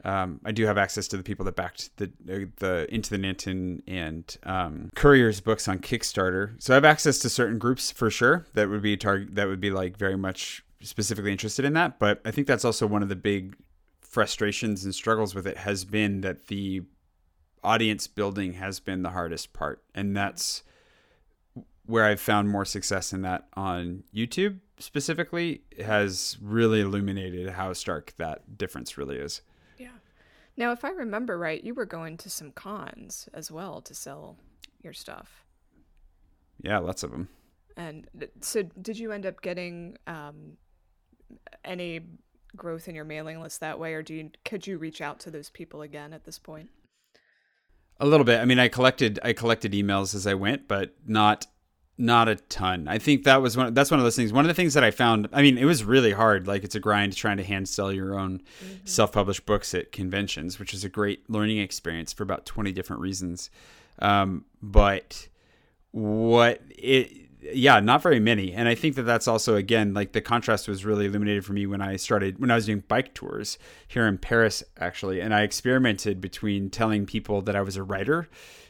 Um, 0.05 0.40
I 0.44 0.53
do 0.53 0.66
have 0.66 0.78
access 0.78 1.09
to 1.09 1.16
the 1.16 1.22
people 1.22 1.44
that 1.47 1.57
backed 1.57 1.97
the 1.97 2.11
the 2.24 2.86
Into 2.92 3.11
the 3.11 3.18
Nanton 3.18 3.82
and 3.86 4.36
um, 4.44 4.90
Courier's 4.94 5.40
books 5.40 5.68
on 5.68 5.78
Kickstarter, 5.78 6.61
so 6.62 6.72
I 6.72 6.76
have 6.76 6.84
access 6.84 7.18
to 7.20 7.28
certain 7.28 7.59
groups 7.59 7.90
for 7.90 8.11
sure 8.11 8.47
that 8.55 8.68
would 8.68 8.82
be 8.82 8.97
target 8.97 9.34
that 9.34 9.49
would 9.49 9.61
be 9.61 9.70
like 9.70 9.97
very 9.97 10.16
much 10.16 10.64
specifically 10.80 11.32
interested 11.32 11.64
in 11.64 11.72
that. 11.74 11.99
But 11.99 12.20
I 12.24 12.30
think 12.30 12.47
that's 12.47 12.64
also 12.64 12.86
one 12.86 13.03
of 13.03 13.09
the 13.09 13.16
big 13.16 13.57
frustrations 14.01 14.84
and 14.84 14.94
struggles 14.94 15.34
with 15.34 15.47
it 15.47 15.59
has 15.59 15.84
been 15.84 16.20
that 16.22 16.47
the 16.47 16.82
audience 17.62 18.07
building 18.07 18.55
has 18.55 18.78
been 18.78 19.03
the 19.03 19.11
hardest 19.11 19.53
part 19.53 19.82
and 19.92 20.16
that's 20.16 20.62
where 21.84 22.05
i've 22.05 22.20
found 22.20 22.49
more 22.49 22.64
success 22.64 23.12
in 23.12 23.22
that 23.22 23.49
on 23.55 24.05
youtube 24.14 24.61
specifically 24.78 25.62
has 25.84 26.36
really 26.40 26.80
illuminated 26.80 27.51
how 27.51 27.72
stark 27.72 28.12
that 28.18 28.59
difference 28.59 28.99
really 28.99 29.16
is. 29.16 29.42
Now, 30.57 30.73
if 30.73 30.85
I 30.85 30.91
remember 30.91 31.39
right, 31.39 31.63
you 31.63 31.75
were 31.75 31.85
going 31.87 32.17
to 32.19 32.31
some 32.31 32.51
cons 32.53 33.29
as 33.35 33.51
well 33.51 33.81
to 33.83 33.95
sell 33.95 34.37
your 34.83 34.93
stuff. 34.93 35.45
yeah 36.63 36.79
lots 36.79 37.03
of 37.03 37.11
them 37.11 37.29
And 37.77 38.07
so, 38.41 38.63
did 38.81 38.99
you 38.99 39.13
end 39.13 39.27
up 39.27 39.43
getting 39.43 39.97
um, 40.07 40.57
any 41.65 42.01
growth 42.57 42.89
in 42.89 42.95
your 42.95 43.05
mailing 43.05 43.41
list 43.43 43.61
that 43.61 43.79
way, 43.79 43.93
or 43.95 44.03
do 44.03 44.15
you 44.15 44.31
could 44.45 44.67
you 44.67 44.79
reach 44.79 45.01
out 45.03 45.21
to 45.21 45.31
those 45.31 45.51
people 45.51 45.83
again 45.83 46.13
at 46.13 46.25
this 46.25 46.39
point? 46.39 46.71
a 47.99 48.07
little 48.07 48.25
bit 48.25 48.41
i 48.41 48.45
mean 48.45 48.59
i 48.59 48.69
collected 48.69 49.19
i 49.23 49.33
collected 49.33 49.73
emails 49.73 50.15
as 50.15 50.27
i 50.27 50.35
went 50.35 50.69
but 50.69 50.95
not 51.07 51.47
not 51.99 52.28
a 52.28 52.36
ton. 52.36 52.88
I 52.88 52.99
think 52.99 53.24
that 53.24 53.40
was 53.40 53.57
one 53.57 53.72
that's 53.72 53.90
one 53.90 53.99
of 53.99 54.05
those 54.05 54.16
things. 54.16 54.32
One 54.32 54.44
of 54.44 54.49
the 54.49 54.55
things 54.55 54.74
that 54.74 54.84
i 54.84 54.90
found 54.90 55.28
i 55.32 55.42
mean 55.42 55.57
it 55.57 55.64
was 55.64 55.84
really 55.84 56.12
hard. 56.12 56.47
Like 56.47 56.64
it's 56.64 56.74
a 56.74 56.80
grind 56.80 57.16
trying 57.16 57.38
to 57.38 57.44
hand 57.44 57.68
sell 57.68 57.92
your 57.92 58.18
own 58.18 58.42
self-published 58.84 59.47
books 59.47 59.74
at 59.74 59.92
conventions 59.92 60.59
which 60.59 60.74
is 60.74 60.84
a 60.84 60.88
great 60.88 61.28
learning 61.30 61.59
experience 61.59 62.12
for 62.12 62.22
about 62.22 62.44
20 62.44 62.72
different 62.72 63.01
reasons. 63.01 63.51
Um, 63.99 64.44
but 64.61 65.28
what 65.92 66.61
it 66.68 67.11
yeah 67.40 67.80
not 67.80 68.03
very 68.03 68.20
many. 68.20 68.53
And 68.53 68.68
i 68.68 68.74
think 68.74 68.97
that 68.97 69.05
that's 69.05 69.28
also 69.28 69.57
again 69.57 69.94
like 69.94 70.12
the 70.12 70.20
contrast 70.20 70.68
was 70.68 70.84
really 70.84 71.07
illuminated 71.07 71.47
for 71.47 71.55
me 71.55 71.66
when 71.66 71.80
i 71.80 71.97
started 71.97 72.38
when 72.38 72.51
i 72.51 72.55
was 72.55 72.66
doing 72.66 72.82
bike 72.88 73.14
tours 73.14 73.57
here 73.88 74.07
in 74.07 74.18
paris 74.18 74.62
actually. 74.78 75.20
And 75.20 75.32
i 75.32 75.42
experimented 75.42 76.20
between 76.20 76.68
telling 76.68 77.07
people 77.07 77.40
that 77.42 77.57
i 77.57 77.62
was 77.62 77.76
a 77.76 77.82
writer 77.82 78.28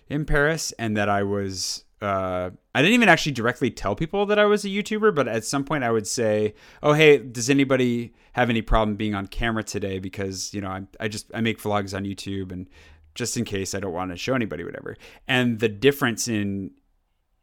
in 0.09 0.25
paris 0.25 0.71
and 0.79 0.97
that 0.97 1.09
i 1.09 1.25
was 1.25 1.86
uh, 2.03 2.51
I 2.75 2.83
didn't 2.83 2.95
even 2.95 3.09
actually 3.09 3.33
directly 3.33 3.71
tell 3.71 3.95
people 3.95 4.27
that 4.27 4.39
I 4.39 4.45
was 4.45 4.65
a 4.65 4.69
YouTuber, 4.69 5.15
but 5.15 5.29
at 5.29 5.45
some 5.45 5.65
point 5.65 5.83
I 5.83 5.91
would 5.91 6.07
say, 6.07 6.55
"Oh, 6.83 6.93
hey, 6.93 7.19
does 7.19 7.49
anybody 7.49 8.13
have 8.33 8.51
any 8.51 8.61
problem 8.61 8.97
being 8.97 9.15
on 9.15 9.27
camera 9.27 9.63
today? 9.63 9.99
Because 9.99 10.53
you 10.53 10.61
know, 10.61 10.69
I, 10.69 10.83
I 11.01 11.09
just 11.09 11.31
I 11.35 11.41
make 11.41 11.61
vlogs 11.61 11.97
on 11.97 12.05
YouTube, 12.05 12.53
and 12.53 12.69
just 13.15 13.37
in 13.37 13.45
case 13.45 13.75
I 13.75 13.81
don't 13.81 13.95
want 13.95 14.11
to 14.11 14.17
show 14.17 14.35
anybody, 14.35 14.63
whatever." 14.63 14.97
And 15.27 15.59
the 15.59 15.71
difference 15.71 16.29
in 16.29 16.73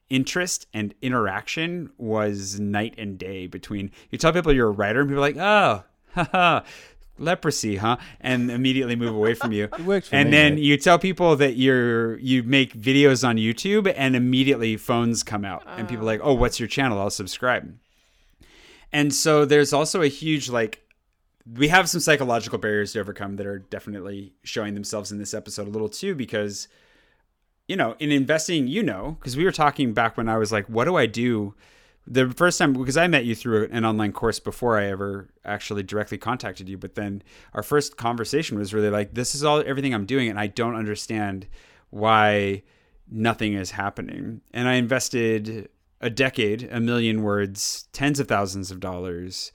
interest 0.09 0.67
and 0.73 0.93
interaction 1.01 1.91
was 1.97 2.59
night 2.59 2.93
and 2.99 3.17
day 3.17 3.47
between 3.47 3.89
you 4.11 4.19
tell 4.19 4.33
people 4.33 4.53
you're 4.53 4.67
a 4.67 4.71
writer 4.71 5.01
and 5.01 5.09
people 5.09 5.23
are 5.23 5.27
like, 5.27 5.37
"Oh, 5.37 5.83
haha." 6.13 6.61
Leprosy, 7.17 7.77
huh? 7.77 7.97
And 8.19 8.49
immediately 8.49 8.95
move 8.95 9.15
away 9.15 9.33
from 9.33 9.51
you. 9.51 9.65
it 9.77 9.79
worked 9.81 10.07
for 10.07 10.15
and 10.15 10.29
me, 10.29 10.35
then 10.35 10.57
you 10.57 10.77
tell 10.77 10.97
people 10.97 11.35
that 11.35 11.55
you're 11.55 12.17
you 12.19 12.43
make 12.43 12.73
videos 12.73 13.27
on 13.27 13.37
YouTube, 13.37 13.91
and 13.95 14.15
immediately 14.15 14.77
phones 14.77 15.23
come 15.23 15.45
out, 15.45 15.63
and 15.67 15.87
people 15.87 16.03
are 16.03 16.11
like, 16.11 16.21
"Oh, 16.23 16.33
what's 16.33 16.59
your 16.59 16.67
channel? 16.67 16.99
I'll 16.99 17.09
subscribe." 17.09 17.77
And 18.91 19.13
so 19.13 19.45
there's 19.45 19.73
also 19.73 20.01
a 20.01 20.07
huge 20.07 20.49
like 20.49 20.83
we 21.51 21.67
have 21.67 21.89
some 21.89 21.99
psychological 21.99 22.57
barriers 22.57 22.93
to 22.93 22.99
overcome 22.99 23.35
that 23.35 23.45
are 23.45 23.59
definitely 23.59 24.33
showing 24.43 24.73
themselves 24.75 25.11
in 25.11 25.17
this 25.17 25.33
episode 25.33 25.67
a 25.67 25.71
little 25.71 25.89
too 25.89 26.15
because 26.15 26.67
you 27.67 27.75
know 27.75 27.95
in 27.99 28.11
investing 28.11 28.67
you 28.67 28.81
know 28.81 29.17
because 29.19 29.35
we 29.35 29.43
were 29.43 29.51
talking 29.51 29.93
back 29.93 30.15
when 30.15 30.29
i 30.29 30.37
was 30.37 30.51
like 30.51 30.65
what 30.67 30.85
do 30.85 30.95
i 30.95 31.05
do 31.05 31.53
the 32.05 32.29
first 32.31 32.57
time 32.57 32.73
because 32.73 32.97
i 32.97 33.07
met 33.07 33.25
you 33.25 33.35
through 33.35 33.67
an 33.71 33.85
online 33.85 34.11
course 34.11 34.39
before 34.39 34.77
i 34.77 34.85
ever 34.85 35.29
actually 35.45 35.83
directly 35.83 36.17
contacted 36.17 36.67
you 36.67 36.77
but 36.77 36.95
then 36.95 37.21
our 37.53 37.63
first 37.63 37.97
conversation 37.97 38.57
was 38.57 38.73
really 38.73 38.89
like 38.89 39.13
this 39.13 39.33
is 39.33 39.43
all 39.43 39.63
everything 39.65 39.93
i'm 39.93 40.05
doing 40.05 40.29
and 40.29 40.39
i 40.39 40.47
don't 40.47 40.75
understand 40.75 41.47
why 41.89 42.63
nothing 43.09 43.53
is 43.53 43.71
happening. 43.71 44.41
And 44.53 44.67
i 44.67 44.73
invested 44.73 45.69
a 46.01 46.09
decade 46.09 46.67
a 46.71 46.79
million 46.79 47.21
words 47.23 47.87
tens 47.93 48.19
of 48.19 48.27
thousands 48.27 48.71
of 48.71 48.79
dollars 48.79 49.51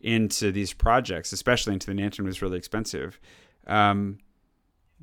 into 0.00 0.50
these 0.50 0.72
projects 0.72 1.32
especially 1.32 1.72
into 1.72 1.86
the 1.86 1.92
Nanton 1.92 2.24
was 2.24 2.42
really 2.42 2.58
expensive. 2.58 3.20
Um, 3.66 4.18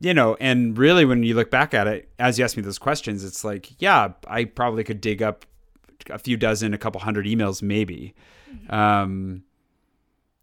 you 0.01 0.13
know, 0.13 0.35
and 0.39 0.77
really 0.77 1.05
when 1.05 1.23
you 1.23 1.35
look 1.35 1.51
back 1.51 1.73
at 1.73 1.87
it, 1.87 2.09
as 2.19 2.39
you 2.39 2.45
asked 2.45 2.55
me 2.55 2.63
those 2.63 2.79
questions, 2.79 3.23
it's 3.23 3.43
like, 3.43 3.81
yeah, 3.81 4.13
I 4.27 4.45
probably 4.45 4.83
could 4.83 5.01
dig 5.01 5.21
up 5.21 5.45
a 6.09 6.19
few 6.19 6.37
dozen, 6.37 6.73
a 6.73 6.77
couple 6.77 7.01
hundred 7.01 7.25
emails, 7.25 7.61
maybe. 7.61 8.13
Um, 8.69 9.43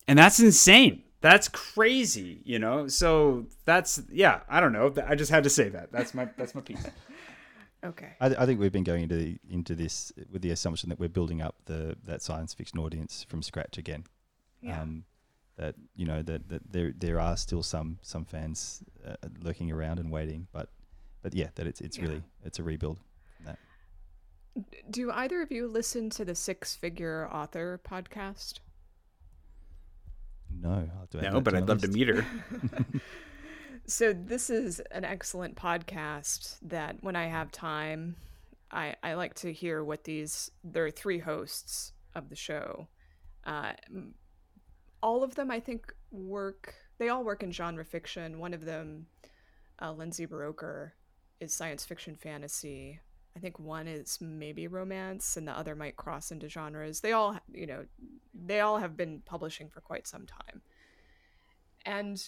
and 0.09 0.19
that's 0.19 0.41
insane. 0.41 1.03
That's 1.21 1.49
crazy, 1.49 2.41
you 2.45 2.59
know. 2.59 2.89
So 2.89 3.47
that's 3.65 4.03
yeah. 4.11 4.41
I 4.49 4.61
don't 4.61 4.73
know. 4.73 4.93
I 5.07 5.15
just 5.15 5.31
had 5.31 5.45
to 5.45 5.51
say 5.51 5.69
that. 5.71 5.91
That's 5.93 6.15
my 6.15 6.29
that's 6.37 6.55
my 6.55 6.61
piece. 6.61 6.85
Okay. 7.85 8.09
I, 8.21 8.27
I 8.27 8.47
think 8.47 8.59
we've 8.59 8.73
been 8.73 8.83
going 8.85 9.05
into 9.05 9.17
the, 9.17 9.39
into 9.49 9.75
this 9.77 10.11
with 10.33 10.43
the 10.43 10.51
assumption 10.51 10.89
that 10.89 10.99
we're 10.99 11.11
building 11.11 11.41
up 11.41 11.55
the 11.67 11.97
that 12.05 12.21
science 12.23 12.53
fiction 12.53 12.81
audience 12.81 13.25
from 13.29 13.43
scratch 13.43 13.79
again. 13.79 14.05
Yeah. 14.61 14.81
Um, 14.81 15.05
that 15.57 15.75
you 15.95 16.05
know 16.05 16.23
that, 16.23 16.49
that 16.49 16.73
there 16.73 16.93
there 16.99 17.21
are 17.21 17.37
still 17.37 17.63
some 17.63 17.99
some 18.03 18.25
fans 18.25 18.83
uh, 19.07 19.15
lurking 19.41 19.71
around 19.71 20.01
and 20.01 20.11
waiting, 20.11 20.49
but 20.53 20.71
but 21.23 21.35
yeah, 21.35 21.49
that 21.55 21.67
it's 21.67 21.81
it's 21.81 21.97
Yeah. 21.97 22.05
really 22.05 22.23
it's 22.45 22.59
a 22.59 22.63
rebuild. 22.65 22.99
Do 24.91 25.11
either 25.11 25.43
of 25.43 25.51
you 25.51 25.67
listen 25.69 26.11
to 26.11 26.25
the 26.25 26.35
Six 26.35 26.75
Figure 26.75 27.29
Author 27.31 27.81
podcast? 27.87 28.61
No, 30.61 30.71
I'll 30.71 31.01
have 31.01 31.11
to 31.11 31.19
add 31.19 31.33
No, 31.33 31.41
but 31.41 31.55
I'd 31.55 31.69
love 31.69 31.83
to 31.83 31.89
meet 31.89 32.09
her. 32.09 32.25
So 33.89 34.13
this 34.13 34.51
is 34.51 34.81
an 34.91 35.05
excellent 35.05 35.55
podcast 35.55 36.59
that 36.63 36.97
when 37.03 37.15
I 37.15 37.27
have 37.27 37.53
time, 37.53 38.17
I, 38.73 38.97
I 39.01 39.15
like 39.15 39.35
to 39.35 39.53
hear 39.53 39.85
what 39.85 40.03
these 40.03 40.51
there 40.65 40.85
are 40.87 40.91
three 40.91 41.21
hosts 41.21 41.93
of 42.13 42.29
the 42.29 42.35
show. 42.35 42.89
Uh, 43.45 43.75
all 45.05 45.23
of 45.23 45.37
them 45.37 45.53
I 45.53 45.61
think 45.61 45.95
work 46.11 46.75
they 46.99 47.11
all 47.11 47.23
work 47.23 47.45
in 47.45 47.53
genre 47.53 47.85
fiction. 47.85 48.41
One 48.41 48.55
of 48.55 48.65
them, 48.65 49.07
uh, 49.81 49.93
Lindsay 49.93 50.27
Buroker, 50.27 50.91
is 51.39 51.55
science 51.55 51.85
fiction 51.85 52.17
fantasy. 52.17 52.99
I 53.37 53.39
think 53.39 53.59
one 53.59 53.87
is 53.87 54.19
maybe 54.21 54.67
romance 54.67 55.37
and 55.37 55.47
the 55.47 55.53
other 55.53 55.75
might 55.75 55.97
cross 55.97 56.31
into 56.31 56.49
genres. 56.49 57.01
They 57.01 57.13
all, 57.13 57.39
you 57.53 57.67
know, 57.67 57.85
they 58.35 58.61
all 58.61 58.79
have 58.79 58.97
been 58.97 59.21
publishing 59.27 59.69
for 59.69 59.83
quite 59.83 60.07
some 60.07 60.27
time. 60.27 60.63
And 61.85 62.27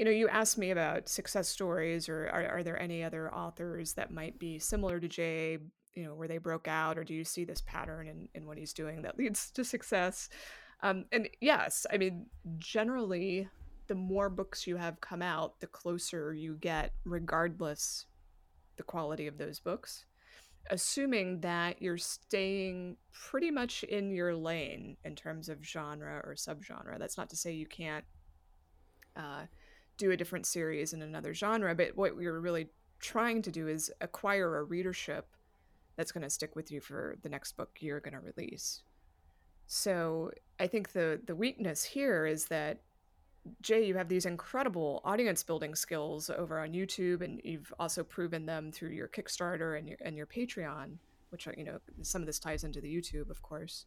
you 0.00 0.06
know, 0.06 0.10
you 0.10 0.28
asked 0.28 0.56
me 0.56 0.70
about 0.70 1.10
success 1.10 1.46
stories, 1.46 2.08
or 2.08 2.26
are, 2.30 2.46
are 2.46 2.62
there 2.62 2.80
any 2.80 3.04
other 3.04 3.30
authors 3.34 3.92
that 3.92 4.10
might 4.10 4.38
be 4.38 4.58
similar 4.58 4.98
to 4.98 5.06
Jay, 5.06 5.58
you 5.92 6.04
know, 6.04 6.14
where 6.14 6.26
they 6.26 6.38
broke 6.38 6.66
out, 6.66 6.96
or 6.96 7.04
do 7.04 7.12
you 7.12 7.22
see 7.22 7.44
this 7.44 7.60
pattern 7.60 8.08
in, 8.08 8.26
in 8.34 8.46
what 8.46 8.56
he's 8.56 8.72
doing 8.72 9.02
that 9.02 9.18
leads 9.18 9.50
to 9.50 9.62
success? 9.62 10.30
Um, 10.82 11.04
and 11.12 11.28
yes, 11.42 11.84
I 11.92 11.98
mean, 11.98 12.24
generally, 12.56 13.46
the 13.88 13.94
more 13.94 14.30
books 14.30 14.66
you 14.66 14.78
have 14.78 15.02
come 15.02 15.20
out, 15.20 15.60
the 15.60 15.66
closer 15.66 16.32
you 16.32 16.54
get, 16.54 16.94
regardless 17.04 18.06
the 18.78 18.82
quality 18.82 19.26
of 19.26 19.36
those 19.36 19.60
books. 19.60 20.06
Assuming 20.68 21.40
that 21.40 21.80
you're 21.80 21.98
staying 21.98 22.96
pretty 23.12 23.50
much 23.50 23.82
in 23.84 24.10
your 24.10 24.34
lane 24.34 24.96
in 25.04 25.16
terms 25.16 25.48
of 25.48 25.64
genre 25.64 26.20
or 26.24 26.34
subgenre. 26.34 26.98
That's 26.98 27.16
not 27.16 27.30
to 27.30 27.36
say 27.36 27.52
you 27.52 27.66
can't 27.66 28.04
uh, 29.16 29.46
do 29.96 30.10
a 30.12 30.16
different 30.16 30.46
series 30.46 30.92
in 30.92 31.02
another 31.02 31.34
genre, 31.34 31.74
but 31.74 31.96
what 31.96 32.16
we're 32.16 32.40
really 32.40 32.68
trying 33.00 33.42
to 33.42 33.50
do 33.50 33.68
is 33.68 33.90
acquire 34.00 34.58
a 34.58 34.62
readership 34.64 35.26
that's 35.96 36.12
going 36.12 36.22
to 36.22 36.30
stick 36.30 36.54
with 36.56 36.70
you 36.70 36.80
for 36.80 37.16
the 37.22 37.28
next 37.28 37.56
book 37.56 37.70
you're 37.80 38.00
going 38.00 38.14
to 38.14 38.20
release. 38.20 38.82
So 39.66 40.30
I 40.58 40.66
think 40.66 40.92
the 40.92 41.20
the 41.26 41.36
weakness 41.36 41.84
here 41.84 42.26
is 42.26 42.46
that 42.46 42.80
Jay, 43.62 43.86
you 43.86 43.94
have 43.94 44.08
these 44.08 44.26
incredible 44.26 45.00
audience 45.04 45.42
building 45.42 45.74
skills 45.74 46.28
over 46.30 46.58
on 46.60 46.72
YouTube, 46.72 47.22
and 47.22 47.40
you've 47.42 47.72
also 47.78 48.04
proven 48.04 48.44
them 48.46 48.70
through 48.70 48.90
your 48.90 49.08
Kickstarter 49.08 49.78
and 49.78 49.88
your 49.88 49.98
and 50.02 50.16
your 50.16 50.26
Patreon, 50.26 50.96
which 51.30 51.46
are 51.46 51.54
you 51.56 51.64
know 51.64 51.78
some 52.02 52.20
of 52.20 52.26
this 52.26 52.38
ties 52.38 52.64
into 52.64 52.80
the 52.80 52.94
YouTube, 52.94 53.30
of 53.30 53.40
course. 53.42 53.86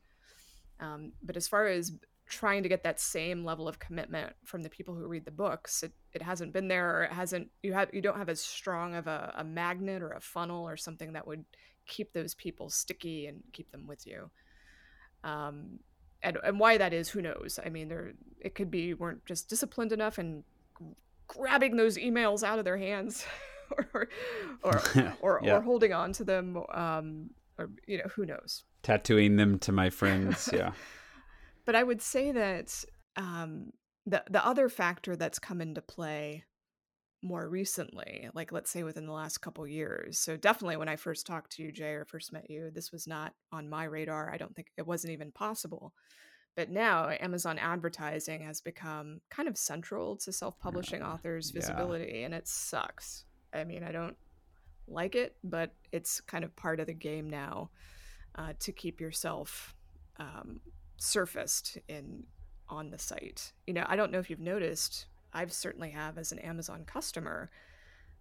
Um, 0.79 1.13
but 1.21 1.37
as 1.37 1.47
far 1.47 1.67
as 1.67 1.91
trying 2.25 2.63
to 2.63 2.69
get 2.69 2.83
that 2.83 2.99
same 2.99 3.43
level 3.43 3.67
of 3.67 3.79
commitment 3.79 4.33
from 4.43 4.61
the 4.61 4.69
people 4.69 4.95
who 4.95 5.05
read 5.07 5.25
the 5.25 5.31
books, 5.31 5.83
it, 5.83 5.91
it 6.13 6.21
hasn't 6.21 6.53
been 6.53 6.67
there, 6.67 6.97
or 6.99 7.03
it 7.03 7.11
hasn't 7.11 7.49
you 7.61 7.73
have 7.73 7.93
you 7.93 8.01
don't 8.01 8.17
have 8.17 8.29
as 8.29 8.41
strong 8.41 8.95
of 8.95 9.05
a, 9.07 9.33
a 9.37 9.43
magnet 9.43 10.01
or 10.01 10.11
a 10.11 10.21
funnel 10.21 10.67
or 10.67 10.77
something 10.77 11.13
that 11.13 11.27
would 11.27 11.45
keep 11.85 12.11
those 12.13 12.33
people 12.33 12.69
sticky 12.69 13.27
and 13.27 13.43
keep 13.51 13.71
them 13.71 13.85
with 13.85 14.07
you. 14.07 14.31
Um, 15.23 15.79
and, 16.23 16.37
and 16.43 16.59
why 16.59 16.77
that 16.77 16.93
is, 16.93 17.09
who 17.09 17.21
knows? 17.21 17.59
I 17.63 17.69
mean, 17.69 17.89
there 17.89 18.13
it 18.39 18.55
could 18.55 18.71
be 18.71 18.93
weren't 18.93 19.25
just 19.25 19.49
disciplined 19.49 19.91
enough 19.91 20.17
and 20.17 20.43
grabbing 21.27 21.75
those 21.75 21.97
emails 21.97 22.43
out 22.43 22.59
of 22.59 22.65
their 22.65 22.77
hands, 22.77 23.25
or 23.93 24.09
or 24.63 24.81
or, 25.21 25.41
yeah. 25.43 25.57
or, 25.57 25.61
holding 25.61 25.93
on 25.93 26.13
to 26.13 26.23
them, 26.23 26.63
um, 26.73 27.29
or 27.57 27.69
you 27.87 27.97
know, 27.97 28.09
who 28.15 28.25
knows? 28.25 28.63
Tattooing 28.81 29.35
them 29.35 29.59
to 29.59 29.71
my 29.71 29.89
friends, 29.89 30.49
yeah. 30.53 30.71
but 31.65 31.75
I 31.75 31.83
would 31.83 32.01
say 32.01 32.31
that 32.31 32.83
um, 33.15 33.71
the 34.05 34.23
the 34.29 34.45
other 34.45 34.69
factor 34.69 35.15
that's 35.15 35.39
come 35.39 35.61
into 35.61 35.81
play 35.81 36.43
more 37.23 37.47
recently, 37.47 38.29
like 38.33 38.51
let's 38.51 38.69
say 38.69 38.83
within 38.83 39.05
the 39.05 39.13
last 39.13 39.39
couple 39.39 39.65
years. 39.65 40.19
So 40.19 40.35
definitely 40.35 40.77
when 40.77 40.89
I 40.89 40.97
first 40.97 41.25
talked 41.25 41.53
to 41.53 41.63
you, 41.63 41.71
Jay, 41.71 41.93
or 41.93 42.05
first 42.05 42.33
met 42.33 42.49
you, 42.49 42.69
this 42.69 42.91
was 42.91 43.07
not 43.07 43.33
on 43.51 43.69
my 43.69 43.85
radar. 43.85 44.31
I 44.31 44.37
don't 44.37 44.53
think 44.55 44.67
it 44.77 44.85
wasn't 44.85 45.13
even 45.13 45.31
possible. 45.31 45.93
But 46.55 46.69
now 46.69 47.09
Amazon 47.09 47.57
advertising 47.57 48.41
has 48.41 48.61
become 48.61 49.21
kind 49.31 49.47
of 49.47 49.57
central 49.57 50.17
to 50.17 50.31
self-publishing 50.31 51.01
authors' 51.01 51.49
visibility, 51.49 52.19
yeah. 52.19 52.25
and 52.25 52.33
it 52.33 52.47
sucks. 52.47 53.25
I 53.53 53.63
mean, 53.63 53.83
I 53.83 53.91
don't 53.91 54.17
like 54.87 55.15
it, 55.15 55.35
but 55.43 55.73
it's 55.91 56.21
kind 56.21 56.43
of 56.43 56.55
part 56.55 56.79
of 56.79 56.87
the 56.87 56.93
game 56.93 57.29
now 57.29 57.71
uh, 58.35 58.53
to 58.59 58.71
keep 58.71 59.01
yourself 59.01 59.75
um, 60.19 60.59
surfaced 60.97 61.77
in 61.87 62.23
on 62.69 62.91
the 62.91 62.99
site. 62.99 63.53
You 63.65 63.73
know, 63.73 63.85
I 63.87 63.95
don't 63.95 64.11
know 64.11 64.19
if 64.19 64.29
you've 64.29 64.39
noticed 64.39 65.07
I've 65.33 65.53
certainly 65.53 65.91
have 65.91 66.17
as 66.17 66.31
an 66.31 66.39
Amazon 66.39 66.83
customer 66.85 67.49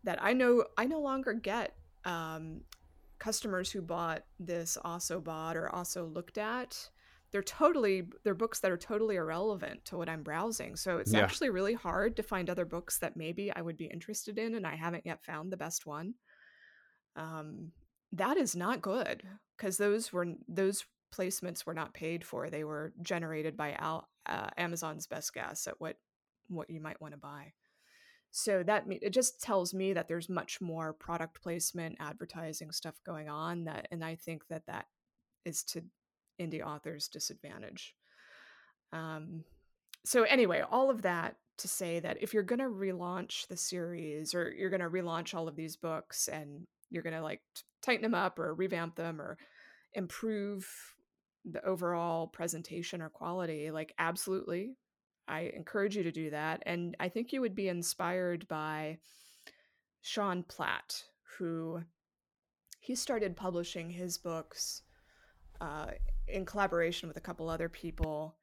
that 0.05 0.19
I 0.23 0.33
know 0.33 0.65
I 0.77 0.87
no 0.87 1.01
longer 1.01 1.33
get 1.33 1.75
um, 2.05 2.63
customers 3.19 3.71
who 3.71 3.83
bought 3.83 4.25
this 4.41 4.77
also 4.85 5.21
bought 5.21 5.57
or 5.57 5.69
also 5.69 6.07
looked 6.07 6.39
at. 6.39 6.91
They're 7.31 7.43
totally 7.43 8.09
they're 8.25 8.35
books 8.35 8.61
that 8.61 8.71
are 8.71 8.77
totally 8.77 9.17
irrelevant 9.17 9.85
to 9.87 9.97
what 9.97 10.09
I'm 10.09 10.23
browsing. 10.23 10.77
So 10.77 10.99
it's 10.99 11.13
yeah. 11.13 11.21
actually 11.21 11.51
really 11.51 11.75
hard 11.75 12.17
to 12.17 12.23
find 12.23 12.51
other 12.51 12.65
books 12.65 12.99
that 12.99 13.17
maybe 13.17 13.53
I 13.55 13.63
would 13.63 13.77
be 13.77 13.87
interested 13.87 14.39
in, 14.39 14.55
and 14.55 14.67
I 14.67 14.75
haven't 14.75 15.07
yet 15.07 15.25
found 15.25 15.53
the 15.53 15.57
best 15.57 15.87
one. 15.87 16.15
Um, 17.17 17.73
that 18.13 18.37
is 18.37 18.55
not 18.55 18.83
good 18.83 19.23
because 19.57 19.77
those 19.79 20.13
were 20.13 20.27
those 20.49 20.85
placements 21.15 21.65
were 21.65 21.75
not 21.75 21.95
paid 21.95 22.25
for. 22.25 22.51
They 22.51 22.65
were 22.65 22.93
generated 23.03 23.57
by 23.57 23.71
AI, 23.71 24.01
uh, 24.27 24.49
Amazon's 24.57 25.07
best 25.07 25.33
guess 25.33 25.67
at 25.67 25.81
what 25.81 25.97
what 26.55 26.71
you 26.71 26.81
might 26.81 27.01
want 27.01 27.15
to 27.15 27.19
buy. 27.19 27.53
So 28.31 28.63
that 28.63 28.85
it 28.89 29.11
just 29.11 29.43
tells 29.43 29.75
me 29.75 29.93
that 29.93 30.09
there's 30.09 30.29
much 30.29 30.61
more 30.61 30.95
product 30.95 31.43
placement, 31.43 31.97
advertising 32.01 32.73
stuff 32.73 32.95
going 33.05 33.29
on 33.29 33.65
that 33.65 33.89
and 33.91 34.05
I 34.05 34.15
think 34.15 34.47
that 34.49 34.67
that 34.67 34.87
is 35.45 35.63
to 35.65 35.83
indie 36.41 36.65
authors 36.65 37.09
disadvantage. 37.09 37.95
Um 38.93 39.45
so 40.05 40.23
anyway, 40.25 40.63
all 40.69 40.91
of 40.91 41.03
that 41.03 41.37
to 41.59 41.69
say 41.69 42.01
that 42.01 42.19
if 42.21 42.35
you're 42.35 42.43
going 42.43 42.59
to 42.59 42.65
relaunch 42.65 43.47
the 43.47 43.57
series 43.57 44.35
or 44.35 44.51
you're 44.51 44.71
going 44.71 44.81
to 44.81 44.89
relaunch 44.89 45.35
all 45.35 45.47
of 45.47 45.57
these 45.57 45.77
books 45.77 46.29
and 46.29 46.67
you're 46.91 47.03
going 47.03 47.15
to 47.15 47.23
like 47.23 47.41
tighten 47.83 48.03
them 48.03 48.15
up 48.15 48.39
or 48.39 48.55
revamp 48.55 48.97
them 48.97 49.21
or 49.21 49.37
improve 49.95 50.67
the 51.45 51.65
overall 51.65 52.27
presentation 52.27 53.03
or 53.03 53.09
quality 53.09 53.71
like 53.71 53.93
absolutely 53.99 54.77
I 55.29 55.53
encourage 55.55 55.97
you 55.97 56.03
to 56.03 56.13
do 56.13 56.31
that. 56.31 56.63
And 56.67 56.97
I 57.01 57.09
think 57.09 57.33
you 57.33 57.41
would 57.41 57.55
be 57.55 57.69
inspired 57.69 58.47
by 58.49 58.99
Sean 60.01 60.43
Platt, 60.43 61.03
who 61.39 61.83
he 62.81 62.95
started 62.95 63.37
publishing 63.37 63.91
his 63.91 64.19
books 64.19 64.83
uh, 65.61 65.93
in 66.27 66.45
collaboration 66.45 67.09
with 67.09 67.17
a 67.17 67.21
couple 67.21 67.49
other 67.49 67.69
people 67.69 68.37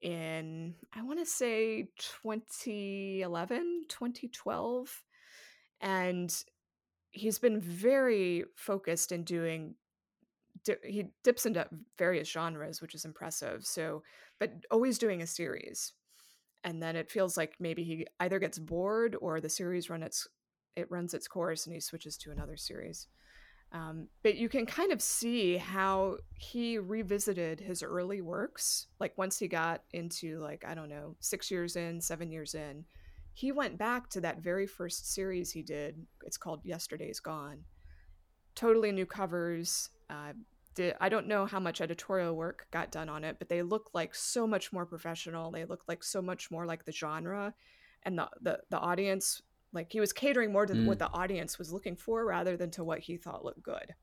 in, 0.00 0.74
I 0.94 1.02
want 1.02 1.18
to 1.18 1.26
say 1.26 1.90
2011, 2.22 3.84
2012. 3.88 5.02
And 5.80 6.44
he's 7.12 7.38
been 7.38 7.60
very 7.60 8.44
focused 8.56 9.12
in 9.12 9.22
doing 9.22 9.74
he 10.84 11.06
dips 11.24 11.44
into 11.44 11.66
various 11.98 12.28
genres 12.28 12.80
which 12.80 12.94
is 12.94 13.04
impressive 13.04 13.66
so 13.66 14.02
but 14.38 14.52
always 14.70 14.96
doing 14.96 15.20
a 15.20 15.26
series 15.26 15.92
and 16.64 16.82
then 16.82 16.96
it 16.96 17.10
feels 17.10 17.36
like 17.36 17.54
maybe 17.58 17.84
he 17.84 18.06
either 18.20 18.38
gets 18.38 18.58
bored 18.58 19.16
or 19.20 19.40
the 19.40 19.48
series 19.48 19.90
run 19.90 20.02
its 20.02 20.26
it 20.74 20.90
runs 20.90 21.12
its 21.12 21.28
course 21.28 21.66
and 21.66 21.74
he 21.74 21.80
switches 21.80 22.16
to 22.16 22.30
another 22.30 22.56
series. 22.56 23.08
Um, 23.72 24.08
but 24.22 24.36
you 24.36 24.48
can 24.48 24.66
kind 24.66 24.92
of 24.92 25.00
see 25.00 25.56
how 25.56 26.18
he 26.34 26.78
revisited 26.78 27.60
his 27.60 27.82
early 27.82 28.20
works 28.20 28.88
like 29.00 29.16
once 29.16 29.38
he 29.38 29.48
got 29.48 29.82
into 29.94 30.38
like 30.40 30.62
i 30.68 30.74
don't 30.74 30.90
know 30.90 31.16
six 31.20 31.50
years 31.50 31.74
in 31.74 31.98
seven 31.98 32.30
years 32.30 32.54
in 32.54 32.84
he 33.34 33.50
went 33.50 33.78
back 33.78 34.08
to 34.10 34.20
that 34.20 34.42
very 34.42 34.66
first 34.66 35.12
series 35.12 35.50
he 35.50 35.62
did. 35.62 36.06
It's 36.24 36.36
called 36.36 36.60
yesterday's 36.64 37.20
gone. 37.20 37.64
Totally 38.54 38.92
new 38.92 39.06
covers 39.06 39.88
uh, 40.10 40.32
did 40.74 40.94
I 41.00 41.08
don't 41.08 41.28
know 41.28 41.46
how 41.46 41.60
much 41.60 41.80
editorial 41.80 42.34
work 42.34 42.66
got 42.70 42.90
done 42.90 43.08
on 43.08 43.24
it, 43.24 43.36
but 43.38 43.48
they 43.48 43.62
look 43.62 43.90
like 43.94 44.14
so 44.14 44.46
much 44.46 44.72
more 44.72 44.86
professional. 44.86 45.50
They 45.50 45.64
look 45.64 45.82
like 45.88 46.02
so 46.02 46.22
much 46.22 46.50
more 46.50 46.66
like 46.66 46.84
the 46.84 46.92
genre 46.92 47.54
and 48.02 48.18
the 48.18 48.28
the, 48.40 48.60
the 48.70 48.78
audience 48.78 49.42
like 49.72 49.90
he 49.90 50.00
was 50.00 50.12
catering 50.12 50.52
more 50.52 50.66
to 50.66 50.74
mm. 50.74 50.86
what 50.86 50.98
the 50.98 51.10
audience 51.10 51.58
was 51.58 51.72
looking 51.72 51.96
for 51.96 52.24
rather 52.24 52.56
than 52.56 52.70
to 52.72 52.84
what 52.84 53.00
he 53.00 53.16
thought 53.16 53.44
looked 53.44 53.62
good. 53.62 53.94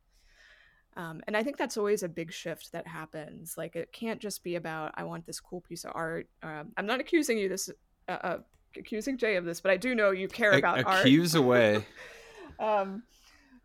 Um, 0.97 1.21
and 1.27 1.37
I 1.37 1.43
think 1.43 1.57
that's 1.57 1.77
always 1.77 2.03
a 2.03 2.09
big 2.09 2.33
shift 2.33 2.71
that 2.71 2.87
happens. 2.87 3.55
Like 3.57 3.75
it 3.75 3.93
can't 3.93 4.19
just 4.19 4.43
be 4.43 4.55
about 4.55 4.91
I 4.95 5.03
want 5.03 5.25
this 5.25 5.39
cool 5.39 5.61
piece 5.61 5.85
of 5.85 5.91
art. 5.95 6.27
Um, 6.43 6.71
I'm 6.75 6.85
not 6.85 6.99
accusing 6.99 7.37
you 7.37 7.49
this 7.49 7.69
uh, 8.07 8.11
uh, 8.11 8.37
accusing 8.77 9.17
Jay 9.17 9.35
of 9.35 9.45
this, 9.45 9.61
but 9.61 9.71
I 9.71 9.77
do 9.77 9.95
know 9.95 10.11
you 10.11 10.27
care 10.27 10.53
about 10.53 10.83
art. 10.85 11.01
Accuse 11.01 11.35
away. 11.35 11.85
um, 12.59 13.03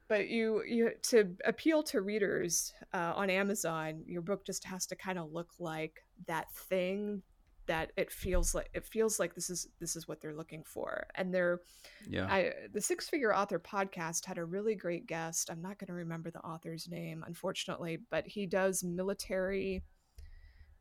but 0.09 0.29
you 0.29 0.63
you 0.67 0.91
to 1.03 1.35
appeal 1.45 1.83
to 1.85 2.01
readers 2.01 2.73
uh, 2.93 3.13
on 3.17 3.31
Amazon, 3.31 4.03
your 4.07 4.23
book 4.23 4.45
just 4.45 4.65
has 4.65 4.87
to 4.87 4.97
kind 4.97 5.19
of 5.19 5.33
look 5.33 5.51
like 5.59 6.05
that 6.27 6.53
thing 6.53 7.23
that 7.67 7.93
it 7.97 8.13
feels 8.13 8.55
like 8.55 8.69
it 8.75 8.85
feels 8.85 9.19
like 9.19 9.35
this 9.35 9.49
is 9.49 9.69
this 9.81 9.97
is 9.97 10.07
what 10.07 10.21
they're 10.21 10.35
looking 10.35 10.63
for. 10.65 11.07
And 11.15 11.33
they're 11.33 11.61
yeah. 12.07 12.27
I, 12.27 12.53
the 12.73 12.81
six 12.81 13.09
figure 13.09 13.35
author 13.35 13.59
podcast 13.59 14.27
had 14.27 14.39
a 14.39 14.45
really 14.45 14.75
great 14.75 15.07
guest. 15.07 15.51
I'm 15.51 15.63
not 15.63 15.79
going 15.79 15.89
to 15.89 15.95
remember 15.95 16.31
the 16.31 16.41
author's 16.41 16.89
name 16.89 17.25
unfortunately 17.27 17.99
but 18.11 18.27
he 18.27 18.47
does 18.47 18.83
military 18.85 19.83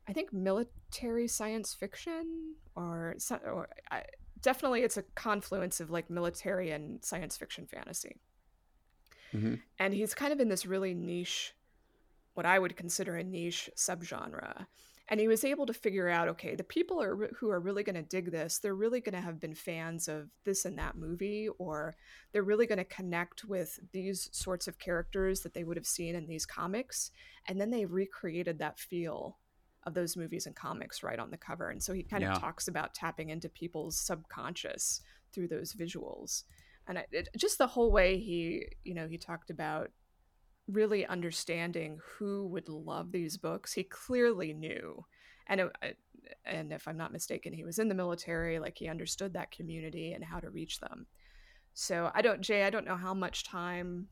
i 0.08 0.12
think 0.12 0.32
military 0.32 1.28
science 1.28 1.74
fiction 1.74 2.54
or, 2.76 3.16
or 3.44 3.68
I, 3.90 4.02
definitely 4.40 4.82
it's 4.82 4.96
a 4.96 5.02
confluence 5.14 5.80
of 5.80 5.90
like 5.90 6.10
military 6.10 6.70
and 6.70 7.04
science 7.04 7.36
fiction 7.36 7.66
fantasy 7.66 8.20
Mm-hmm. 9.34 9.54
And 9.78 9.94
he's 9.94 10.14
kind 10.14 10.32
of 10.32 10.40
in 10.40 10.48
this 10.48 10.66
really 10.66 10.94
niche, 10.94 11.54
what 12.34 12.46
I 12.46 12.58
would 12.58 12.76
consider 12.76 13.16
a 13.16 13.24
niche 13.24 13.70
subgenre. 13.76 14.66
And 15.08 15.20
he 15.20 15.28
was 15.28 15.44
able 15.44 15.66
to 15.66 15.74
figure 15.74 16.08
out 16.08 16.28
okay, 16.28 16.54
the 16.54 16.64
people 16.64 17.02
are, 17.02 17.28
who 17.36 17.50
are 17.50 17.60
really 17.60 17.82
going 17.82 17.96
to 17.96 18.02
dig 18.02 18.30
this, 18.30 18.58
they're 18.58 18.74
really 18.74 19.00
going 19.00 19.14
to 19.14 19.20
have 19.20 19.38
been 19.38 19.54
fans 19.54 20.08
of 20.08 20.30
this 20.44 20.64
and 20.64 20.78
that 20.78 20.96
movie, 20.96 21.48
or 21.58 21.94
they're 22.32 22.42
really 22.42 22.66
going 22.66 22.78
to 22.78 22.84
connect 22.84 23.44
with 23.44 23.78
these 23.92 24.30
sorts 24.32 24.66
of 24.66 24.78
characters 24.78 25.40
that 25.40 25.52
they 25.52 25.64
would 25.64 25.76
have 25.76 25.86
seen 25.86 26.14
in 26.14 26.26
these 26.26 26.46
comics. 26.46 27.10
And 27.46 27.60
then 27.60 27.70
they 27.70 27.84
recreated 27.84 28.58
that 28.58 28.78
feel 28.78 29.36
of 29.82 29.92
those 29.92 30.16
movies 30.16 30.46
and 30.46 30.56
comics 30.56 31.02
right 31.02 31.18
on 31.18 31.30
the 31.30 31.36
cover. 31.36 31.68
And 31.68 31.82
so 31.82 31.92
he 31.92 32.02
kind 32.02 32.22
yeah. 32.22 32.32
of 32.32 32.40
talks 32.40 32.68
about 32.68 32.94
tapping 32.94 33.28
into 33.28 33.50
people's 33.50 33.98
subconscious 33.98 35.02
through 35.32 35.48
those 35.48 35.74
visuals 35.74 36.44
and 36.88 36.98
I, 36.98 37.06
it, 37.10 37.28
just 37.36 37.58
the 37.58 37.66
whole 37.66 37.90
way 37.90 38.18
he 38.18 38.66
you 38.84 38.94
know 38.94 39.08
he 39.08 39.18
talked 39.18 39.50
about 39.50 39.90
really 40.66 41.06
understanding 41.06 41.98
who 42.18 42.46
would 42.48 42.68
love 42.68 43.12
these 43.12 43.36
books 43.36 43.72
he 43.72 43.84
clearly 43.84 44.52
knew 44.52 45.04
and 45.46 45.60
it, 45.82 45.98
and 46.46 46.72
if 46.72 46.88
i'm 46.88 46.96
not 46.96 47.12
mistaken 47.12 47.52
he 47.52 47.64
was 47.64 47.78
in 47.78 47.88
the 47.88 47.94
military 47.94 48.58
like 48.58 48.78
he 48.78 48.88
understood 48.88 49.34
that 49.34 49.50
community 49.50 50.12
and 50.12 50.24
how 50.24 50.40
to 50.40 50.50
reach 50.50 50.80
them 50.80 51.06
so 51.74 52.10
i 52.14 52.22
don't 52.22 52.40
jay 52.40 52.64
i 52.64 52.70
don't 52.70 52.86
know 52.86 52.96
how 52.96 53.12
much 53.12 53.44
time 53.44 54.08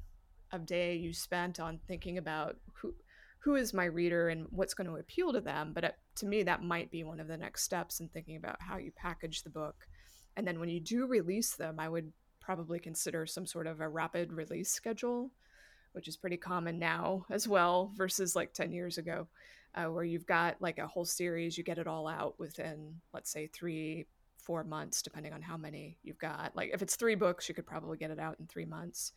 of 0.52 0.66
day 0.66 0.94
you 0.94 1.14
spent 1.14 1.58
on 1.58 1.80
thinking 1.86 2.18
about 2.18 2.56
who 2.74 2.94
who 3.42 3.56
is 3.56 3.74
my 3.74 3.84
reader 3.84 4.28
and 4.28 4.46
what's 4.50 4.74
going 4.74 4.86
to 4.86 4.96
appeal 4.96 5.32
to 5.32 5.40
them. 5.40 5.72
But 5.74 5.84
it, 5.84 5.94
to 6.16 6.26
me, 6.26 6.44
that 6.44 6.62
might 6.62 6.92
be 6.92 7.02
one 7.02 7.18
of 7.18 7.26
the 7.26 7.36
next 7.36 7.64
steps 7.64 7.98
in 7.98 8.08
thinking 8.08 8.36
about 8.36 8.56
how 8.60 8.76
you 8.76 8.92
package 8.96 9.42
the 9.42 9.50
book. 9.50 9.74
And 10.36 10.46
then 10.46 10.60
when 10.60 10.68
you 10.68 10.78
do 10.78 11.06
release 11.06 11.56
them, 11.56 11.80
I 11.80 11.88
would 11.88 12.12
probably 12.43 12.78
consider 12.78 13.24
some 13.24 13.47
sort 13.47 13.66
of 13.66 13.80
a 13.80 13.88
rapid 13.88 14.32
release 14.32 14.70
schedule, 14.70 15.30
which 15.93 16.09
is 16.09 16.16
pretty 16.16 16.36
common 16.36 16.78
now 16.78 17.24
as 17.30 17.47
well, 17.49 17.93
versus 17.97 18.36
like 18.36 18.53
10 18.53 18.72
years 18.72 18.99
ago, 18.99 19.28
uh, 19.74 19.84
where 19.86 20.05
you've 20.05 20.26
got 20.26 20.61
like 20.61 20.78
a 20.78 20.86
whole 20.86 21.05
series, 21.05 21.57
you 21.57 21.64
get 21.64 21.78
it 21.78 21.86
all 21.86 22.07
out 22.09 22.38
within, 22.38 22.97
let's 23.14 23.30
say, 23.30 23.47
three, 23.47 24.07
four 24.36 24.64
months, 24.64 25.03
depending 25.03 25.32
on 25.32 25.40
how 25.40 25.57
many 25.57 25.99
you've 26.03 26.18
got. 26.18 26.55
Like 26.55 26.70
if 26.74 26.82
it's 26.82 26.97
three 26.97 27.14
books, 27.14 27.49
you 27.49 27.55
could 27.55 27.66
probably 27.66 27.97
get 27.97 28.11
it 28.11 28.18
out 28.18 28.36
in 28.40 28.47
three 28.47 28.66
months 28.66 29.12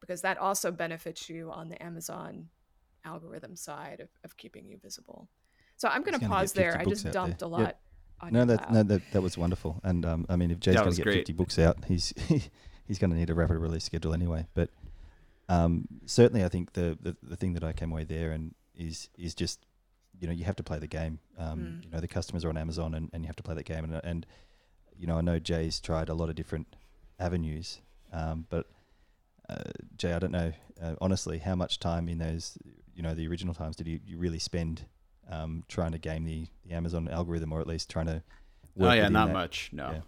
because 0.00 0.22
that 0.22 0.38
also 0.38 0.72
benefits 0.72 1.28
you 1.28 1.50
on 1.52 1.68
the 1.68 1.80
Amazon 1.82 2.48
algorithm 3.04 3.56
side 3.56 4.00
of, 4.00 4.08
of 4.24 4.36
keeping 4.36 4.66
you 4.66 4.78
visible. 4.82 5.28
So 5.76 5.88
I'm 5.88 6.02
going 6.02 6.18
to 6.18 6.26
pause 6.26 6.52
there. 6.52 6.78
I 6.78 6.84
just 6.84 7.10
dumped 7.10 7.40
there. 7.40 7.46
a 7.46 7.50
lot. 7.50 7.60
Yep. 7.60 8.32
No, 8.32 8.44
that 8.44 8.70
no, 8.70 8.82
that 8.82 9.00
that 9.12 9.22
was 9.22 9.38
wonderful. 9.38 9.80
And 9.82 10.04
um, 10.04 10.26
I 10.28 10.36
mean, 10.36 10.50
if 10.50 10.60
Jay's 10.60 10.76
going 10.76 10.90
to 10.90 10.96
get 10.96 11.04
great. 11.04 11.18
50 11.20 11.32
books 11.32 11.58
out, 11.58 11.84
he's 11.86 12.12
he's 12.86 12.98
going 12.98 13.10
to 13.10 13.16
need 13.16 13.30
a 13.30 13.34
rapid 13.34 13.58
release 13.58 13.84
schedule 13.84 14.14
anyway. 14.14 14.46
But 14.54 14.70
um, 15.48 15.86
certainly, 16.06 16.44
I 16.44 16.48
think 16.48 16.72
the, 16.74 16.96
the 17.00 17.16
the 17.22 17.36
thing 17.36 17.54
that 17.54 17.64
I 17.64 17.72
came 17.72 17.90
away 17.92 18.04
there 18.04 18.32
and 18.32 18.54
is 18.76 19.08
is 19.18 19.34
just 19.34 19.60
you 20.18 20.26
know 20.26 20.32
you 20.32 20.44
have 20.44 20.56
to 20.56 20.62
play 20.62 20.78
the 20.78 20.86
game. 20.86 21.18
Um, 21.38 21.58
mm. 21.58 21.84
You 21.84 21.90
know 21.90 22.00
the 22.00 22.08
customers 22.08 22.44
are 22.44 22.48
on 22.48 22.56
Amazon 22.56 22.94
and, 22.94 23.10
and 23.12 23.24
you 23.24 23.26
have 23.26 23.36
to 23.36 23.42
play 23.42 23.54
that 23.54 23.64
game. 23.64 23.84
And 23.84 24.00
and 24.04 24.26
you 24.96 25.06
know 25.06 25.16
I 25.16 25.20
know 25.20 25.38
Jay's 25.38 25.80
tried 25.80 26.08
a 26.08 26.14
lot 26.14 26.28
of 26.28 26.34
different 26.34 26.76
avenues, 27.18 27.80
um, 28.12 28.46
but 28.48 28.66
uh, 29.48 29.70
Jay, 29.96 30.12
I 30.12 30.18
don't 30.18 30.32
know 30.32 30.52
uh, 30.82 30.94
honestly 31.00 31.38
how 31.38 31.54
much 31.54 31.78
time 31.78 32.08
in 32.08 32.18
those 32.18 32.56
you 32.94 33.02
know 33.02 33.14
the 33.14 33.26
original 33.26 33.54
times 33.54 33.76
did 33.76 33.86
you, 33.86 34.00
you 34.04 34.18
really 34.18 34.38
spend 34.38 34.84
um, 35.30 35.64
trying 35.68 35.92
to 35.92 35.98
game 35.98 36.24
the, 36.24 36.46
the 36.66 36.74
Amazon 36.74 37.08
algorithm 37.08 37.52
or 37.52 37.60
at 37.60 37.66
least 37.66 37.90
trying 37.90 38.06
to 38.06 38.22
oh 38.78 38.92
yeah 38.92 39.08
not 39.08 39.26
that. 39.26 39.32
much 39.32 39.70
no 39.72 39.90
yeah. 39.90 40.00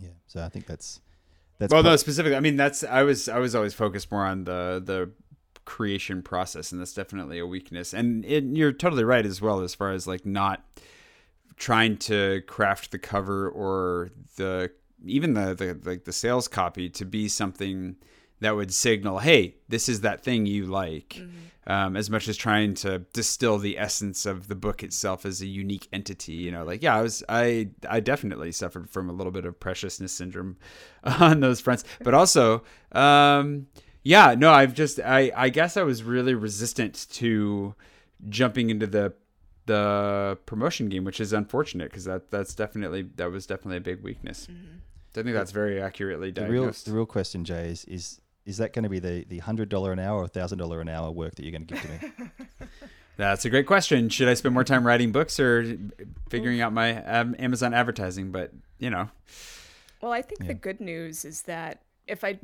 yeah. 0.00 0.08
so 0.26 0.42
I 0.42 0.48
think 0.48 0.66
that's 0.66 1.00
that's 1.58 1.72
well 1.72 1.82
no 1.82 1.96
specifically 1.96 2.36
I 2.36 2.40
mean 2.40 2.56
that's 2.56 2.84
I 2.84 3.02
was 3.02 3.28
I 3.28 3.38
was 3.38 3.54
always 3.54 3.74
focused 3.74 4.10
more 4.10 4.24
on 4.24 4.44
the 4.44 4.82
the 4.84 5.10
creation 5.68 6.22
process 6.22 6.72
and 6.72 6.80
that's 6.80 6.94
definitely 6.94 7.38
a 7.38 7.46
weakness. 7.46 7.92
And 7.92 8.24
it, 8.24 8.42
you're 8.42 8.72
totally 8.72 9.04
right 9.04 9.26
as 9.26 9.42
well 9.42 9.60
as 9.60 9.74
far 9.74 9.92
as 9.92 10.06
like 10.06 10.24
not 10.24 10.64
trying 11.56 11.98
to 11.98 12.40
craft 12.46 12.90
the 12.90 12.98
cover 12.98 13.50
or 13.50 14.08
the 14.36 14.70
even 15.04 15.34
the 15.34 15.54
the 15.54 15.78
like 15.84 16.04
the 16.04 16.12
sales 16.12 16.48
copy 16.48 16.88
to 16.88 17.04
be 17.04 17.28
something 17.28 17.96
that 18.40 18.56
would 18.56 18.72
signal, 18.72 19.18
hey, 19.18 19.56
this 19.68 19.88
is 19.88 20.02
that 20.02 20.22
thing 20.22 20.46
you 20.46 20.66
like, 20.66 21.16
mm-hmm. 21.18 21.70
um, 21.70 21.96
as 21.96 22.08
much 22.08 22.28
as 22.28 22.36
trying 22.36 22.74
to 22.74 23.00
distill 23.12 23.58
the 23.58 23.78
essence 23.78 24.26
of 24.26 24.48
the 24.48 24.54
book 24.54 24.82
itself 24.82 25.26
as 25.26 25.40
a 25.40 25.46
unique 25.46 25.88
entity. 25.92 26.34
You 26.34 26.52
know, 26.52 26.64
like 26.64 26.82
yeah, 26.82 26.96
I 26.96 27.02
was 27.02 27.22
I 27.28 27.70
I 27.88 28.00
definitely 28.00 28.52
suffered 28.52 28.88
from 28.90 29.08
a 29.08 29.12
little 29.12 29.32
bit 29.32 29.44
of 29.44 29.58
preciousness 29.58 30.12
syndrome 30.12 30.56
on 31.04 31.40
those 31.40 31.60
fronts, 31.60 31.84
but 32.02 32.14
also. 32.14 32.62
Um, 32.92 33.66
yeah, 34.04 34.34
no, 34.38 34.52
I've 34.52 34.72
just 34.72 35.00
I 35.00 35.30
I 35.36 35.50
guess 35.50 35.76
I 35.76 35.82
was 35.82 36.02
really 36.02 36.32
resistant 36.32 37.08
to 37.14 37.74
jumping 38.28 38.70
into 38.70 38.86
the 38.86 39.12
the 39.66 40.38
promotion 40.46 40.88
game, 40.88 41.04
which 41.04 41.20
is 41.20 41.32
unfortunate 41.32 41.90
because 41.90 42.04
that 42.04 42.30
that's 42.30 42.54
definitely 42.54 43.02
that 43.16 43.30
was 43.30 43.46
definitely 43.46 43.76
a 43.76 43.80
big 43.80 44.02
weakness. 44.02 44.48
Mm-hmm. 44.50 44.78
I 45.16 45.22
think 45.22 45.34
that's 45.34 45.52
very 45.52 45.80
accurately 45.80 46.30
diagnosed. 46.30 46.84
The 46.84 46.92
real, 46.92 46.94
the 46.94 46.98
real 47.00 47.06
question, 47.06 47.44
Jay, 47.44 47.70
is, 47.70 47.84
is 47.86 48.20
is 48.48 48.56
that 48.56 48.72
going 48.72 48.84
to 48.84 48.88
be 48.88 48.98
the 48.98 49.24
the 49.28 49.38
hundred 49.38 49.68
dollar 49.68 49.92
an 49.92 49.98
hour 49.98 50.22
or 50.22 50.28
thousand 50.28 50.58
dollar 50.58 50.80
an 50.80 50.88
hour 50.88 51.10
work 51.10 51.34
that 51.34 51.44
you're 51.44 51.52
going 51.52 51.66
to 51.66 51.74
give 51.74 51.82
to 51.82 51.88
me? 51.88 52.68
That's 53.18 53.44
a 53.44 53.50
great 53.50 53.66
question. 53.66 54.08
Should 54.08 54.28
I 54.28 54.34
spend 54.34 54.54
more 54.54 54.64
time 54.64 54.86
writing 54.86 55.12
books 55.12 55.38
or 55.38 55.76
figuring 56.30 56.60
out 56.60 56.72
my 56.72 57.04
um, 57.04 57.36
Amazon 57.38 57.74
advertising? 57.74 58.32
But 58.32 58.52
you 58.78 58.90
know, 58.90 59.10
well, 60.00 60.12
I 60.12 60.22
think 60.22 60.40
yeah. 60.40 60.48
the 60.48 60.54
good 60.54 60.80
news 60.80 61.24
is 61.24 61.42
that 61.42 61.82
if 62.06 62.24
I 62.24 62.38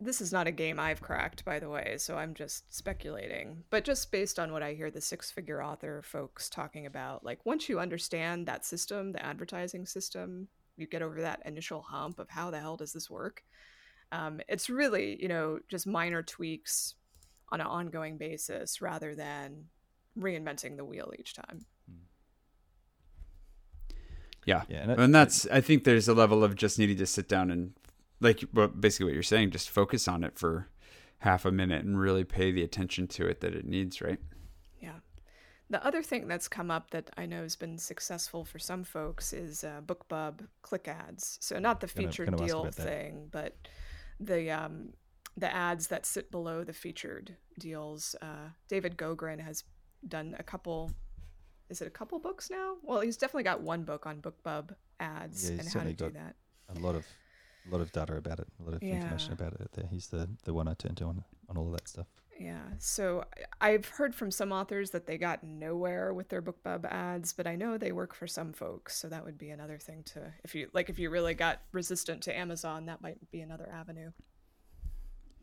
this 0.00 0.22
is 0.22 0.32
not 0.32 0.46
a 0.46 0.52
game 0.52 0.80
I've 0.80 1.02
cracked, 1.02 1.44
by 1.44 1.58
the 1.58 1.68
way, 1.68 1.96
so 1.98 2.16
I'm 2.16 2.32
just 2.32 2.72
speculating. 2.74 3.64
But 3.68 3.84
just 3.84 4.10
based 4.10 4.38
on 4.38 4.52
what 4.52 4.62
I 4.62 4.72
hear 4.72 4.90
the 4.90 5.02
six 5.02 5.30
figure 5.30 5.62
author 5.62 6.00
folks 6.02 6.48
talking 6.48 6.86
about, 6.86 7.24
like 7.24 7.44
once 7.44 7.68
you 7.68 7.78
understand 7.78 8.46
that 8.46 8.64
system, 8.64 9.12
the 9.12 9.24
advertising 9.24 9.84
system, 9.84 10.48
you 10.76 10.86
get 10.86 11.02
over 11.02 11.20
that 11.20 11.42
initial 11.44 11.82
hump 11.82 12.18
of 12.18 12.30
how 12.30 12.50
the 12.50 12.60
hell 12.60 12.76
does 12.76 12.94
this 12.94 13.10
work 13.10 13.42
um, 14.12 14.40
it's 14.48 14.70
really 14.70 15.20
you 15.20 15.28
know 15.28 15.58
just 15.68 15.86
minor 15.86 16.22
tweaks 16.22 16.94
on 17.50 17.60
an 17.60 17.66
ongoing 17.66 18.16
basis 18.16 18.80
rather 18.80 19.14
than 19.14 19.64
reinventing 20.18 20.76
the 20.76 20.84
wheel 20.84 21.12
each 21.18 21.34
time. 21.34 21.66
Yeah, 24.44 24.62
yeah 24.68 24.82
and, 24.82 24.92
and 25.00 25.14
that's 25.14 25.46
i 25.52 25.60
think 25.60 25.84
there's 25.84 26.08
a 26.08 26.14
level 26.14 26.42
of 26.42 26.56
just 26.56 26.76
needing 26.76 26.96
to 26.96 27.06
sit 27.06 27.28
down 27.28 27.48
and 27.48 27.74
like 28.20 28.42
basically 28.80 29.04
what 29.06 29.14
you're 29.14 29.22
saying 29.22 29.52
just 29.52 29.70
focus 29.70 30.08
on 30.08 30.24
it 30.24 30.36
for 30.36 30.68
half 31.22 31.44
a 31.44 31.52
minute 31.52 31.84
and 31.84 32.00
really 32.00 32.24
pay 32.24 32.50
the 32.50 32.62
attention 32.62 33.06
to 33.06 33.26
it 33.26 33.40
that 33.40 33.54
it 33.54 33.64
needs 33.64 34.00
right? 34.00 34.18
Yeah. 34.80 34.98
The 35.70 35.84
other 35.86 36.02
thing 36.02 36.26
that's 36.26 36.48
come 36.48 36.70
up 36.70 36.90
that 36.90 37.10
I 37.16 37.26
know 37.26 37.42
has 37.42 37.54
been 37.54 37.78
successful 37.78 38.44
for 38.44 38.58
some 38.58 38.82
folks 38.82 39.32
is 39.32 39.62
uh, 39.62 39.80
BookBub 39.86 40.40
click 40.62 40.88
ads. 40.88 41.38
So 41.40 41.60
not 41.60 41.80
the 41.80 41.86
featured 41.86 42.26
gonna, 42.26 42.38
gonna 42.38 42.48
deal 42.48 42.70
thing, 42.72 43.28
but 43.30 43.56
the 44.26 44.50
um, 44.50 44.92
the 45.36 45.52
ads 45.52 45.88
that 45.88 46.06
sit 46.06 46.30
below 46.30 46.64
the 46.64 46.72
featured 46.72 47.36
deals. 47.58 48.14
Uh, 48.20 48.50
David 48.68 48.96
Gaughran 48.96 49.40
has 49.40 49.64
done 50.06 50.36
a 50.38 50.42
couple. 50.42 50.90
Is 51.68 51.80
it 51.80 51.86
a 51.86 51.90
couple 51.90 52.18
books 52.18 52.50
now? 52.50 52.76
Well, 52.82 53.00
he's 53.00 53.16
definitely 53.16 53.44
got 53.44 53.62
one 53.62 53.84
book 53.84 54.06
on 54.06 54.20
BookBub 54.20 54.74
ads 55.00 55.50
yeah, 55.50 55.58
and 55.58 55.68
how 55.68 55.80
to 55.80 55.92
do 55.92 56.10
that. 56.10 56.36
A 56.76 56.78
lot 56.78 56.94
of 56.94 57.06
a 57.66 57.70
lot 57.72 57.80
of 57.80 57.92
data 57.92 58.16
about 58.16 58.40
it, 58.40 58.48
a 58.60 58.62
lot 58.64 58.74
of 58.74 58.82
yeah. 58.82 58.94
information 58.94 59.32
about 59.32 59.54
it 59.54 59.70
there. 59.72 59.86
He's 59.90 60.08
the 60.08 60.28
the 60.44 60.52
one 60.52 60.68
I 60.68 60.74
turn 60.74 60.94
to 60.96 61.04
on 61.04 61.24
on 61.48 61.56
all 61.56 61.66
of 61.66 61.72
that 61.72 61.88
stuff. 61.88 62.06
Yeah. 62.38 62.62
So 62.78 63.24
I've 63.60 63.86
heard 63.86 64.14
from 64.14 64.30
some 64.30 64.52
authors 64.52 64.90
that 64.90 65.06
they 65.06 65.16
got 65.16 65.44
nowhere 65.44 66.12
with 66.12 66.28
their 66.28 66.42
BookBub 66.42 66.84
ads, 66.90 67.32
but 67.32 67.46
I 67.46 67.56
know 67.56 67.78
they 67.78 67.92
work 67.92 68.14
for 68.14 68.26
some 68.26 68.52
folks, 68.52 68.96
so 68.96 69.08
that 69.08 69.24
would 69.24 69.38
be 69.38 69.50
another 69.50 69.78
thing 69.78 70.02
to 70.14 70.32
if 70.42 70.54
you 70.54 70.68
like 70.72 70.88
if 70.88 70.98
you 70.98 71.10
really 71.10 71.34
got 71.34 71.60
resistant 71.72 72.22
to 72.22 72.36
Amazon, 72.36 72.86
that 72.86 73.00
might 73.00 73.30
be 73.30 73.40
another 73.40 73.70
avenue. 73.72 74.10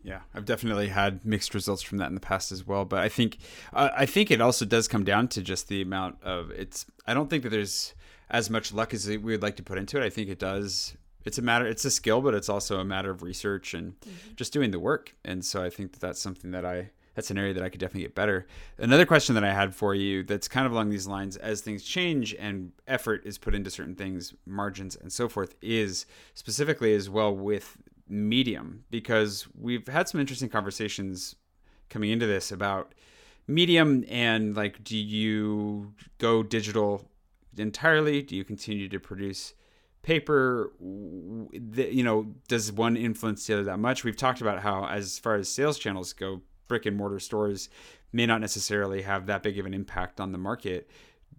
Yeah, 0.01 0.21
I've 0.33 0.45
definitely 0.45 0.87
had 0.87 1.25
mixed 1.25 1.53
results 1.53 1.81
from 1.81 1.97
that 1.97 2.07
in 2.07 2.15
the 2.15 2.21
past 2.21 2.51
as 2.51 2.65
well, 2.65 2.85
but 2.85 2.99
I 2.99 3.09
think 3.09 3.37
uh, 3.73 3.89
I 3.95 4.05
think 4.05 4.31
it 4.31 4.41
also 4.41 4.65
does 4.65 4.87
come 4.87 5.03
down 5.03 5.27
to 5.29 5.41
just 5.41 5.67
the 5.67 5.81
amount 5.81 6.21
of 6.23 6.51
it's 6.51 6.85
I 7.05 7.13
don't 7.13 7.29
think 7.29 7.43
that 7.43 7.49
there's 7.49 7.93
as 8.29 8.49
much 8.49 8.73
luck 8.73 8.93
as 8.93 9.07
we 9.07 9.17
would 9.17 9.41
like 9.41 9.57
to 9.57 9.63
put 9.63 9.77
into 9.77 9.97
it. 10.01 10.05
I 10.05 10.09
think 10.09 10.29
it 10.29 10.39
does 10.39 10.95
it's 11.29 11.37
a 11.37 11.43
matter 11.43 11.67
it's 11.67 11.85
a 11.85 11.91
skill 11.91 12.21
but 12.21 12.33
it's 12.33 12.49
also 12.49 12.79
a 12.79 12.83
matter 12.83 13.11
of 13.11 13.21
research 13.21 13.75
and 13.75 13.99
mm-hmm. 14.01 14.33
just 14.35 14.51
doing 14.51 14.71
the 14.71 14.79
work. 14.79 15.15
And 15.23 15.45
so 15.45 15.63
i 15.63 15.69
think 15.69 15.91
that 15.93 16.01
that's 16.01 16.19
something 16.19 16.49
that 16.51 16.65
i 16.65 16.89
that's 17.13 17.29
an 17.29 17.37
area 17.37 17.53
that 17.53 17.63
i 17.63 17.69
could 17.69 17.79
definitely 17.79 18.01
get 18.01 18.15
better. 18.15 18.47
Another 18.79 19.05
question 19.05 19.35
that 19.35 19.43
i 19.43 19.53
had 19.53 19.75
for 19.75 19.93
you 19.93 20.23
that's 20.23 20.47
kind 20.47 20.65
of 20.65 20.71
along 20.71 20.89
these 20.89 21.05
lines 21.05 21.37
as 21.37 21.61
things 21.61 21.83
change 21.83 22.33
and 22.39 22.71
effort 22.87 23.21
is 23.25 23.37
put 23.37 23.53
into 23.53 23.69
certain 23.69 23.93
things 23.93 24.33
margins 24.47 24.95
and 24.95 25.13
so 25.13 25.29
forth 25.29 25.53
is 25.61 26.07
specifically 26.33 26.95
as 26.95 27.11
well 27.11 27.33
with 27.33 27.77
medium. 28.07 28.83
Because 28.89 29.47
we've 29.55 29.87
had 29.87 30.09
some 30.09 30.19
interesting 30.19 30.49
conversations 30.49 31.35
coming 31.91 32.09
into 32.09 32.25
this 32.25 32.51
about 32.51 32.95
medium 33.47 34.03
and 34.09 34.55
like 34.55 34.83
do 34.83 34.97
you 34.97 35.93
go 36.17 36.41
digital 36.41 37.07
entirely? 37.55 38.23
Do 38.23 38.35
you 38.35 38.43
continue 38.43 38.89
to 38.89 38.99
produce 38.99 39.53
paper 40.09 40.73
you 40.81 42.03
know 42.03 42.33
does 42.47 42.71
one 42.71 42.97
influence 42.97 43.45
the 43.45 43.53
other 43.53 43.63
that 43.65 43.77
much? 43.77 44.03
We've 44.03 44.17
talked 44.17 44.41
about 44.41 44.59
how 44.59 44.87
as 44.87 45.19
far 45.19 45.35
as 45.35 45.47
sales 45.47 45.77
channels 45.77 46.13
go 46.13 46.41
brick 46.67 46.87
and 46.87 46.97
mortar 46.97 47.19
stores 47.19 47.69
may 48.11 48.25
not 48.25 48.41
necessarily 48.41 49.03
have 49.03 49.27
that 49.27 49.43
big 49.43 49.59
of 49.59 49.67
an 49.67 49.73
impact 49.75 50.19
on 50.19 50.31
the 50.31 50.39
market. 50.39 50.89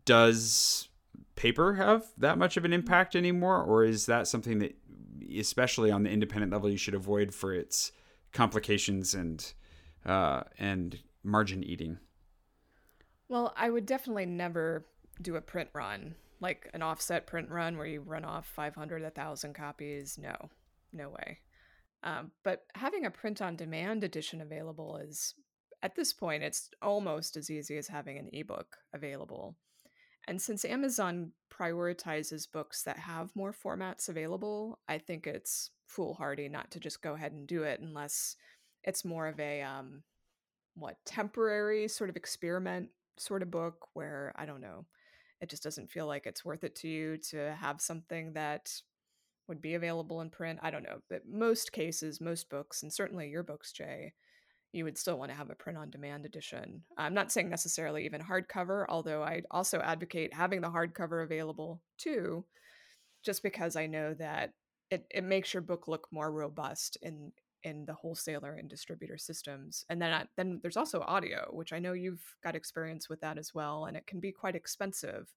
Does 0.04 0.88
paper 1.34 1.74
have 1.74 2.04
that 2.16 2.38
much 2.38 2.56
of 2.56 2.64
an 2.64 2.72
impact 2.72 3.16
anymore 3.16 3.60
or 3.60 3.82
is 3.82 4.06
that 4.06 4.28
something 4.28 4.60
that 4.60 4.76
especially 5.36 5.90
on 5.90 6.04
the 6.04 6.10
independent 6.10 6.52
level 6.52 6.70
you 6.70 6.76
should 6.76 6.94
avoid 6.94 7.34
for 7.34 7.52
its 7.52 7.90
complications 8.32 9.14
and 9.14 9.52
uh, 10.06 10.44
and 10.60 11.00
margin 11.24 11.64
eating? 11.64 11.98
Well 13.28 13.52
i 13.56 13.68
would 13.68 13.84
definitely 13.84 14.26
never 14.26 14.86
do 15.20 15.34
a 15.34 15.40
print 15.40 15.70
run 15.72 16.14
like 16.40 16.70
an 16.74 16.82
offset 16.82 17.26
print 17.26 17.48
run 17.50 17.76
where 17.76 17.86
you 17.86 18.00
run 18.00 18.24
off 18.24 18.46
500 18.46 19.02
1000 19.02 19.54
copies? 19.54 20.18
No 20.18 20.36
no 20.92 21.10
way. 21.10 21.38
Um, 22.02 22.32
but 22.42 22.64
having 22.74 23.04
a 23.04 23.10
print 23.10 23.42
on 23.42 23.56
demand 23.56 24.02
edition 24.02 24.40
available 24.40 24.96
is 24.96 25.34
at 25.82 25.94
this 25.94 26.12
point 26.12 26.42
it's 26.42 26.70
almost 26.82 27.36
as 27.36 27.50
easy 27.50 27.76
as 27.76 27.88
having 27.88 28.18
an 28.18 28.30
ebook 28.32 28.76
available. 28.94 29.56
And 30.28 30.40
since 30.40 30.64
amazon 30.64 31.32
prioritizes 31.52 32.50
books 32.50 32.82
that 32.84 32.98
have 32.98 33.34
more 33.34 33.52
formats 33.52 34.08
available 34.08 34.78
i 34.88 34.96
think 34.96 35.26
it's 35.26 35.70
foolhardy 35.86 36.48
not 36.48 36.70
to 36.70 36.80
just 36.80 37.02
go 37.02 37.14
ahead 37.14 37.32
and 37.32 37.46
do 37.46 37.64
it 37.64 37.80
unless 37.80 38.36
it's 38.84 39.04
more 39.04 39.26
of 39.26 39.38
a 39.40 39.60
um, 39.60 40.02
what 40.74 40.96
temporary 41.04 41.88
sort 41.88 42.10
of 42.10 42.16
experiment 42.16 42.88
sort 43.18 43.42
of 43.42 43.50
book 43.50 43.88
where 43.92 44.32
I 44.36 44.46
don't 44.46 44.60
know, 44.60 44.86
it 45.40 45.48
just 45.48 45.62
doesn't 45.62 45.90
feel 45.90 46.06
like 46.06 46.26
it's 46.26 46.44
worth 46.44 46.64
it 46.64 46.76
to 46.76 46.88
you 46.88 47.16
to 47.30 47.56
have 47.58 47.80
something 47.80 48.32
that 48.34 48.70
would 49.48 49.60
be 49.62 49.74
available 49.74 50.20
in 50.20 50.30
print. 50.30 50.60
I 50.62 50.70
don't 50.70 50.82
know, 50.82 51.00
but 51.08 51.22
most 51.28 51.72
cases, 51.72 52.20
most 52.20 52.48
books, 52.50 52.82
and 52.82 52.92
certainly 52.92 53.28
your 53.28 53.42
books, 53.42 53.72
Jay, 53.72 54.12
you 54.72 54.84
would 54.84 54.96
still 54.96 55.18
want 55.18 55.30
to 55.32 55.36
have 55.36 55.50
a 55.50 55.54
print 55.54 55.78
on 55.78 55.90
demand 55.90 56.24
edition. 56.24 56.82
I'm 56.96 57.14
not 57.14 57.32
saying 57.32 57.50
necessarily 57.50 58.04
even 58.04 58.20
hardcover, 58.20 58.84
although 58.88 59.22
I 59.22 59.42
also 59.50 59.80
advocate 59.80 60.32
having 60.32 60.60
the 60.60 60.68
hardcover 60.68 61.24
available 61.24 61.82
too, 61.98 62.44
just 63.24 63.42
because 63.42 63.74
I 63.74 63.86
know 63.86 64.14
that 64.14 64.52
it, 64.90 65.06
it 65.10 65.24
makes 65.24 65.52
your 65.52 65.62
book 65.62 65.88
look 65.88 66.06
more 66.12 66.30
robust 66.30 66.98
in 67.02 67.32
in 67.62 67.84
the 67.84 67.94
wholesaler 67.94 68.54
and 68.54 68.68
distributor 68.68 69.18
systems. 69.18 69.84
And 69.88 70.00
then 70.00 70.26
then 70.36 70.60
there's 70.62 70.76
also 70.76 71.00
audio, 71.00 71.48
which 71.52 71.72
I 71.72 71.78
know 71.78 71.92
you've 71.92 72.24
got 72.42 72.56
experience 72.56 73.08
with 73.08 73.20
that 73.20 73.38
as 73.38 73.54
well, 73.54 73.84
and 73.86 73.96
it 73.96 74.06
can 74.06 74.20
be 74.20 74.32
quite 74.32 74.54
expensive 74.54 75.32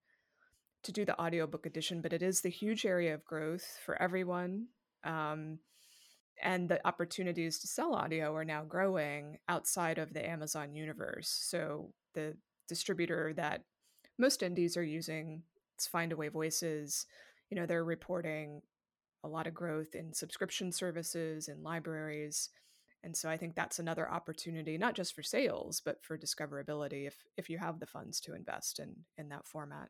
to 0.83 0.91
do 0.91 1.05
the 1.05 1.19
audiobook 1.19 1.65
edition, 1.65 2.01
but 2.01 2.13
it 2.13 2.21
is 2.21 2.41
the 2.41 2.49
huge 2.49 2.85
area 2.85 3.13
of 3.13 3.23
growth 3.25 3.79
for 3.85 4.01
everyone. 4.01 4.67
Um, 5.03 5.59
and 6.41 6.67
the 6.67 6.85
opportunities 6.85 7.59
to 7.59 7.67
sell 7.67 7.93
audio 7.93 8.35
are 8.35 8.45
now 8.45 8.63
growing 8.63 9.37
outside 9.47 9.97
of 9.97 10.13
the 10.13 10.27
Amazon 10.27 10.75
universe. 10.75 11.29
So 11.29 11.93
the 12.13 12.35
distributor 12.67 13.33
that 13.35 13.63
most 14.17 14.43
indies 14.43 14.75
are 14.75 14.83
using, 14.83 15.43
it's 15.75 15.87
Findaway 15.87 16.31
Voices. 16.31 17.05
You 17.49 17.55
know, 17.55 17.65
they're 17.65 17.85
reporting 17.85 18.61
a 19.23 19.27
lot 19.27 19.47
of 19.47 19.53
growth 19.53 19.95
in 19.95 20.13
subscription 20.13 20.71
services 20.71 21.47
and 21.47 21.63
libraries. 21.63 22.49
And 23.03 23.15
so 23.15 23.29
I 23.29 23.37
think 23.37 23.55
that's 23.55 23.79
another 23.79 24.09
opportunity, 24.09 24.77
not 24.77 24.95
just 24.95 25.13
for 25.13 25.23
sales, 25.23 25.81
but 25.83 26.03
for 26.03 26.17
discoverability 26.17 27.05
if 27.07 27.15
if 27.37 27.49
you 27.49 27.57
have 27.57 27.79
the 27.79 27.85
funds 27.85 28.19
to 28.21 28.33
invest 28.33 28.79
in 28.79 28.95
in 29.17 29.29
that 29.29 29.45
format. 29.45 29.89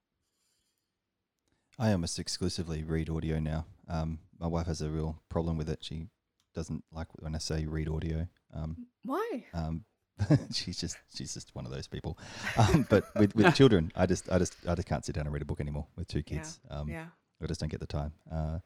I 1.80 1.92
almost 1.92 2.20
exclusively 2.20 2.84
read 2.84 3.10
audio 3.10 3.40
now. 3.40 3.66
Um, 3.88 4.20
my 4.40 4.48
wife 4.48 4.68
has 4.68 4.82
a 4.82 4.90
real 4.90 5.22
problem 5.30 5.58
with 5.58 5.70
it. 5.70 5.80
She 5.82 6.08
doesn't 6.54 6.84
like 6.92 7.08
when 7.20 7.34
I 7.36 7.40
say 7.40 7.66
read 7.66 7.90
audio. 7.90 8.28
Um, 8.54 8.88
Why? 9.04 9.46
Um, 9.54 9.86
she's 10.54 10.80
just 10.80 10.98
she's 11.14 11.34
just 11.34 11.54
one 11.56 11.66
of 11.66 11.72
those 11.72 11.88
people. 11.88 12.18
Um, 12.58 12.86
but 12.90 13.06
with, 13.16 13.36
with 13.36 13.56
children, 13.56 13.92
I 13.96 14.06
just 14.06 14.32
I 14.32 14.38
just 14.38 14.56
I 14.68 14.76
just 14.76 14.88
can't 14.88 15.04
sit 15.04 15.16
down 15.16 15.26
and 15.26 15.34
read 15.34 15.42
a 15.42 15.46
book 15.46 15.62
anymore 15.62 15.88
with 15.96 16.08
two 16.08 16.24
kids. 16.24 16.60
Yeah. 16.70 16.78
Um, 16.78 16.90
yeah. 16.90 17.06
I 17.42 17.48
just 17.48 17.60
don't 17.60 17.70
get 17.70 17.80
the 17.80 17.88
time. 17.88 18.14
Uh, 18.32 18.60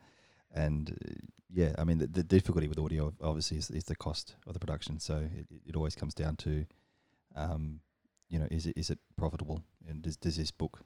and 0.53 0.89
uh, 0.89 1.13
yeah, 1.49 1.73
I 1.77 1.83
mean 1.83 1.97
the, 1.97 2.07
the, 2.07 2.23
difficulty 2.23 2.67
with 2.67 2.79
audio 2.79 3.13
obviously 3.21 3.57
is, 3.57 3.69
is 3.69 3.85
the 3.85 3.95
cost 3.95 4.35
of 4.45 4.53
the 4.53 4.59
production. 4.59 4.99
So 4.99 5.17
it, 5.35 5.47
it 5.65 5.75
always 5.75 5.95
comes 5.95 6.13
down 6.13 6.35
to, 6.37 6.65
um, 7.35 7.79
you 8.29 8.39
know, 8.39 8.47
is 8.51 8.65
it 8.65 8.77
is 8.77 8.89
it 8.89 8.99
profitable, 9.17 9.63
and 9.87 10.01
does 10.01 10.17
does 10.17 10.37
this 10.37 10.51
book, 10.51 10.81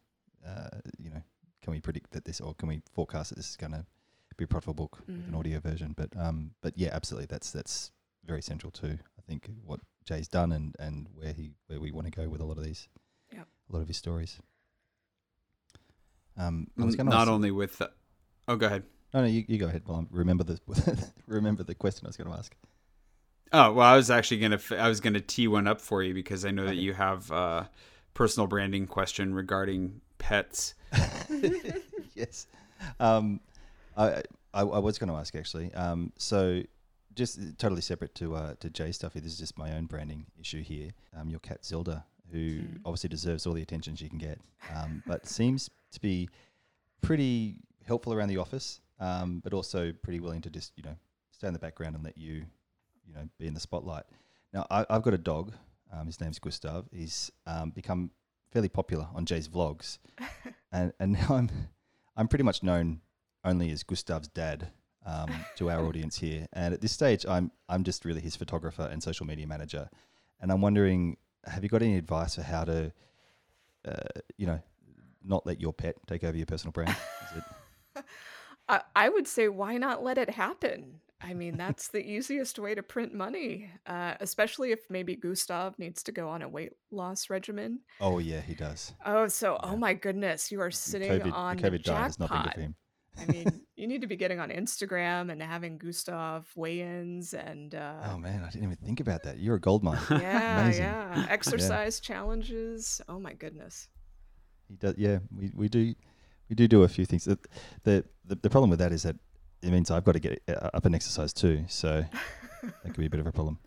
uh, 0.48 0.80
you 0.98 1.10
know, 1.10 1.22
can 1.62 1.72
we 1.72 1.80
predict 1.80 2.12
that 2.12 2.26
this, 2.26 2.40
or 2.40 2.54
can 2.56 2.70
we 2.70 2.82
forecast 2.94 3.30
that 3.30 3.36
this 3.36 3.50
is 3.50 3.58
going 3.58 3.72
to 3.72 3.86
be 4.38 4.44
a 4.44 4.48
profitable 4.48 4.74
book 4.74 5.00
mm. 5.04 5.18
with 5.18 5.28
an 5.28 5.34
mm. 5.34 5.40
audio 5.40 5.60
version? 5.60 5.94
But 5.96 6.10
um, 6.18 6.52
but 6.62 6.74
yeah, 6.78 6.90
absolutely, 6.94 7.28
that's 7.28 7.52
that's 7.52 7.92
very 8.26 8.42
central 8.42 8.72
to 8.72 8.88
I 8.88 9.22
think 9.28 9.50
what 9.66 9.80
Jay's 10.06 10.28
done 10.28 10.52
and 10.52 10.76
and 10.80 11.08
where 11.16 11.34
he 11.34 11.52
where 11.68 11.80
we 11.80 11.92
want 11.92 12.06
to 12.06 12.12
go 12.12 12.30
with 12.30 12.42
a 12.42 12.46
lot 12.46 12.58
of 12.58 12.64
these, 12.64 12.88
yep. 13.34 13.48
a 13.70 13.74
lot 13.74 13.82
of 13.82 13.88
his 13.88 13.98
stories. 13.98 14.40
Um, 16.38 16.68
not 16.78 17.28
only 17.28 17.52
with, 17.52 17.78
the, 17.78 17.92
oh, 18.48 18.56
go 18.56 18.68
ahead. 18.68 18.84
No, 19.14 19.22
no, 19.22 19.28
you, 19.28 19.44
you 19.48 19.58
go 19.58 19.68
ahead. 19.68 19.84
Well, 19.86 20.06
remember 20.10 20.44
the 20.44 20.60
remember 21.28 21.64
the 21.64 21.76
question 21.76 22.06
I 22.06 22.10
was 22.10 22.18
going 22.18 22.30
to 22.32 22.38
ask. 22.38 22.56
Oh 23.54 23.74
well, 23.74 23.86
I 23.86 23.98
was 23.98 24.10
actually 24.10 24.40
gonna 24.40 24.60
I 24.78 24.88
was 24.88 25.02
gonna 25.02 25.20
tee 25.20 25.50
one 25.50 25.68
up 25.68 25.82
for 25.82 26.02
you 26.02 26.14
because 26.14 26.46
I 26.46 26.52
know 26.52 26.64
okay. 26.64 26.76
that 26.76 26.82
you 26.82 26.94
have 26.94 27.30
a 27.32 27.70
personal 28.14 28.48
branding 28.48 28.88
question 28.88 29.34
regarding 29.34 30.00
pets. 30.18 30.76
yes, 32.16 32.48
um, 33.00 33.42
I, 33.98 34.22
I, 34.54 34.62
I 34.62 34.80
was 34.80 34.98
going 34.98 35.10
to 35.10 35.16
ask 35.16 35.36
actually. 35.36 35.74
Um, 35.74 36.14
so 36.18 36.62
just 37.16 37.40
totally 37.58 37.82
separate 37.82 38.16
to 38.16 38.36
uh, 38.36 38.54
to 38.60 38.70
Jay 38.70 38.92
stuff. 38.92 39.14
This 39.14 39.26
is 39.26 39.38
just 39.38 39.58
my 39.58 39.74
own 39.76 39.86
branding 39.86 40.26
issue 40.40 40.62
here. 40.62 40.92
Um, 41.18 41.30
your 41.30 41.40
cat 41.40 41.66
Zelda, 41.66 42.06
who 42.32 42.62
mm. 42.62 42.80
obviously 42.86 43.10
deserves 43.10 43.46
all 43.46 43.54
the 43.54 43.62
attention 43.62 43.96
she 43.96 44.08
can 44.08 44.18
get, 44.18 44.40
um, 44.76 45.04
but 45.06 45.28
seems 45.28 45.70
to 45.92 46.00
be 46.00 46.30
pretty 47.02 47.58
helpful 47.86 48.14
around 48.14 48.30
the 48.30 48.38
office 48.38 48.80
um, 49.02 49.42
but 49.44 49.54
also 49.54 49.92
pretty 49.92 50.22
willing 50.22 50.42
to 50.42 50.50
just 50.50 50.72
you 50.78 50.84
know 50.84 50.96
stay 51.32 51.48
in 51.48 51.54
the 51.54 51.60
background 51.60 51.96
and 51.96 52.04
let 52.06 52.18
you 52.18 52.46
you 53.06 53.14
know 53.14 53.28
be 53.38 53.48
in 53.48 53.54
the 53.54 53.60
spotlight. 53.60 54.04
Now 54.54 54.66
I, 54.70 54.86
have 54.90 55.02
got 55.02 55.14
a 55.14 55.18
dog. 55.18 55.52
Um, 55.92 56.06
his 56.06 56.22
name's 56.22 56.40
Gustav. 56.40 56.86
He's 56.94 57.32
um, 57.46 57.72
become 57.72 58.12
fairly 58.54 58.70
popular 58.70 59.08
on 59.14 59.26
Jay's 59.26 59.50
vlogs, 59.50 59.98
and 60.72 60.94
and 61.00 61.14
now 61.14 61.28
I'm 61.32 61.50
I'm 62.16 62.30
pretty 62.30 62.44
much 62.44 62.64
known 62.64 63.02
only 63.44 63.72
as 63.72 63.84
Gustav's 63.84 64.28
dad 64.30 64.70
um, 65.06 65.32
to 65.58 65.70
our 65.70 65.86
audience 65.86 66.18
here. 66.20 66.48
And 66.54 66.74
at 66.74 66.80
this 66.82 66.92
stage, 66.92 67.26
I'm 67.26 67.52
I'm 67.68 67.84
just 67.84 68.06
really 68.06 68.22
his 68.22 68.36
photographer 68.36 68.88
and 68.92 69.02
social 69.02 69.26
media 69.26 69.48
manager. 69.48 69.90
And 70.40 70.52
I'm 70.52 70.62
wondering, 70.62 71.18
have 71.46 71.64
you 71.64 71.70
got 71.70 71.82
any 71.82 71.98
advice 71.98 72.36
for 72.36 72.42
how 72.42 72.64
to, 72.64 72.92
uh, 73.88 74.22
you 74.38 74.48
know, 74.48 74.60
not 75.24 75.46
let 75.46 75.62
your 75.62 75.72
pet 75.72 75.96
take 76.08 76.24
over 76.24 76.36
your 76.36 76.48
personal 76.48 76.72
brand? 76.72 76.96
I, 78.72 78.82
I 78.96 79.10
would 79.10 79.28
say, 79.28 79.50
why 79.50 79.78
not 79.78 80.04
let 80.04 80.18
it 80.18 80.30
happen? 80.30 81.02
I 81.24 81.34
mean, 81.34 81.56
that's 81.56 81.90
the 81.90 82.00
easiest 82.00 82.58
way 82.58 82.74
to 82.74 82.82
print 82.82 83.14
money, 83.14 83.70
uh, 83.86 84.16
especially 84.22 84.72
if 84.72 84.80
maybe 84.90 85.16
Gustav 85.16 85.78
needs 85.78 86.02
to 86.04 86.12
go 86.12 86.28
on 86.28 86.42
a 86.42 86.50
weight 86.50 86.72
loss 86.90 87.30
regimen. 87.30 87.82
Oh 88.00 88.18
yeah, 88.18 88.42
he 88.42 88.56
does. 88.56 88.94
Oh, 89.06 89.28
so 89.28 89.60
oh 89.62 89.76
my 89.76 89.94
goodness, 89.94 90.52
you 90.52 90.62
are 90.62 90.72
sitting 90.72 91.12
COVID, 91.12 91.34
on 91.34 91.58
the, 91.58 91.64
COVID 91.64 91.72
the 91.72 91.80
jackpot. 91.80 92.58
I 93.20 93.26
mean, 93.26 93.62
you 93.76 93.88
need 93.88 94.02
to 94.02 94.08
be 94.08 94.16
getting 94.16 94.40
on 94.40 94.50
Instagram 94.50 95.32
and 95.32 95.44
having 95.44 95.78
Gustav 95.78 96.50
weigh-ins 96.56 97.36
and. 97.36 97.76
Uh, 97.76 98.00
oh 98.10 98.18
man, 98.18 98.44
I 98.44 98.50
didn't 98.50 98.64
even 98.64 98.78
think 98.78 99.00
about 99.00 99.22
that. 99.24 99.38
You're 99.38 99.56
a 99.56 99.60
gold 99.60 99.84
mine. 99.84 100.00
Yeah, 100.10 100.72
yeah. 100.74 101.28
Exercise 101.30 102.02
yeah. 102.02 102.16
challenges. 102.16 103.00
Oh 103.08 103.20
my 103.20 103.34
goodness. 103.34 103.90
He 104.70 104.76
does. 104.76 104.96
Yeah, 104.98 105.20
we 105.36 105.52
we 105.54 105.70
do 105.70 105.94
we 106.52 106.56
do 106.56 106.68
do 106.68 106.84
a 106.84 106.88
few 106.90 107.06
things. 107.06 107.24
The, 107.24 107.40
the 107.84 108.04
the, 108.26 108.36
the 108.36 108.50
problem 108.50 108.70
with 108.70 108.80
that 108.80 108.92
is 108.92 109.04
that 109.04 109.16
it 109.64 109.72
means 109.72 109.90
I've 109.90 110.04
got 110.04 110.12
to 110.12 110.20
get 110.20 110.44
uh, 110.50 110.70
up 110.74 110.86
and 110.86 110.94
exercise 110.94 111.32
too. 111.32 111.64
So 111.70 112.06
that 112.62 112.84
could 112.84 112.98
be 112.98 113.06
a 113.06 113.10
bit 113.10 113.22
of 113.22 113.26
a 113.26 113.32
problem. 113.32 113.58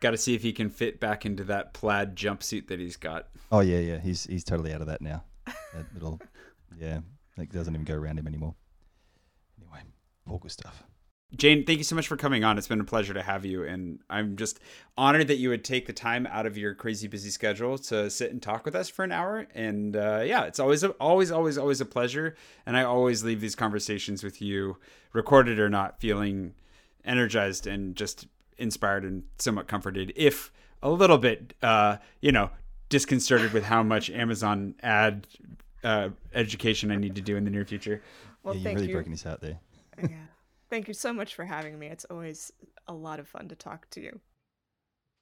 Got 0.00 0.12
to 0.12 0.16
see 0.16 0.34
if 0.34 0.42
he 0.42 0.52
can 0.52 0.70
fit 0.70 1.00
back 1.00 1.26
into 1.26 1.44
that 1.44 1.74
plaid 1.74 2.14
jumpsuit 2.16 2.68
that 2.68 2.78
he's 2.78 2.96
got. 2.96 3.28
Oh 3.50 3.60
yeah, 3.60 3.80
yeah. 3.80 3.98
He's 3.98 4.24
he's 4.24 4.44
totally 4.44 4.72
out 4.72 4.80
of 4.80 4.86
that 4.86 5.02
now. 5.02 5.24
That 5.46 5.92
little, 5.92 6.20
yeah, 6.78 7.00
it 7.36 7.50
doesn't 7.50 7.74
even 7.74 7.84
go 7.84 7.94
around 7.94 8.18
him 8.18 8.28
anymore. 8.28 8.54
Anyway, 9.60 9.80
poor 10.24 10.38
Gustav. 10.38 10.84
Jane, 11.34 11.64
thank 11.64 11.78
you 11.78 11.84
so 11.84 11.96
much 11.96 12.08
for 12.08 12.16
coming 12.16 12.44
on. 12.44 12.58
It's 12.58 12.68
been 12.68 12.80
a 12.80 12.84
pleasure 12.84 13.14
to 13.14 13.22
have 13.22 13.46
you. 13.46 13.64
And 13.64 14.00
I'm 14.10 14.36
just 14.36 14.60
honored 14.98 15.28
that 15.28 15.36
you 15.36 15.48
would 15.48 15.64
take 15.64 15.86
the 15.86 15.92
time 15.92 16.26
out 16.26 16.44
of 16.44 16.58
your 16.58 16.74
crazy 16.74 17.08
busy 17.08 17.30
schedule 17.30 17.78
to 17.78 18.10
sit 18.10 18.30
and 18.30 18.42
talk 18.42 18.66
with 18.66 18.74
us 18.74 18.90
for 18.90 19.02
an 19.02 19.12
hour. 19.12 19.46
And 19.54 19.96
uh, 19.96 20.22
yeah, 20.24 20.44
it's 20.44 20.60
always, 20.60 20.84
always, 20.84 21.30
always, 21.30 21.56
always 21.56 21.80
a 21.80 21.86
pleasure. 21.86 22.36
And 22.66 22.76
I 22.76 22.82
always 22.82 23.24
leave 23.24 23.40
these 23.40 23.54
conversations 23.54 24.22
with 24.22 24.42
you, 24.42 24.76
recorded 25.12 25.58
or 25.58 25.70
not, 25.70 26.00
feeling 26.00 26.52
energized 27.04 27.66
and 27.66 27.96
just 27.96 28.26
inspired 28.58 29.04
and 29.04 29.22
somewhat 29.38 29.66
comforted, 29.68 30.12
if 30.14 30.52
a 30.82 30.90
little 30.90 31.18
bit, 31.18 31.54
uh, 31.62 31.96
you 32.20 32.30
know, 32.30 32.50
disconcerted 32.90 33.52
with 33.52 33.64
how 33.64 33.82
much 33.82 34.10
Amazon 34.10 34.74
ad 34.82 35.26
uh, 35.82 36.10
education 36.34 36.90
I 36.90 36.96
need 36.96 37.14
to 37.14 37.22
do 37.22 37.36
in 37.36 37.44
the 37.44 37.50
near 37.50 37.64
future. 37.64 38.02
Well, 38.42 38.54
yeah, 38.54 38.62
you're 38.62 38.74
really 38.74 38.88
you. 38.88 38.94
breaking 38.94 39.12
his 39.12 39.22
heart 39.22 39.40
there. 39.40 39.58
Yeah. 39.98 40.08
Thank 40.72 40.88
you 40.88 40.94
so 40.94 41.12
much 41.12 41.34
for 41.34 41.44
having 41.44 41.78
me. 41.78 41.88
It's 41.88 42.06
always 42.06 42.50
a 42.88 42.94
lot 42.94 43.20
of 43.20 43.28
fun 43.28 43.46
to 43.48 43.54
talk 43.54 43.90
to 43.90 44.00
you. 44.00 44.20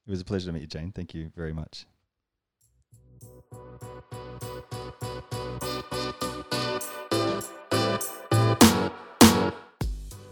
It 0.07 0.11
was 0.11 0.21
a 0.21 0.25
pleasure 0.25 0.47
to 0.47 0.53
meet 0.53 0.61
you, 0.61 0.69
Jane. 0.69 0.93
Thank 0.93 1.13
you 1.13 1.33
very 1.35 1.53
much. 1.53 1.87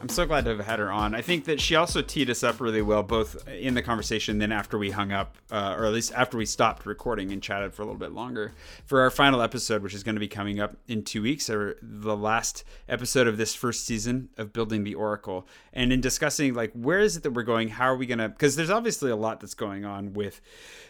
I'm 0.00 0.08
so 0.08 0.26
glad 0.26 0.44
to 0.44 0.56
have 0.56 0.64
had 0.64 0.78
her 0.78 0.92
on. 0.92 1.12
I 1.12 1.22
think 1.22 1.44
that 1.46 1.60
she 1.60 1.74
also 1.74 2.02
teed 2.02 2.30
us 2.30 2.44
up 2.44 2.60
really 2.60 2.82
well, 2.82 3.02
both 3.02 3.48
in 3.48 3.74
the 3.74 3.82
conversation, 3.82 4.38
then 4.38 4.52
after 4.52 4.78
we 4.78 4.92
hung 4.92 5.10
up, 5.10 5.36
uh, 5.50 5.74
or 5.76 5.86
at 5.86 5.92
least 5.92 6.12
after 6.14 6.38
we 6.38 6.46
stopped 6.46 6.86
recording 6.86 7.32
and 7.32 7.42
chatted 7.42 7.74
for 7.74 7.82
a 7.82 7.84
little 7.84 7.98
bit 7.98 8.12
longer, 8.12 8.52
for 8.84 9.00
our 9.00 9.10
final 9.10 9.42
episode, 9.42 9.82
which 9.82 9.94
is 9.94 10.04
going 10.04 10.14
to 10.14 10.20
be 10.20 10.28
coming 10.28 10.60
up 10.60 10.76
in 10.86 11.02
two 11.02 11.20
weeks, 11.20 11.50
or 11.50 11.78
the 11.82 12.16
last 12.16 12.62
episode 12.88 13.26
of 13.26 13.38
this 13.38 13.56
first 13.56 13.86
season 13.86 14.28
of 14.38 14.52
Building 14.52 14.84
the 14.84 14.94
Oracle, 14.94 15.48
and 15.72 15.92
in 15.92 16.00
discussing 16.00 16.54
like 16.54 16.72
where 16.74 17.00
is 17.00 17.16
it 17.16 17.24
that 17.24 17.32
we're 17.32 17.42
going, 17.42 17.66
how 17.68 17.86
are 17.86 17.96
we 17.96 18.06
going 18.06 18.18
to? 18.18 18.28
Because 18.28 18.54
there's 18.54 18.70
obviously 18.70 19.10
a 19.10 19.16
lot 19.16 19.40
that's 19.40 19.54
going 19.54 19.84
on 19.84 20.12
with 20.12 20.40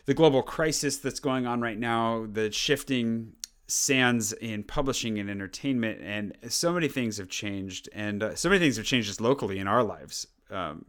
the 0.05 0.13
global 0.13 0.43
crisis 0.43 0.99
that's 0.99 1.21
going 1.21 1.47
on 1.47 1.63
right 1.63 1.79
now, 1.79 2.27
the 2.31 2.53
shifting 2.53 3.33
sands 3.69 4.33
in 4.33 4.65
publishing 4.65 5.19
and 5.19 5.29
entertainment 5.29 6.01
and 6.03 6.35
so 6.49 6.73
many 6.73 6.89
things 6.89 7.19
have 7.19 7.29
changed 7.29 7.87
and 7.93 8.23
uh, 8.23 8.35
so 8.35 8.49
many 8.49 8.59
things 8.59 8.79
have 8.79 8.87
changed 8.87 9.07
just 9.07 9.21
locally 9.21 9.59
in 9.59 9.69
our 9.69 9.85
lives 9.85 10.27
um, 10.51 10.83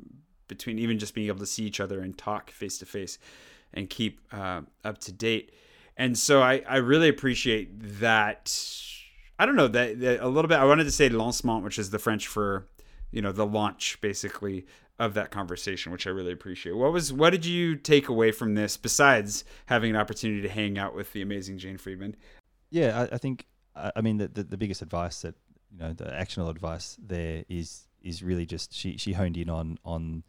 between 0.48 0.80
even 0.80 0.98
just 0.98 1.14
being 1.14 1.28
able 1.28 1.40
to 1.40 1.46
see 1.46 1.64
each 1.64 1.82
other 1.82 2.00
and 2.00 2.18
talk 2.18 2.50
face 2.52 2.78
to 2.78 2.86
face 2.86 3.20
and 3.74 3.90
keep 3.90 4.22
uh, 4.32 4.62
up 4.84 4.98
to 4.98 5.12
date. 5.12 5.54
And 5.98 6.18
so 6.18 6.42
I, 6.42 6.64
I 6.68 6.78
really 6.78 7.10
appreciate 7.10 8.00
that. 8.00 8.56
I 9.38 9.46
don't 9.46 9.58
know 9.58 9.68
that, 9.68 10.00
that 10.00 10.22
a 10.22 10.28
little 10.28 10.48
bit. 10.48 10.58
I 10.58 10.66
wanted 10.66 10.86
to 10.86 10.92
say 10.92 11.10
lancement, 11.10 11.64
which 11.64 11.78
is 11.78 11.90
the 11.90 12.00
French 12.00 12.28
for, 12.28 12.68
you 13.12 13.22
know, 13.22 13.32
the 13.32 13.46
launch 13.46 14.00
basically 14.02 14.66
of 14.98 15.14
that 15.14 15.32
conversation, 15.32 15.92
which 15.92 16.08
I 16.08 16.10
really 16.10 16.32
appreciate. 16.34 16.76
What 16.76 16.92
was 16.92 17.14
what 17.14 17.30
did 17.30 17.46
you 17.46 17.76
take 17.76 18.10
away 18.10 18.32
from 18.32 18.56
this 18.56 18.76
besides 18.76 19.46
having 19.66 19.92
an 19.92 19.96
opportunity 19.96 20.42
to 20.42 20.50
hang 20.50 20.78
out 20.78 20.94
with 20.96 21.14
the 21.14 21.22
amazing 21.22 21.58
Jane 21.58 21.78
Friedman? 21.78 22.16
Yeah, 22.72 23.08
I, 23.12 23.16
I 23.16 23.18
think 23.18 23.46
I 23.76 24.02
mean 24.02 24.18
the, 24.18 24.28
the, 24.28 24.44
the 24.44 24.58
biggest 24.58 24.82
advice 24.82 25.22
that 25.22 25.36
you 25.72 25.80
know 25.80 25.94
the 25.94 26.14
actionable 26.14 26.52
advice 26.52 26.98
there 27.02 27.44
is 27.50 27.88
is 28.02 28.24
really 28.24 28.46
just 28.46 28.74
she 28.74 28.98
she 28.98 29.14
honed 29.14 29.38
in 29.38 29.50
on 29.50 29.78
on 29.86 30.24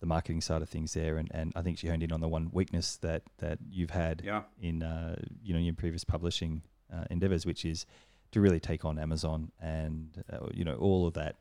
the 0.00 0.06
marketing 0.06 0.40
side 0.40 0.60
of 0.60 0.68
things 0.68 0.92
there, 0.92 1.16
and, 1.16 1.30
and 1.32 1.52
I 1.56 1.62
think 1.62 1.78
she 1.78 1.88
honed 1.88 2.02
in 2.02 2.12
on 2.12 2.20
the 2.20 2.28
one 2.28 2.50
weakness 2.52 2.96
that 2.98 3.22
that 3.38 3.58
you've 3.70 3.90
had 3.90 4.22
yeah. 4.24 4.42
in 4.60 4.82
uh, 4.82 5.16
you 5.42 5.54
know 5.54 5.60
your 5.60 5.74
previous 5.74 6.04
publishing 6.04 6.62
uh, 6.92 7.04
endeavors, 7.10 7.46
which 7.46 7.64
is 7.64 7.86
to 8.32 8.40
really 8.40 8.60
take 8.60 8.84
on 8.84 8.98
Amazon 8.98 9.50
and 9.60 10.22
uh, 10.32 10.46
you 10.52 10.64
know 10.64 10.74
all 10.74 11.06
of 11.06 11.14
that. 11.14 11.36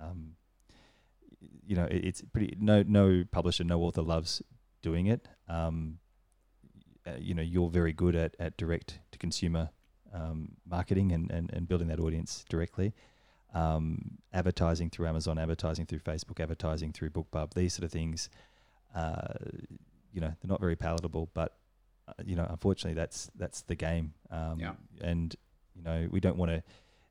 Um, 0.00 0.32
you 1.64 1.76
know, 1.76 1.84
it, 1.84 2.04
it's 2.04 2.22
pretty 2.32 2.56
no 2.58 2.82
no 2.86 3.24
publisher, 3.30 3.64
no 3.64 3.80
author 3.82 4.02
loves 4.02 4.42
doing 4.82 5.06
it. 5.06 5.28
Um, 5.48 5.98
uh, 7.06 7.12
you 7.18 7.34
know, 7.34 7.42
you're 7.42 7.70
very 7.70 7.92
good 7.92 8.14
at, 8.14 8.36
at 8.38 8.56
direct 8.56 8.98
to 9.10 9.18
consumer 9.18 9.70
um, 10.12 10.52
marketing 10.68 11.12
and, 11.12 11.30
and, 11.30 11.50
and 11.52 11.68
building 11.68 11.88
that 11.88 12.00
audience 12.00 12.44
directly 12.48 12.92
um, 13.54 14.18
advertising 14.32 14.90
through 14.90 15.06
Amazon, 15.06 15.38
advertising 15.38 15.86
through 15.86 16.00
Facebook, 16.00 16.40
advertising 16.40 16.92
through 16.92 17.10
BookBub, 17.10 17.54
these 17.54 17.74
sort 17.74 17.84
of 17.84 17.92
things, 17.92 18.28
uh, 18.94 19.34
you 20.12 20.20
know, 20.20 20.28
they're 20.28 20.48
not 20.48 20.60
very 20.60 20.76
palatable. 20.76 21.30
But 21.34 21.56
uh, 22.08 22.12
you 22.24 22.36
know, 22.36 22.46
unfortunately, 22.48 22.94
that's 22.94 23.30
that's 23.36 23.62
the 23.62 23.74
game. 23.74 24.14
Um, 24.30 24.58
yeah. 24.58 24.72
And 25.00 25.34
you 25.74 25.82
know, 25.82 26.08
we 26.10 26.20
don't 26.20 26.36
want 26.36 26.50
to. 26.50 26.62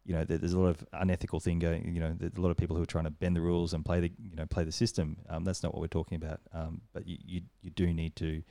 You 0.03 0.15
know, 0.15 0.25
there's 0.25 0.53
a 0.53 0.59
lot 0.59 0.69
of 0.69 0.83
unethical 0.93 1.39
thing 1.39 1.59
going. 1.59 1.93
You 1.93 2.01
know, 2.01 2.15
there's 2.17 2.33
a 2.35 2.41
lot 2.41 2.49
of 2.49 2.57
people 2.57 2.75
who 2.75 2.81
are 2.81 2.87
trying 2.87 3.03
to 3.03 3.11
bend 3.11 3.35
the 3.35 3.41
rules 3.41 3.71
and 3.73 3.85
play 3.85 3.99
the 3.99 4.11
you 4.29 4.35
know 4.35 4.47
play 4.47 4.63
the 4.63 4.71
system. 4.71 5.17
Um, 5.29 5.43
that's 5.43 5.61
not 5.61 5.75
what 5.75 5.81
we're 5.81 5.87
talking 5.87 6.15
about. 6.15 6.39
Um, 6.53 6.81
but 6.91 7.07
you, 7.07 7.17
you 7.23 7.41
you 7.61 7.69
do 7.69 7.93
need 7.93 8.15
to 8.15 8.41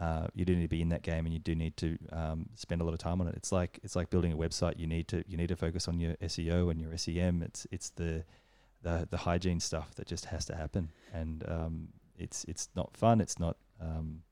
uh, 0.00 0.28
you 0.34 0.46
do 0.46 0.56
need 0.56 0.62
to 0.62 0.68
be 0.68 0.80
in 0.80 0.88
that 0.88 1.02
game, 1.02 1.26
and 1.26 1.32
you 1.32 1.38
do 1.38 1.54
need 1.54 1.76
to 1.76 1.98
um, 2.10 2.46
spend 2.54 2.80
a 2.80 2.84
lot 2.84 2.94
of 2.94 2.98
time 2.98 3.20
on 3.20 3.28
it. 3.28 3.34
It's 3.36 3.52
like 3.52 3.78
it's 3.82 3.94
like 3.94 4.08
building 4.08 4.32
a 4.32 4.36
website. 4.36 4.78
You 4.78 4.86
need 4.86 5.08
to 5.08 5.22
you 5.28 5.36
need 5.36 5.48
to 5.48 5.56
focus 5.56 5.88
on 5.88 6.00
your 6.00 6.14
SEO 6.14 6.70
and 6.70 6.80
your 6.80 6.96
SEM. 6.96 7.42
It's 7.42 7.66
it's 7.70 7.90
the 7.90 8.24
the 8.82 9.06
the 9.10 9.18
hygiene 9.18 9.60
stuff 9.60 9.94
that 9.96 10.06
just 10.06 10.24
has 10.26 10.46
to 10.46 10.56
happen, 10.56 10.90
and 11.12 11.44
um, 11.46 11.88
it's 12.18 12.44
it's 12.44 12.70
not 12.74 12.96
fun. 12.96 13.20
It's 13.20 13.38
not 13.38 13.58
um, 13.78 14.22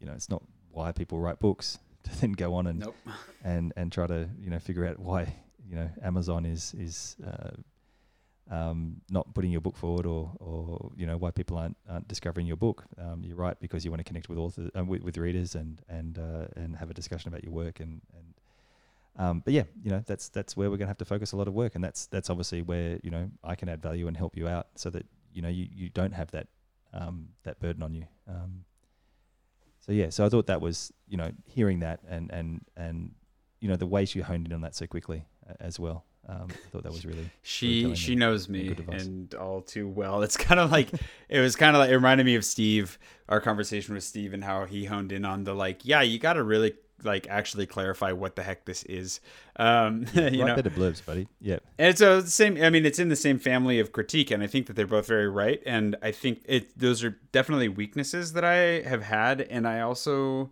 you 0.00 0.06
know 0.06 0.14
it's 0.14 0.30
not 0.30 0.42
why 0.70 0.90
people 0.90 1.20
write 1.20 1.38
books 1.38 1.78
to 2.04 2.20
then 2.20 2.32
go 2.32 2.54
on 2.54 2.66
and 2.66 2.80
nope. 2.80 2.96
and 3.44 3.74
and 3.76 3.92
try 3.92 4.06
to 4.06 4.28
you 4.40 4.48
know 4.48 4.58
figure 4.58 4.86
out 4.86 4.98
why 4.98 5.34
you 5.68 5.76
know 5.76 5.90
Amazon 6.02 6.46
is 6.46 6.74
is 6.78 7.16
uh, 7.26 7.50
um, 8.50 9.00
not 9.10 9.32
putting 9.34 9.50
your 9.50 9.60
book 9.60 9.76
forward, 9.76 10.06
or, 10.06 10.32
or 10.38 10.92
you 10.96 11.06
know 11.06 11.16
why 11.16 11.30
people 11.30 11.56
aren't, 11.56 11.76
aren't 11.88 12.08
discovering 12.08 12.46
your 12.46 12.56
book. 12.56 12.84
Um, 12.98 13.22
you 13.24 13.34
write 13.34 13.60
because 13.60 13.84
you 13.84 13.90
want 13.90 14.00
to 14.00 14.04
connect 14.04 14.28
with 14.28 14.38
authors, 14.38 14.70
uh, 14.78 14.84
with, 14.84 15.02
with, 15.02 15.16
readers, 15.16 15.54
and 15.54 15.80
and 15.88 16.18
uh, 16.18 16.46
and 16.56 16.76
have 16.76 16.90
a 16.90 16.94
discussion 16.94 17.28
about 17.28 17.42
your 17.42 17.52
work. 17.52 17.80
And 17.80 18.02
and 18.12 18.34
um, 19.16 19.42
but 19.44 19.54
yeah, 19.54 19.64
you 19.82 19.90
know 19.90 20.02
that's 20.06 20.28
that's 20.28 20.56
where 20.56 20.70
we're 20.70 20.76
going 20.76 20.86
to 20.86 20.90
have 20.90 20.98
to 20.98 21.04
focus 21.04 21.32
a 21.32 21.36
lot 21.36 21.48
of 21.48 21.54
work, 21.54 21.74
and 21.74 21.82
that's 21.82 22.06
that's 22.06 22.28
obviously 22.28 22.62
where 22.62 22.98
you 23.02 23.10
know 23.10 23.30
I 23.42 23.54
can 23.54 23.68
add 23.68 23.80
value 23.82 24.08
and 24.08 24.16
help 24.16 24.36
you 24.36 24.46
out, 24.46 24.68
so 24.74 24.90
that 24.90 25.06
you 25.32 25.40
know 25.40 25.48
you, 25.48 25.66
you 25.72 25.88
don't 25.88 26.12
have 26.12 26.30
that 26.32 26.48
um, 26.92 27.28
that 27.44 27.60
burden 27.60 27.82
on 27.82 27.94
you. 27.94 28.06
Um, 28.28 28.64
so 29.80 29.92
yeah, 29.92 30.10
so 30.10 30.24
I 30.24 30.28
thought 30.28 30.46
that 30.46 30.60
was 30.60 30.92
you 31.08 31.16
know 31.16 31.30
hearing 31.44 31.80
that 31.80 32.00
and 32.08 32.30
and 32.30 32.62
and 32.76 33.12
you 33.60 33.68
know 33.68 33.76
the 33.76 33.86
way 33.86 34.04
she 34.04 34.20
honed 34.20 34.46
in 34.46 34.52
on 34.52 34.60
that 34.62 34.74
so 34.74 34.86
quickly 34.86 35.26
uh, 35.48 35.54
as 35.60 35.78
well. 35.78 36.04
Um, 36.26 36.46
I 36.50 36.68
thought 36.70 36.84
that 36.84 36.92
was 36.92 37.04
really 37.04 37.30
she 37.42 37.82
really 37.82 37.96
she 37.96 38.14
knows 38.14 38.48
me 38.48 38.74
and 38.90 39.34
all 39.34 39.60
too 39.60 39.86
well. 39.86 40.22
It's 40.22 40.36
kind 40.36 40.58
of 40.58 40.72
like 40.72 40.88
it 41.28 41.40
was 41.40 41.54
kind 41.54 41.76
of 41.76 41.80
like 41.80 41.90
it 41.90 41.94
reminded 41.94 42.24
me 42.24 42.34
of 42.34 42.44
Steve, 42.44 42.98
our 43.28 43.40
conversation 43.40 43.94
with 43.94 44.04
Steve, 44.04 44.32
and 44.32 44.42
how 44.42 44.64
he 44.64 44.86
honed 44.86 45.12
in 45.12 45.24
on 45.24 45.44
the 45.44 45.54
like, 45.54 45.84
yeah, 45.84 46.00
you 46.00 46.18
got 46.18 46.34
to 46.34 46.42
really 46.42 46.74
like 47.02 47.28
actually 47.28 47.66
clarify 47.66 48.12
what 48.12 48.36
the 48.36 48.42
heck 48.42 48.64
this 48.64 48.82
is. 48.84 49.20
Um, 49.56 50.06
yeah, 50.14 50.28
you 50.28 50.44
know, 50.44 50.54
bit 50.54 50.66
of 50.66 50.74
blurbs, 50.74 51.04
buddy. 51.04 51.28
Yeah, 51.40 51.58
and 51.78 51.96
so 51.96 52.20
the 52.20 52.30
same. 52.30 52.62
I 52.62 52.70
mean, 52.70 52.86
it's 52.86 52.98
in 52.98 53.08
the 53.08 53.16
same 53.16 53.38
family 53.38 53.78
of 53.78 53.92
critique, 53.92 54.30
and 54.30 54.42
I 54.42 54.46
think 54.46 54.66
that 54.66 54.76
they're 54.76 54.86
both 54.86 55.06
very 55.06 55.28
right. 55.28 55.62
And 55.66 55.96
I 56.02 56.10
think 56.10 56.42
it 56.46 56.78
those 56.78 57.04
are 57.04 57.18
definitely 57.32 57.68
weaknesses 57.68 58.32
that 58.32 58.44
I 58.44 58.88
have 58.88 59.02
had, 59.02 59.42
and 59.42 59.68
I 59.68 59.80
also, 59.80 60.50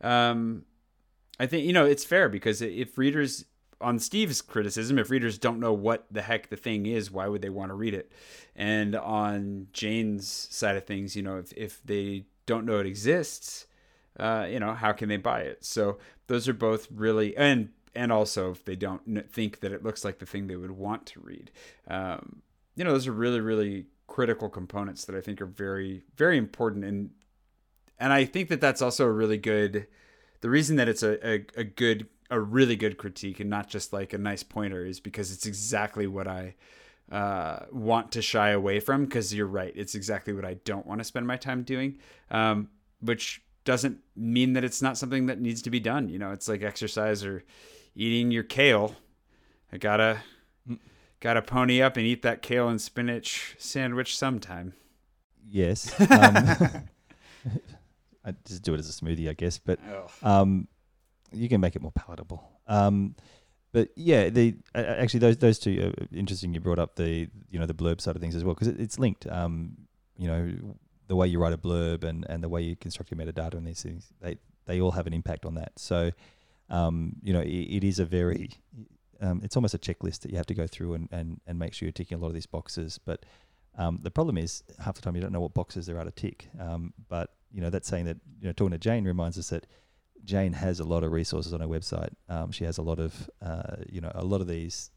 um, 0.00 0.64
I 1.38 1.46
think 1.46 1.64
you 1.64 1.72
know 1.72 1.86
it's 1.86 2.04
fair 2.04 2.28
because 2.28 2.60
if 2.60 2.98
readers 2.98 3.44
on 3.82 3.98
Steve's 3.98 4.40
criticism, 4.40 4.98
if 4.98 5.10
readers 5.10 5.38
don't 5.38 5.60
know 5.60 5.72
what 5.72 6.06
the 6.10 6.22
heck 6.22 6.48
the 6.48 6.56
thing 6.56 6.86
is, 6.86 7.10
why 7.10 7.28
would 7.28 7.42
they 7.42 7.50
want 7.50 7.70
to 7.70 7.74
read 7.74 7.94
it? 7.94 8.10
And 8.56 8.94
on 8.94 9.68
Jane's 9.72 10.28
side 10.28 10.76
of 10.76 10.84
things, 10.84 11.16
you 11.16 11.22
know, 11.22 11.38
if, 11.38 11.52
if 11.54 11.82
they 11.84 12.24
don't 12.46 12.64
know 12.64 12.78
it 12.78 12.86
exists, 12.86 13.66
uh, 14.18 14.46
you 14.48 14.60
know, 14.60 14.74
how 14.74 14.92
can 14.92 15.08
they 15.08 15.16
buy 15.16 15.40
it? 15.40 15.64
So 15.64 15.98
those 16.26 16.48
are 16.48 16.54
both 16.54 16.88
really, 16.90 17.36
and 17.36 17.70
and 17.94 18.10
also 18.10 18.50
if 18.50 18.64
they 18.64 18.76
don't 18.76 19.30
think 19.30 19.60
that 19.60 19.72
it 19.72 19.84
looks 19.84 20.04
like 20.04 20.18
the 20.18 20.26
thing 20.26 20.46
they 20.46 20.56
would 20.56 20.70
want 20.70 21.04
to 21.06 21.20
read, 21.20 21.50
um, 21.88 22.42
you 22.74 22.84
know, 22.84 22.92
those 22.92 23.06
are 23.06 23.12
really 23.12 23.40
really 23.40 23.86
critical 24.06 24.48
components 24.48 25.04
that 25.06 25.16
I 25.16 25.20
think 25.20 25.40
are 25.40 25.46
very 25.46 26.02
very 26.16 26.36
important 26.36 26.84
and 26.84 27.10
and 28.02 28.12
I 28.12 28.24
think 28.24 28.48
that 28.48 28.60
that's 28.60 28.82
also 28.82 29.06
a 29.06 29.12
really 29.12 29.38
good. 29.38 29.86
The 30.40 30.50
reason 30.50 30.74
that 30.74 30.88
it's 30.88 31.04
a, 31.04 31.24
a, 31.24 31.46
a 31.56 31.62
good 31.62 32.08
a 32.32 32.40
really 32.40 32.76
good 32.76 32.96
critique 32.96 33.40
and 33.40 33.50
not 33.50 33.68
just 33.68 33.92
like 33.92 34.14
a 34.14 34.18
nice 34.18 34.42
pointer 34.42 34.86
is 34.86 35.00
because 35.00 35.30
it's 35.30 35.44
exactly 35.44 36.06
what 36.06 36.26
I 36.26 36.54
uh, 37.10 37.66
want 37.70 38.10
to 38.12 38.22
shy 38.22 38.50
away 38.50 38.80
from. 38.80 39.04
Because 39.04 39.34
you're 39.34 39.46
right, 39.46 39.72
it's 39.76 39.94
exactly 39.94 40.32
what 40.32 40.46
I 40.46 40.54
don't 40.64 40.86
want 40.86 41.00
to 41.00 41.04
spend 41.04 41.26
my 41.26 41.36
time 41.36 41.62
doing, 41.62 41.98
um, 42.30 42.70
which 43.00 43.42
doesn't 43.64 43.98
mean 44.16 44.54
that 44.54 44.64
it's 44.64 44.80
not 44.80 44.96
something 44.96 45.26
that 45.26 45.40
needs 45.40 45.60
to 45.62 45.70
be 45.70 45.78
done. 45.78 46.08
You 46.08 46.18
know, 46.18 46.32
it's 46.32 46.48
like 46.48 46.62
exercise 46.62 47.22
or 47.22 47.44
eating 47.94 48.30
your 48.30 48.44
kale. 48.44 48.96
I 49.70 49.76
gotta 49.76 50.22
gotta 51.20 51.42
pony 51.42 51.82
up 51.82 51.98
and 51.98 52.06
eat 52.06 52.22
that 52.22 52.40
kale 52.40 52.68
and 52.68 52.80
spinach 52.80 53.56
sandwich 53.58 54.16
sometime. 54.16 54.72
Yes. 55.46 55.94
Um, 56.10 56.88
I 58.24 58.34
just 58.46 58.62
do 58.62 58.72
it 58.74 58.78
as 58.78 58.88
a 58.88 58.92
smoothie, 58.92 59.28
I 59.28 59.34
guess. 59.34 59.58
But 59.58 59.80
um, 60.22 60.68
you 61.32 61.48
can 61.48 61.60
make 61.60 61.76
it 61.76 61.82
more 61.82 61.92
palatable. 61.92 62.42
Um, 62.66 63.14
but 63.72 63.88
yeah, 63.96 64.28
the 64.28 64.54
uh, 64.74 64.78
actually 64.78 65.20
those 65.20 65.38
those 65.38 65.58
two 65.58 65.92
are 65.98 66.16
interesting. 66.16 66.54
You 66.54 66.60
brought 66.60 66.78
up 66.78 66.96
the 66.96 67.28
you 67.50 67.58
know 67.58 67.66
the 67.66 67.74
blurb 67.74 68.00
side 68.00 68.16
of 68.16 68.22
things 68.22 68.34
as 68.34 68.44
well 68.44 68.54
because 68.54 68.68
it, 68.68 68.78
it's 68.80 68.98
linked. 68.98 69.26
Um, 69.26 69.76
you 70.18 70.28
know 70.28 70.52
the 71.08 71.16
way 71.16 71.26
you 71.26 71.38
write 71.38 71.52
a 71.52 71.58
blurb 71.58 72.04
and, 72.04 72.24
and 72.28 72.42
the 72.42 72.48
way 72.48 72.62
you 72.62 72.76
construct 72.76 73.10
your 73.10 73.18
metadata 73.18 73.54
and 73.54 73.66
these 73.66 73.82
things 73.82 74.12
they 74.20 74.36
they 74.66 74.80
all 74.80 74.92
have 74.92 75.06
an 75.06 75.12
impact 75.12 75.44
on 75.44 75.54
that. 75.54 75.72
So 75.78 76.12
um, 76.70 77.16
you 77.22 77.32
know 77.32 77.40
it, 77.40 77.48
it 77.48 77.84
is 77.84 77.98
a 77.98 78.04
very 78.04 78.50
um, 79.22 79.40
it's 79.42 79.56
almost 79.56 79.74
a 79.74 79.78
checklist 79.78 80.20
that 80.20 80.30
you 80.30 80.36
have 80.36 80.46
to 80.46 80.54
go 80.54 80.66
through 80.66 80.94
and, 80.94 81.08
and, 81.12 81.40
and 81.46 81.58
make 81.58 81.72
sure 81.72 81.86
you're 81.86 81.92
ticking 81.92 82.18
a 82.18 82.20
lot 82.20 82.28
of 82.28 82.34
these 82.34 82.46
boxes. 82.46 82.98
But 82.98 83.24
um, 83.78 84.00
the 84.02 84.10
problem 84.10 84.36
is 84.36 84.64
half 84.80 84.96
the 84.96 85.00
time 85.00 85.14
you 85.14 85.22
don't 85.22 85.32
know 85.32 85.40
what 85.40 85.54
boxes 85.54 85.86
there 85.86 85.96
are 85.98 86.04
to 86.04 86.10
tick. 86.10 86.48
Um, 86.60 86.92
but 87.08 87.30
you 87.52 87.60
know 87.60 87.70
that's 87.70 87.88
saying 87.88 88.06
that 88.06 88.18
you 88.40 88.46
know 88.46 88.52
talking 88.52 88.72
to 88.72 88.78
Jane 88.78 89.04
reminds 89.04 89.38
us 89.38 89.50
that 89.50 89.66
Jane 90.24 90.52
has 90.52 90.80
a 90.80 90.84
lot 90.84 91.02
of 91.02 91.12
resources 91.12 91.52
on 91.52 91.60
her 91.60 91.66
website. 91.66 92.12
Um, 92.28 92.52
she 92.52 92.64
has 92.64 92.78
a 92.78 92.82
lot 92.82 92.98
of, 92.98 93.28
uh, 93.40 93.76
you 93.88 94.00
know, 94.00 94.12
a 94.14 94.24
lot 94.24 94.40
of 94.40 94.46
these 94.46 94.90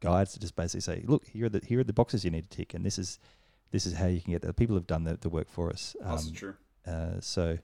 guides 0.00 0.32
to 0.32 0.40
just 0.40 0.56
basically 0.56 0.80
say, 0.80 1.02
look, 1.06 1.26
here 1.26 1.46
are 1.46 1.48
the 1.48 1.60
here 1.64 1.80
are 1.80 1.84
the 1.84 1.92
boxes 1.92 2.24
you 2.24 2.30
need 2.30 2.48
to 2.50 2.56
tick, 2.56 2.74
and 2.74 2.84
this 2.84 2.98
is 2.98 3.18
this 3.70 3.86
is 3.86 3.94
how 3.94 4.06
you 4.06 4.20
can 4.20 4.32
get 4.32 4.42
that. 4.42 4.56
People 4.56 4.76
have 4.76 4.86
done 4.86 5.04
the, 5.04 5.16
the 5.16 5.28
work 5.28 5.50
for 5.50 5.70
us. 5.70 5.96
Um, 6.02 6.10
That's 6.10 6.30
true. 6.30 6.54
Uh, 6.86 7.20
so, 7.20 7.58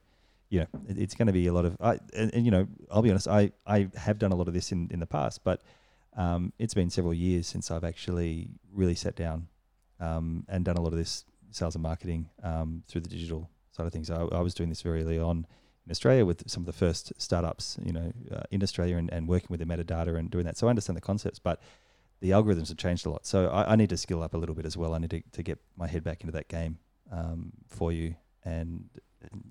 you 0.49 0.61
know, 0.61 0.67
it, 0.89 0.99
it's 0.99 1.15
going 1.15 1.27
to 1.29 1.33
be 1.33 1.47
a 1.47 1.53
lot 1.53 1.65
of. 1.65 1.77
I 1.81 1.99
and, 2.15 2.35
and, 2.35 2.45
you 2.45 2.51
know, 2.51 2.67
I'll 2.91 3.03
be 3.03 3.11
honest. 3.11 3.29
I 3.29 3.53
I 3.67 3.89
have 3.95 4.19
done 4.19 4.33
a 4.33 4.37
lot 4.37 4.49
of 4.49 4.55
this 4.55 4.73
in 4.73 4.89
in 4.91 5.01
the 5.01 5.07
past, 5.07 5.45
but 5.45 5.63
um, 6.17 6.53
it's 6.59 6.75
been 6.75 6.91
several 6.91 7.15
years 7.15 7.47
since 7.47 7.71
I've 7.71 7.85
actually 7.85 8.49
really 8.73 8.95
sat 8.95 9.17
down 9.17 9.49
um, 10.01 10.45
and 10.49 10.65
done 10.65 10.77
a 10.77 10.81
lot 10.81 10.93
of 10.93 10.99
this 10.99 11.25
sales 11.51 11.75
and 11.75 11.83
marketing 11.83 12.29
um, 12.43 12.83
through 12.89 13.03
the 13.03 13.09
digital 13.09 13.49
side 13.73 13.87
of 13.87 13.93
things. 13.93 14.11
I, 14.11 14.23
I 14.23 14.41
was 14.41 14.55
doing 14.55 14.69
this 14.69 14.83
very 14.83 15.03
early 15.03 15.19
on 15.19 15.47
in 15.91 15.93
Australia 15.93 16.25
with 16.25 16.49
some 16.49 16.63
of 16.63 16.67
the 16.67 16.73
first 16.73 17.13
startups, 17.19 17.77
you 17.83 17.93
know, 17.93 18.13
uh, 18.31 18.43
in 18.53 18.63
Australia 18.63 18.97
and, 18.97 19.13
and 19.13 19.27
working 19.27 19.49
with 19.51 19.59
the 19.59 19.67
metadata 19.67 20.17
and 20.17 20.31
doing 20.31 20.45
that. 20.45 20.57
So 20.57 20.69
I 20.69 20.71
understand 20.71 20.97
the 20.97 21.01
concepts, 21.01 21.41
but 21.41 21.61
the 22.21 22.31
algorithms 22.31 22.69
have 22.69 22.77
changed 22.77 23.07
a 23.07 23.11
lot. 23.11 23.27
So 23.27 23.49
I, 23.49 23.73
I 23.73 23.77
need 23.77 23.91
to 23.91 23.97
skill 23.97 24.23
up 24.23 24.33
a 24.33 24.39
little 24.39 24.55
bit 24.55 24.65
as 24.67 24.77
well. 24.77 24.95
I 24.95 24.99
need 24.99 25.11
to, 25.11 25.21
to 25.33 25.43
get 25.43 25.59
my 25.77 25.89
head 25.89 26.05
back 26.05 26.21
into 26.21 26.31
that 26.33 26.47
game 26.47 26.79
um, 27.11 27.53
for 27.67 27.91
you, 27.91 28.15
and, 28.45 28.89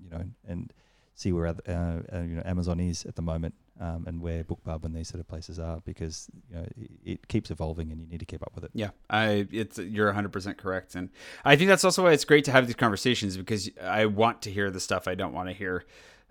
you 0.02 0.08
know, 0.10 0.24
and 0.48 0.72
see 1.20 1.32
where 1.32 1.46
uh, 1.46 1.52
uh, 1.68 2.22
you 2.22 2.36
know 2.36 2.42
Amazon 2.46 2.80
is 2.80 3.04
at 3.04 3.14
the 3.14 3.22
moment 3.22 3.54
um, 3.78 4.04
and 4.06 4.22
where 4.22 4.42
BookBub 4.42 4.84
and 4.84 4.96
these 4.96 5.08
sort 5.08 5.20
of 5.20 5.28
places 5.28 5.58
are 5.58 5.80
because 5.84 6.30
you 6.48 6.56
know 6.56 6.66
it, 6.76 6.90
it, 7.04 7.28
keeps 7.28 7.50
evolving 7.50 7.92
and 7.92 8.00
you 8.00 8.06
need 8.06 8.20
to 8.20 8.24
keep 8.24 8.42
up 8.42 8.52
with 8.54 8.64
it. 8.64 8.70
Yeah, 8.72 8.90
I 9.10 9.46
it's 9.52 9.78
you're 9.78 10.06
100 10.06 10.32
percent 10.32 10.56
correct, 10.56 10.94
and 10.94 11.10
I 11.44 11.56
think 11.56 11.68
that's 11.68 11.84
also 11.84 12.04
why 12.04 12.12
it's 12.12 12.24
great 12.24 12.46
to 12.46 12.52
have 12.52 12.66
these 12.66 12.76
conversations 12.76 13.36
because 13.36 13.70
I 13.82 14.06
want 14.06 14.40
to 14.42 14.50
hear 14.50 14.70
the 14.70 14.80
stuff 14.80 15.06
I 15.06 15.14
don't 15.14 15.34
want 15.34 15.50
to 15.50 15.54
hear, 15.54 15.84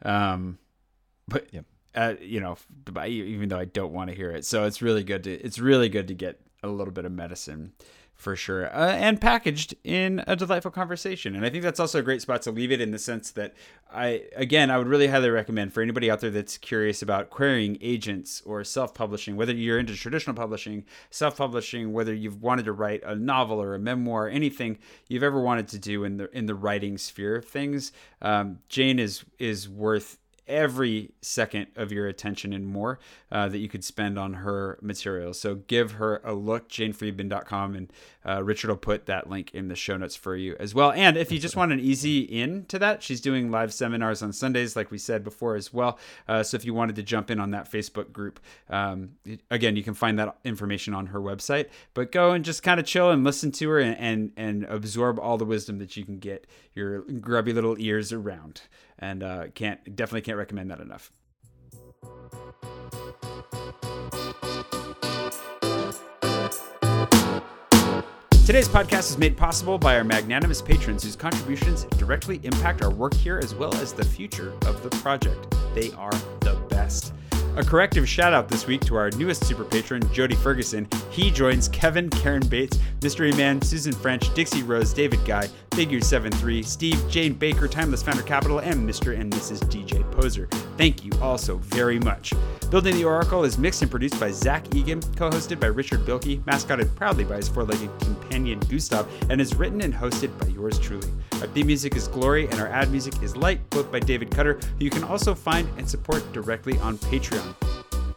um, 0.04 0.58
but 1.28 1.48
yeah. 1.52 1.62
Uh, 1.96 2.14
you 2.22 2.40
know, 2.40 2.56
even 3.08 3.50
though 3.50 3.58
I 3.58 3.66
don't 3.66 3.92
want 3.92 4.12
to 4.12 4.16
hear 4.16 4.30
it, 4.30 4.46
so 4.46 4.66
it's 4.66 4.80
really 4.80 5.04
good 5.04 5.24
to 5.24 5.34
it's 5.34 5.58
really 5.58 5.90
good 5.90 6.08
to 6.10 6.14
get 6.14 6.40
a 6.62 6.68
little 6.68 6.94
bit 6.94 7.04
of 7.04 7.12
medicine 7.12 7.74
for 8.20 8.36
sure, 8.36 8.66
uh, 8.76 8.92
and 8.92 9.22
packaged 9.22 9.74
in 9.86 10.22
a 10.28 10.36
delightful 10.36 10.72
conversation. 10.72 11.38
And 11.38 11.46
I 11.46 11.50
think 11.50 11.64
that's 11.64 11.80
also 11.80 12.00
a 12.00 12.02
great 12.02 12.22
spot 12.22 12.42
to 12.42 12.52
leave 12.52 12.70
it 12.70 12.82
in 12.82 12.92
the 12.92 13.00
sense 13.00 13.32
that 13.32 13.54
I, 13.94 14.26
again, 14.36 14.70
I 14.70 14.78
would 14.78 14.88
really 14.88 15.08
highly 15.08 15.30
recommend 15.30 15.74
for 15.74 15.82
anybody 15.82 16.12
out 16.12 16.20
there 16.20 16.30
that's 16.30 16.58
curious 16.58 17.02
about 17.02 17.30
querying 17.30 17.78
agents 17.80 18.44
or 18.46 18.62
self 18.66 18.94
publishing, 18.94 19.38
whether 19.38 19.54
you're 19.54 19.80
into 19.80 19.96
traditional 19.96 20.36
publishing, 20.36 20.84
self 21.10 21.38
publishing, 21.38 21.94
whether 21.94 22.14
you've 22.14 22.42
wanted 22.42 22.66
to 22.66 22.74
write 22.74 23.02
a 23.06 23.16
novel 23.16 23.62
or 23.62 23.74
a 23.74 23.80
memoir, 23.80 24.28
anything 24.28 24.80
you've 25.08 25.24
ever 25.24 25.40
wanted 25.40 25.70
to 25.70 25.80
do 25.80 26.04
in 26.04 26.18
the 26.18 26.30
in 26.38 26.46
the 26.46 26.56
writing 26.56 26.98
sphere 26.98 27.38
of 27.38 27.46
things. 27.46 27.94
Um, 28.22 28.60
Jane 28.68 29.00
is 29.00 29.24
is 29.40 29.70
worth 29.70 30.18
every 30.50 31.12
second 31.22 31.68
of 31.76 31.92
your 31.92 32.08
attention 32.08 32.52
and 32.52 32.68
more 32.68 33.00
uh, 33.32 33.48
that 33.48 33.60
you 33.60 33.70
could 33.70 33.84
spend 33.84 34.18
on 34.18 34.34
her 34.34 34.78
materials. 34.82 35.40
So 35.40 35.56
give 35.56 35.94
her 35.94 36.22
a 36.24 36.34
look, 36.34 36.70
janefriedman.com, 36.70 37.76
and 37.76 37.94
uh, 38.28 38.44
Richard 38.44 38.70
will 38.70 38.78
put 38.78 39.06
that 39.06 39.30
link 39.30 39.52
in 39.54 39.68
the 39.68 39.76
show 39.76 39.96
notes 39.96 40.16
for 40.16 40.36
you 40.36 40.56
as 40.60 40.76
well. 40.76 40.92
And 40.92 41.16
if 41.16 41.32
you 41.32 41.40
just 41.40 41.56
want 41.56 41.72
an 41.72 41.80
easy 41.80 42.20
in 42.20 42.66
to 42.66 42.80
that, 42.80 43.02
she's 43.02 43.22
doing 43.22 43.52
live 43.52 43.74
seminars 43.74 44.22
on 44.22 44.34
Sundays, 44.34 44.76
like 44.76 44.92
we 44.92 44.98
said 44.98 45.24
before 45.24 45.56
as 45.56 45.74
well. 45.74 45.98
Uh, 46.28 46.44
so 46.44 46.56
if 46.56 46.66
you 46.66 46.74
wanted 46.74 46.96
to 46.98 47.04
jump 47.04 47.32
in 47.32 47.40
on 47.40 47.52
that 47.52 47.72
Facebook 47.72 48.12
group, 48.12 48.40
um, 48.70 49.12
again, 49.50 49.76
you 49.76 49.84
can 49.84 49.94
find 49.94 50.20
that 50.20 50.38
information 50.44 50.94
on 50.94 51.08
her 51.08 51.20
website. 51.20 51.68
But 51.94 52.12
go 52.12 52.32
and 52.32 52.44
just 52.44 52.64
kind 52.64 52.80
of 52.80 52.86
chill 52.86 53.12
and 53.12 53.24
listen 53.24 53.52
to 53.54 53.70
her 53.70 53.80
and, 53.80 53.98
and, 53.98 54.32
and 54.36 54.66
absorb 54.66 55.20
all 55.20 55.38
the 55.38 55.46
wisdom 55.46 55.80
that 55.80 55.96
you 55.96 56.04
can 56.04 56.20
get 56.20 56.48
your 56.74 57.02
grubby 57.02 57.54
little 57.54 57.78
ears 57.80 58.12
around 58.12 58.62
and 59.00 59.24
uh, 59.24 59.48
can't 59.56 59.96
definitely 59.96 60.22
can't 60.22 60.38
recommend 60.38 60.70
that 60.72 60.80
enough. 60.80 61.12
Today's 68.50 68.68
podcast 68.68 69.12
is 69.12 69.18
made 69.20 69.38
possible 69.38 69.78
by 69.78 69.96
our 69.96 70.04
magnanimous 70.04 70.60
patrons 70.60 71.04
whose 71.04 71.16
contributions 71.16 71.84
directly 72.00 72.40
impact 72.44 72.82
our 72.82 72.90
work 72.90 73.14
here 73.14 73.38
as 73.38 73.54
well 73.54 73.72
as 73.76 73.94
the 73.94 74.04
future 74.04 74.54
of 74.66 74.82
the 74.82 74.90
project. 74.90 75.56
They 75.76 75.92
are 75.92 76.12
the 76.40 76.60
best. 76.68 77.14
A 77.60 77.64
corrective 77.66 78.08
shout 78.08 78.32
out 78.32 78.48
this 78.48 78.66
week 78.68 78.80
to 78.86 78.96
our 78.96 79.12
newest 79.12 79.46
super 79.46 79.66
patron, 79.66 80.02
Jody 80.14 80.34
Ferguson. 80.34 80.88
He 81.12 81.30
joins 81.30 81.68
Kevin, 81.68 82.10
Karen 82.10 82.48
Bates, 82.48 82.80
Mystery 83.02 83.34
Man, 83.34 83.62
Susan 83.62 83.92
French, 83.92 84.34
Dixie 84.34 84.64
Rose, 84.64 84.94
David 84.94 85.20
Guy, 85.26 85.50
Figure 85.74 86.00
73, 86.00 86.64
Steve, 86.64 87.04
Jane 87.10 87.34
Baker, 87.34 87.68
Timeless 87.68 88.02
Founder 88.02 88.24
Capital, 88.24 88.60
and 88.60 88.90
Mr. 88.90 89.20
and 89.20 89.34
Mrs. 89.34 89.60
DJ 89.66 90.10
Poser. 90.10 90.48
Thank 90.78 91.04
you 91.04 91.12
all 91.22 91.38
so 91.38 91.58
very 91.58 92.00
much. 92.00 92.34
Building 92.70 92.96
the 92.96 93.04
Oracle 93.04 93.44
is 93.44 93.58
mixed 93.58 93.82
and 93.82 93.92
produced 93.92 94.20
by 94.22 94.32
Zach 94.32 94.74
Egan, 94.74 95.02
co 95.18 95.30
hosted 95.30 95.60
by 95.60 95.68
Richard 95.68 96.06
Bilkey, 96.06 96.46
mascoted 96.46 96.96
proudly 96.96 97.26
by 97.26 97.38
his 97.38 97.50
four 97.50 97.66
legged 97.66 97.90
companion 98.00 98.60
Gustav, 98.70 99.06
and 99.30 99.42
is 99.42 99.56
written 99.56 99.82
and 99.82 99.94
hosted 99.94 100.38
by 100.40 100.48
yours 100.48 100.80
truly. 100.80 101.10
Our 101.42 101.48
theme 101.48 101.68
music 101.68 101.96
is 101.96 102.08
Glory, 102.08 102.48
and 102.48 102.60
our 102.60 102.68
ad 102.68 102.92
music 102.92 103.22
is 103.22 103.36
Light, 103.36 103.70
both 103.70 103.92
by 103.92 104.00
David 104.00 104.32
Cutter, 104.32 104.54
who 104.78 104.86
you 104.86 104.90
can 104.90 105.04
also 105.04 105.34
find 105.34 105.68
and 105.78 105.90
support 105.90 106.32
directly 106.32 106.78
on 106.80 106.98
Patreon. 106.98 107.49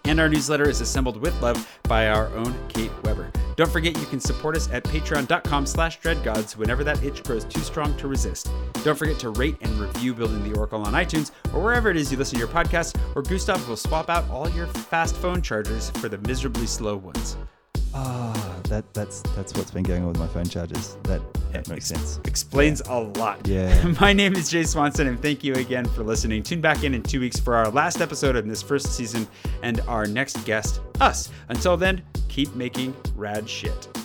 And 0.04 0.18
our 0.18 0.28
newsletter 0.28 0.68
is 0.68 0.80
assembled 0.80 1.16
with 1.16 1.40
love 1.40 1.68
by 1.84 2.08
our 2.08 2.28
own 2.34 2.54
Kate 2.68 2.90
Weber. 3.04 3.30
Don't 3.56 3.70
forget 3.70 3.98
you 3.98 4.06
can 4.06 4.20
support 4.20 4.56
us 4.56 4.68
at 4.70 4.82
patreon.com 4.84 5.66
slash 5.66 6.00
dreadgods 6.00 6.56
whenever 6.56 6.82
that 6.84 7.02
itch 7.02 7.22
grows 7.22 7.44
too 7.44 7.60
strong 7.60 7.96
to 7.98 8.08
resist. 8.08 8.50
Don't 8.84 8.98
forget 8.98 9.18
to 9.20 9.30
rate 9.30 9.56
and 9.60 9.70
review 9.78 10.14
Building 10.14 10.42
the 10.50 10.58
Oracle 10.58 10.82
on 10.82 10.94
iTunes 10.94 11.30
or 11.52 11.62
wherever 11.62 11.90
it 11.90 11.96
is 11.96 12.10
you 12.10 12.18
listen 12.18 12.36
to 12.36 12.38
your 12.40 12.48
podcast, 12.48 12.98
or 13.14 13.22
Gustav 13.22 13.66
will 13.68 13.76
swap 13.76 14.08
out 14.08 14.28
all 14.30 14.48
your 14.50 14.66
fast 14.66 15.16
phone 15.16 15.42
chargers 15.42 15.90
for 15.90 16.08
the 16.08 16.18
miserably 16.18 16.66
slow 16.66 16.96
ones. 16.96 17.36
Ah, 17.94 18.56
that 18.64 18.84
that's 18.94 19.20
that's 19.36 19.54
what's 19.54 19.70
been 19.70 19.82
going 19.82 20.02
on 20.02 20.08
with 20.08 20.18
my 20.18 20.26
phone 20.28 20.48
chargers. 20.48 20.96
That 21.04 21.20
that 21.52 21.68
makes 21.68 21.86
sense. 21.86 22.20
Explains 22.24 22.80
yeah. 22.86 22.96
a 22.96 22.98
lot. 23.18 23.46
Yeah. 23.46 23.94
my 24.00 24.12
name 24.12 24.34
is 24.34 24.50
Jay 24.50 24.64
Swanson, 24.64 25.06
and 25.06 25.20
thank 25.20 25.44
you 25.44 25.54
again 25.54 25.84
for 25.84 26.02
listening. 26.02 26.42
Tune 26.42 26.60
back 26.60 26.84
in 26.84 26.94
in 26.94 27.02
two 27.02 27.20
weeks 27.20 27.38
for 27.38 27.54
our 27.54 27.70
last 27.70 28.00
episode 28.00 28.36
of 28.36 28.48
this 28.48 28.62
first 28.62 28.92
season 28.92 29.26
and 29.62 29.80
our 29.82 30.06
next 30.06 30.44
guest, 30.44 30.80
us. 31.00 31.30
Until 31.48 31.76
then, 31.76 32.02
keep 32.28 32.54
making 32.54 32.94
rad 33.14 33.48
shit. 33.48 34.01